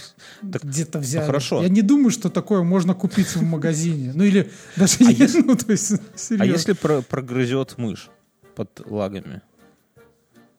[0.51, 1.25] Так, где-то взяли.
[1.25, 1.61] хорошо.
[1.61, 4.11] Я не думаю, что такое можно купить в магазине.
[4.15, 6.43] Ну или даже не, ну то есть серьезно.
[6.43, 8.09] А если про- прогрызет мышь
[8.55, 9.41] под лагами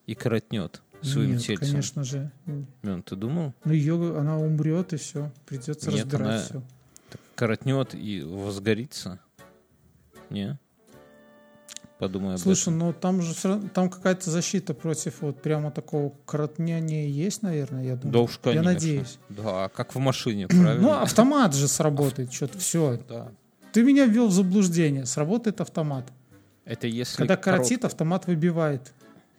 [0.05, 1.67] и коротнет своим Нет, тельцем?
[1.67, 2.31] конечно же.
[2.83, 3.53] Мэн, ты думал?
[3.65, 5.31] Ну ее, она умрет и все.
[5.47, 6.63] Придется Нет, разбирать она- все.
[7.35, 9.19] Коротнет и возгорится?
[10.29, 10.59] Не?
[12.01, 12.79] Подумай об Слушай, этом.
[12.79, 17.95] ну там же равно- там какая-то защита против вот прямо такого коротняния есть, наверное, я
[17.95, 18.11] думаю.
[18.11, 18.67] Да уж, конечно.
[18.67, 19.19] Я надеюсь.
[19.29, 20.81] Да, как в машине, правильно?
[20.81, 22.99] Ну, автомат же сработает, что-то все.
[23.07, 23.31] Да.
[23.71, 25.05] Ты меня ввел в заблуждение.
[25.05, 26.11] Сработает автомат.
[26.65, 27.17] Это если...
[27.17, 28.93] Когда корот- коротит, автомат выбивает.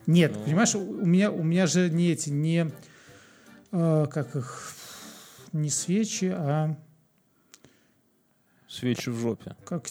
[0.07, 0.45] Нет, Ну.
[0.45, 2.71] понимаешь, у меня, у меня же не эти, не
[3.73, 4.73] э, как их,
[5.53, 6.77] не свечи, а
[8.69, 9.57] Свечи в жопе.
[9.65, 9.87] как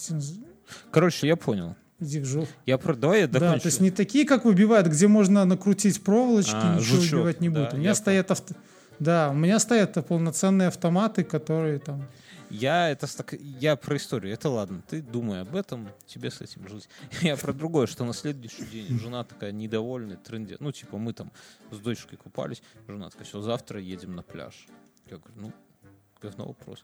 [0.90, 1.76] Короче, я понял.
[2.02, 2.48] Иди в жопу.
[2.66, 2.96] Я про...
[2.96, 6.98] Давай я Да, то есть не такие, как выбивают, где можно накрутить проволочки, А, ничего
[6.98, 7.74] жучок, выбивать не да, будет.
[7.74, 8.56] У меня стоят авто...
[9.00, 12.08] Да, у меня стоят полноценные автоматы, которые там...
[12.52, 13.08] Я это
[13.40, 14.34] я про историю.
[14.34, 14.84] Это ладно.
[14.90, 16.90] Ты думай об этом, тебе с этим жить.
[17.22, 20.58] Я про другое, что на следующий день жена такая недовольная, тренде.
[20.60, 21.32] Ну, типа, мы там
[21.72, 22.62] с дочкой купались.
[22.90, 24.68] Жена такая, все, завтра едем на пляж.
[25.10, 25.54] Я говорю, ну,
[26.22, 26.84] говно вопрос.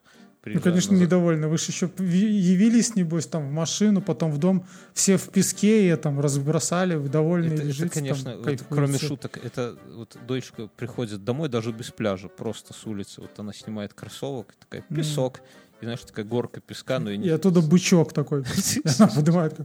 [0.56, 1.08] Ну, конечно, назад.
[1.08, 1.48] недовольны.
[1.48, 5.96] Вы же еще явились, небось, там в машину, потом в дом, все в песке, и
[5.96, 10.68] там разбросали, вы довольны Это, это, лежите, конечно, там, вот кроме шуток, это вот дочка
[10.76, 13.22] приходит домой даже без пляжа, просто с улицы.
[13.22, 15.42] Вот она снимает кроссовок, такая песок,
[15.82, 17.28] и знаешь, такая горка песка, но и не...
[17.28, 18.44] И оттуда бычок такой.
[19.00, 19.60] Она поднимает.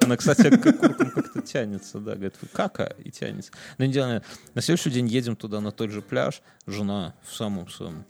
[0.00, 3.52] Она, кстати, к окуркам как-то тянется, да, говорит, кака, и тянется.
[3.78, 4.22] Но не дело,
[4.54, 8.04] на следующий день едем туда, на тот же пляж, жена в самом своем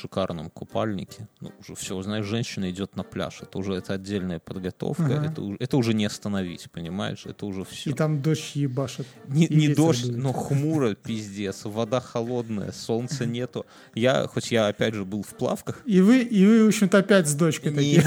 [0.00, 1.28] шикарном купальнике.
[1.40, 3.40] Ну, уже все, знаешь, женщина идет на пляж.
[3.42, 5.04] Это уже это отдельная подготовка.
[5.04, 5.26] Ага.
[5.26, 7.26] Это, уже- это уже не остановить, понимаешь?
[7.26, 7.90] Это уже все.
[7.90, 9.06] И там дождь ебашит.
[9.28, 10.16] Не, не дождь, дует.
[10.22, 11.64] но хмуро, пиздец.
[11.64, 13.66] Вода холодная, солнца нету.
[13.94, 17.28] Я, хоть я опять же был в плавках, И вы, и вы, в общем-то, опять
[17.28, 18.02] с дочкой такие.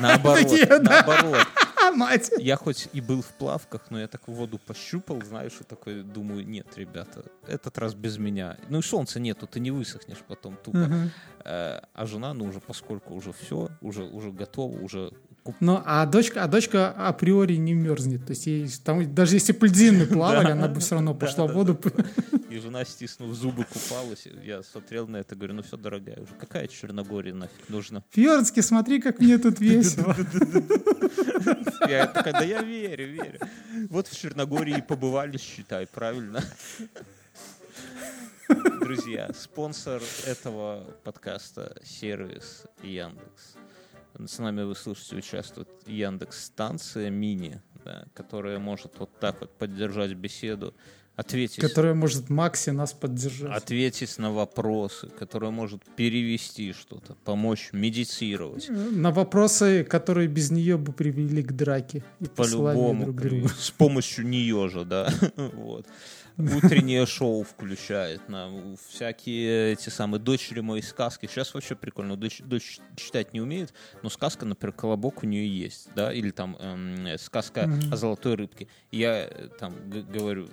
[0.00, 0.50] наоборот,
[0.82, 1.46] наоборот.
[1.90, 2.30] Мать!
[2.38, 6.46] Я хоть и был в плавках, но я так воду пощупал, знаешь, и такой думаю,
[6.46, 8.56] нет, ребята, этот раз без меня.
[8.68, 10.78] Ну и солнца нету, ты не высохнешь потом тупо.
[11.44, 15.12] Э, А жена, ну уже поскольку уже все, уже, уже готова, уже
[15.48, 18.26] куп- Ну, а дочка, а дочка априори не мерзнет.
[18.26, 21.52] То есть ей там, даже если бы льдины плавали, она бы все равно пошла в
[21.52, 21.78] воду.
[22.50, 24.26] И жена, стиснув зубы, купалась.
[24.44, 28.02] Я смотрел на это, говорю, ну все, дорогая, уже какая Черногория нафиг нужна?
[28.10, 30.14] Фьордский, смотри, как мне тут весело.
[31.88, 33.38] Я такая, да я верю, верю.
[33.90, 36.42] Вот в Черногории побывали, считай, правильно?
[38.80, 43.54] Друзья, спонсор этого подкаста— сервис Яндекс.
[44.26, 50.12] С нами вы слышите участвует Яндекс станция мини, да, которая может вот так вот поддержать
[50.14, 50.74] беседу,
[51.18, 53.50] ответить Которая может Макси нас поддержать.
[53.50, 58.68] ответить на вопросы, которая может перевести что-то, помочь медитировать.
[58.68, 62.04] На вопросы, которые без нее бы привели к драке
[62.36, 63.12] По-любому,
[63.58, 65.12] с помощью нее же, да.
[65.36, 65.86] вот.
[66.36, 71.26] Утреннее шоу включает нам, всякие эти самые дочери мои сказки.
[71.26, 72.16] Сейчас вообще прикольно.
[72.16, 73.74] Дочь, дочь читать не умеет,
[74.04, 77.92] но сказка, например, колобок у нее есть, да, или там эм, сказка Мгм.
[77.92, 78.68] о золотой рыбке.
[78.92, 80.48] Я э, там говорю,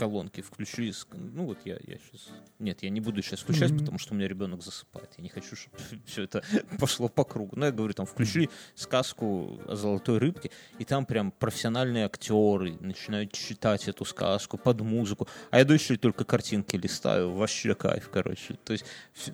[0.00, 0.82] колонки включу.
[0.82, 2.28] из- Ну вот я, я сейчас...
[2.58, 3.80] Нет, я не буду сейчас включать, Мгм.
[3.80, 5.10] потому что у меня ребенок засыпает.
[5.18, 6.42] Я не хочу, чтобы все это
[6.78, 7.54] пошло по кругу.
[7.56, 13.32] Но я говорю, там, включи сказку о золотой рыбке, и там прям профессиональные актеры начинают
[13.32, 15.28] читать эту сказку под музыку.
[15.50, 17.32] А я дочери только картинки листаю.
[17.32, 18.54] Вообще кайф, короче.
[18.64, 18.86] То есть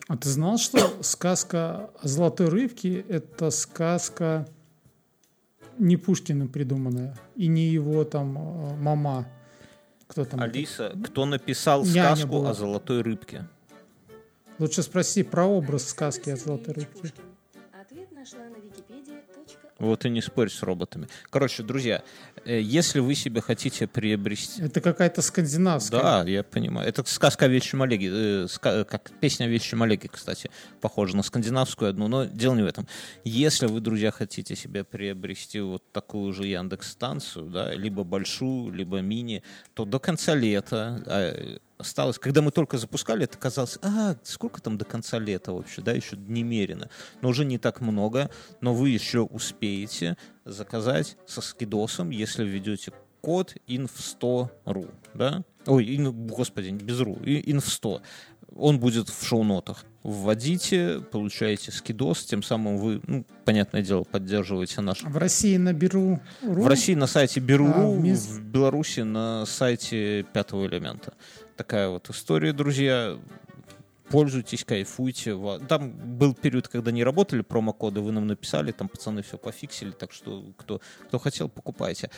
[0.08, 4.48] А ты знал, что сказка о золотой рыбке— это сказка
[5.78, 9.26] не Пушкиным придуманная, и не его там э, мама.
[10.06, 10.40] Кто там?
[10.40, 10.50] это?
[10.50, 12.50] Алиса, кто написал Няня сказку была.
[12.50, 13.44] о золотой рыбке?
[14.58, 17.12] Лучше спроси про образ сказки о золотой рыбке.
[17.78, 19.20] Ответ нашла на википедии.
[19.78, 21.06] Вот и не спорь с роботами.
[21.28, 22.02] Короче, друзья,
[22.46, 24.62] э, если вы себе хотите приобрести...
[24.62, 26.00] Это какая-то скандинавская.
[26.00, 26.88] Да, я понимаю.
[26.88, 28.08] Это сказка о Вещем Олеге.
[28.10, 30.50] э, ска- как песня о Вещем Олеге, кстати,
[30.80, 32.88] похожа на скандинавскую одну, но дело не в этом.
[33.24, 39.42] Если вы, друзья, хотите себе приобрести вот такую же Яндекс-станцию, да, либо большую, либо мини,
[39.74, 44.78] то до конца лета а, осталось, когда мы только запускали, это казалось, а, сколько там
[44.78, 46.88] до конца лета вообще, да, еще немерено.
[47.22, 48.30] Но уже не так много,
[48.60, 55.42] но вы еще успеете заказать со скидосом, если введете код inf100.ru, да?
[55.66, 58.00] Ой, ин- господи, без ру, и- inf100.
[58.54, 59.84] Он будет в шоу-нотах.
[60.02, 66.66] Вводите, получаете скидос, тем самым вы, ну, понятное дело, поддерживаете наш В России наберу в
[66.66, 71.12] России на сайте Беру.ру, А, в Минск- в Беларуси на сайте Пятого элемента.
[71.56, 73.18] Такая вот история, друзья.
[74.10, 75.36] Пользуйтесь, кайфуйте.
[75.68, 80.12] Там был период, когда не работали промокоды, вы нам написали, там пацаны все пофиксили, так
[80.12, 82.10] что кто, кто хотел, покупайте.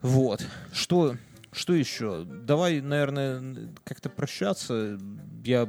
[0.00, 0.46] Вот.
[0.72, 1.16] Что,
[1.52, 2.24] что еще?
[2.24, 4.98] Давай, наверное, как-то прощаться.
[5.44, 5.68] Я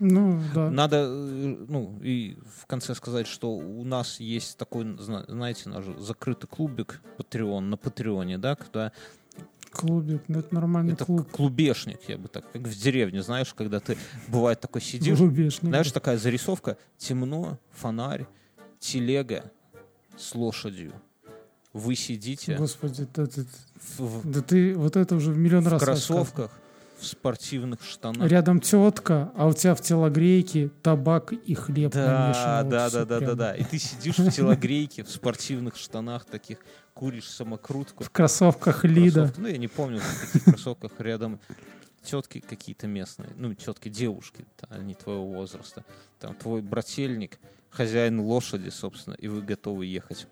[0.00, 0.70] Ну, да.
[0.70, 6.48] надо, ну, и в конце сказать, что у нас есть такой, зна- знаете, наш закрытый
[6.48, 8.92] клубик Patreon на Патреоне, да, когда
[9.74, 11.30] Клубик, ну это нормальный это клуб.
[11.30, 13.96] клубешник, я бы так, как в деревне, знаешь, когда ты,
[14.28, 15.68] бывает, такой сидишь, Клубешник.
[15.70, 18.26] знаешь, такая зарисовка, темно, фонарь,
[18.78, 19.50] телега
[20.16, 20.92] с лошадью.
[21.72, 23.42] Вы сидите Господи, да, да,
[23.98, 26.52] в, в- да ты вот это уже в миллион в раз кроссовках,
[27.04, 28.28] в спортивных штанах.
[28.28, 32.62] Рядом тетка, а у тебя в телогрейке табак и хлеб Да, намешано.
[32.62, 33.36] Вот да, всё да, да, да, прям.
[33.36, 33.54] да.
[33.54, 36.58] И ты сидишь в телогрейке, в спортивных штанах таких,
[36.94, 38.04] куришь самокрутку.
[38.04, 39.32] В кроссовках Лида.
[39.36, 41.40] Ну, я не помню, в каких кроссовках рядом
[42.02, 45.84] тетки какие-то местные, ну, тетки, девушки, они твоего возраста.
[46.20, 47.38] Там твой брательник,
[47.70, 50.26] хозяин лошади, собственно, и вы готовы ехать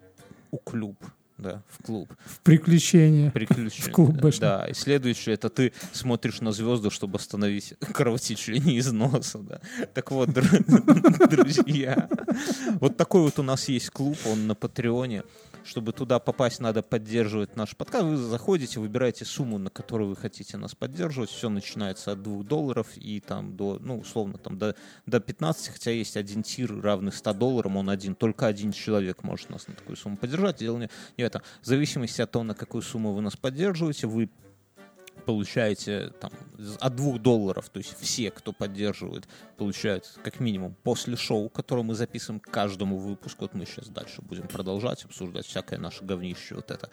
[0.50, 0.96] у клуб
[1.43, 2.12] да, в клуб.
[2.24, 3.31] В приключения.
[3.31, 3.89] Приключения.
[3.90, 4.40] В клуб бэшник.
[4.40, 9.60] Да, и следующее, это ты смотришь на звезды, чтобы остановить кровотечение из носа, да.
[9.94, 12.09] Так вот, дру- друзья,
[12.81, 15.24] вот такой вот у нас есть клуб, он на Патреоне.
[15.64, 18.05] Чтобы туда попасть, надо поддерживать наш подкаст.
[18.05, 21.30] Вы заходите, выбираете сумму, на которую вы хотите нас поддерживать.
[21.30, 24.74] Все начинается от 2 долларов и там до, ну, условно, там до,
[25.06, 28.14] до 15, хотя есть один тир, равный 100 долларам, он один.
[28.14, 30.59] Только один человек может нас на такую сумму поддержать.
[30.59, 31.43] Дело не, не в этом.
[31.60, 34.30] В зависимости от того, на какую сумму вы нас поддерживаете, вы
[35.24, 36.32] получаете там
[36.80, 41.94] от двух долларов, то есть все, кто поддерживает, получают как минимум после шоу, которое мы
[41.94, 43.42] записываем каждому выпуску.
[43.42, 46.90] Вот мы сейчас дальше будем продолжать обсуждать всякое наше говнище вот это.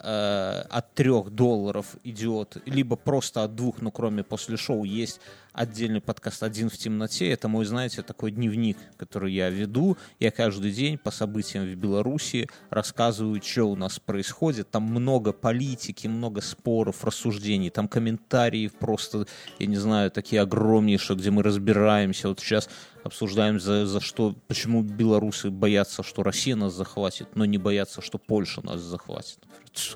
[0.00, 5.20] Э, от трех долларов идет, либо просто от двух, но кроме после шоу есть
[5.52, 7.30] отдельный подкаст «Один в темноте».
[7.30, 9.96] Это мой, знаете, такой дневник, который я веду.
[10.18, 14.70] Я каждый день по событиям в Беларуси рассказываю, что у нас происходит.
[14.70, 17.70] Там много политики, много споров, рассуждений.
[17.70, 19.26] Там комментарии просто,
[19.58, 22.28] я не знаю, такие огромнейшие, где мы разбираемся.
[22.28, 22.68] Вот сейчас
[23.04, 28.18] обсуждаем, за, за что, почему белорусы боятся, что Россия нас захватит, но не боятся, что
[28.18, 29.38] Польша нас захватит.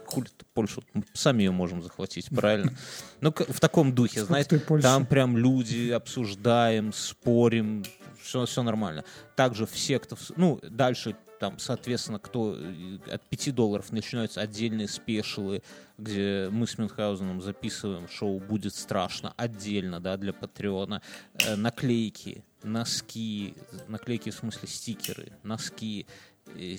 [0.07, 0.83] Хули Польшу?
[0.95, 2.73] Мы сами ее можем захватить, правильно?
[3.21, 7.85] Ну, в таком духе, знаете, там прям люди обсуждаем, спорим,
[8.23, 9.05] все, все нормально.
[9.35, 10.17] Также все, кто...
[10.37, 15.63] Ну, дальше там, соответственно, кто э, от 5 долларов начинаются отдельные спешилы,
[15.97, 21.01] где мы с Мюнхгаузеном записываем шоу «Будет страшно» отдельно, да, для Патреона.
[21.45, 23.55] Э, наклейки, носки,
[23.87, 26.07] наклейки в смысле стикеры, носки,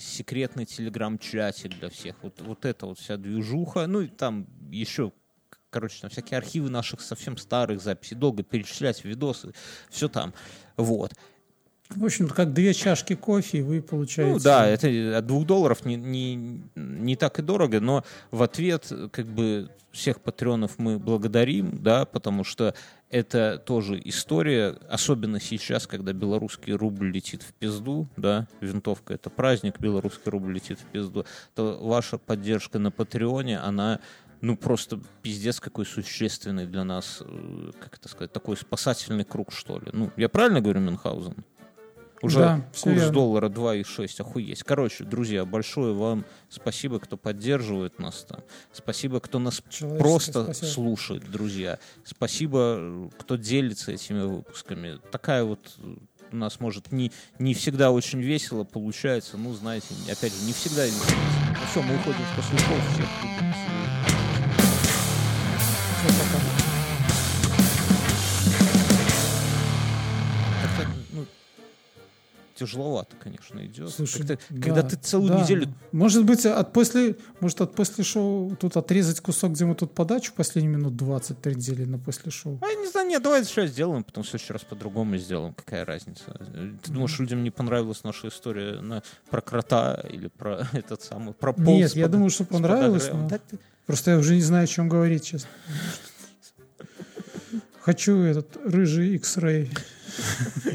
[0.00, 2.16] секретный телеграм-чатик для всех.
[2.22, 3.86] Вот, вот это вот вся движуха.
[3.86, 5.12] Ну, и там еще
[5.70, 9.52] короче, там всякие архивы наших совсем старых записей, долго перечислять видосы,
[9.88, 10.34] все там.
[10.76, 11.14] Вот.
[11.90, 14.32] В общем, как две чашки кофе, и вы получаете...
[14.32, 18.92] Ну да, это от двух долларов не, не, не так и дорого, но в ответ
[19.10, 22.74] как бы всех патреонов мы благодарим, да, потому что
[23.10, 29.80] это тоже история, особенно сейчас, когда белорусский рубль летит в пизду, да, винтовка это праздник,
[29.80, 34.00] белорусский рубль летит в пизду, то ваша поддержка на Патреоне, она
[34.40, 39.78] ну, просто пиздец какой существенный для нас, э, как это сказать, такой спасательный круг, что
[39.78, 39.88] ли.
[39.92, 41.44] Ну, я правильно говорю, Мюнхгаузен?
[42.22, 43.12] Уже Да, курс верно.
[43.12, 44.62] доллара 2,6, охуеть.
[44.62, 48.40] Короче, друзья, большое вам спасибо, кто поддерживает нас там.
[48.72, 49.62] Спасибо, кто нас
[49.98, 50.66] просто спасибо.
[50.66, 51.78] слушает, друзья.
[52.04, 54.98] Спасибо, кто делится этими выпусками.
[55.10, 55.60] Такая вот
[56.32, 59.38] у нас, может, не, не всегда очень весело получается.
[59.38, 61.06] Ну, знаете, опять же, не всегда весело.
[61.48, 62.76] Ну все, мы уходим в после шоу.
[62.92, 63.06] Всех.
[66.02, 66.49] Всё, пока.
[72.60, 73.90] Тяжеловато, конечно, идет.
[73.90, 75.40] Слушай, Как-то, да, когда ты целую да.
[75.42, 79.94] неделю Может быть, от после, может, от после шоу тут отрезать кусок, где мы тут
[79.94, 82.58] подачу последние минут 20 трендели на после шоу.
[82.62, 85.54] А, я не знаю, нет, давай сейчас сделаем, потом в следующий раз по-другому сделаем.
[85.54, 86.24] Какая разница?
[86.82, 91.52] Ты думаешь, людям не понравилась наша история на, про крота или про этот самый, про
[91.52, 93.08] пол Нет, я под- думаю, что понравилось.
[93.12, 95.48] но Да ты- Просто я уже не знаю, о чем говорить, честно.
[97.80, 99.68] Хочу этот рыжий X-Ray.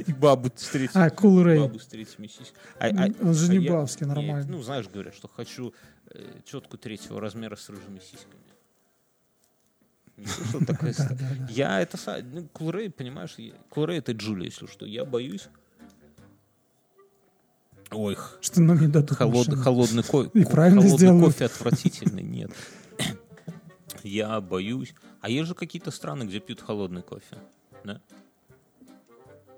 [0.08, 0.96] И бабу встретить.
[0.96, 1.60] А, Cool Ray.
[1.62, 2.54] Бабу встретить миссис.
[2.80, 4.46] А- а- Он же а не бабский, нормально.
[4.48, 5.74] ну, знаешь, говорят, что хочу
[6.12, 8.42] э, четку третьего размера с рыжими сиськами.
[10.18, 10.94] Не слышал такое?
[11.50, 11.98] Я это...
[12.32, 14.86] Ну, Кулрей, понимаешь, я- Кулрей это Джулия, если что.
[14.86, 15.48] Я боюсь...
[17.92, 19.62] Ой, Что нам не дадут холод- машину.
[19.64, 21.26] холодный, ко- И ко- правильно холодный сделают.
[21.34, 22.52] кофе отвратительный, нет.
[24.04, 24.94] Я боюсь.
[25.22, 27.38] А есть же какие-то страны, где пьют холодный кофе,
[27.84, 28.02] да?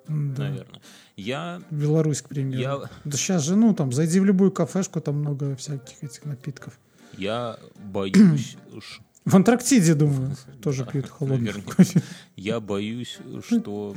[0.07, 0.43] Да.
[0.49, 0.81] Наверное.
[1.15, 2.61] Я, Беларусь, к примеру.
[2.61, 6.79] я, Да сейчас же, ну, там, зайди в любую кафешку, там много всяких этих напитков.
[7.17, 8.57] я боюсь,
[9.25, 12.01] В Антарктиде, думаю, тоже Да, пьют холодный кофе.
[12.37, 13.93] я боюсь, что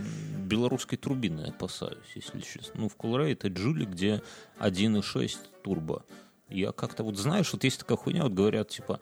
[0.47, 2.81] белорусской турбины опасаюсь, если честно.
[2.81, 4.23] Ну, в Кулрей это Джули, где
[4.59, 6.05] 1.6 турбо.
[6.49, 8.99] Я как-то вот, знаешь, вот есть такая хуйня, вот говорят, типа,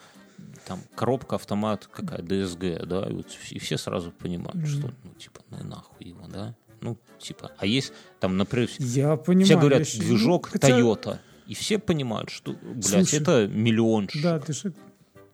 [0.67, 5.41] там, коробка, автомат, какая, ДСГ, да, и, вот, и все сразу понимают, что, ну, типа,
[5.49, 9.45] ну, нахуй его, да, ну, типа, а есть, там, например, Я понимаю.
[9.47, 14.09] все говорят, щ- движок ну, хотя- Toyota, и все понимают, что, блядь, Слушай, это миллион,
[14.23, 14.73] Да, ты же...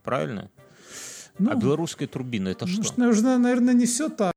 [0.03, 0.51] правильно?
[1.39, 2.77] Ну, а белорусская турбина это что?
[2.79, 4.33] может, наверное, наверное, не все так.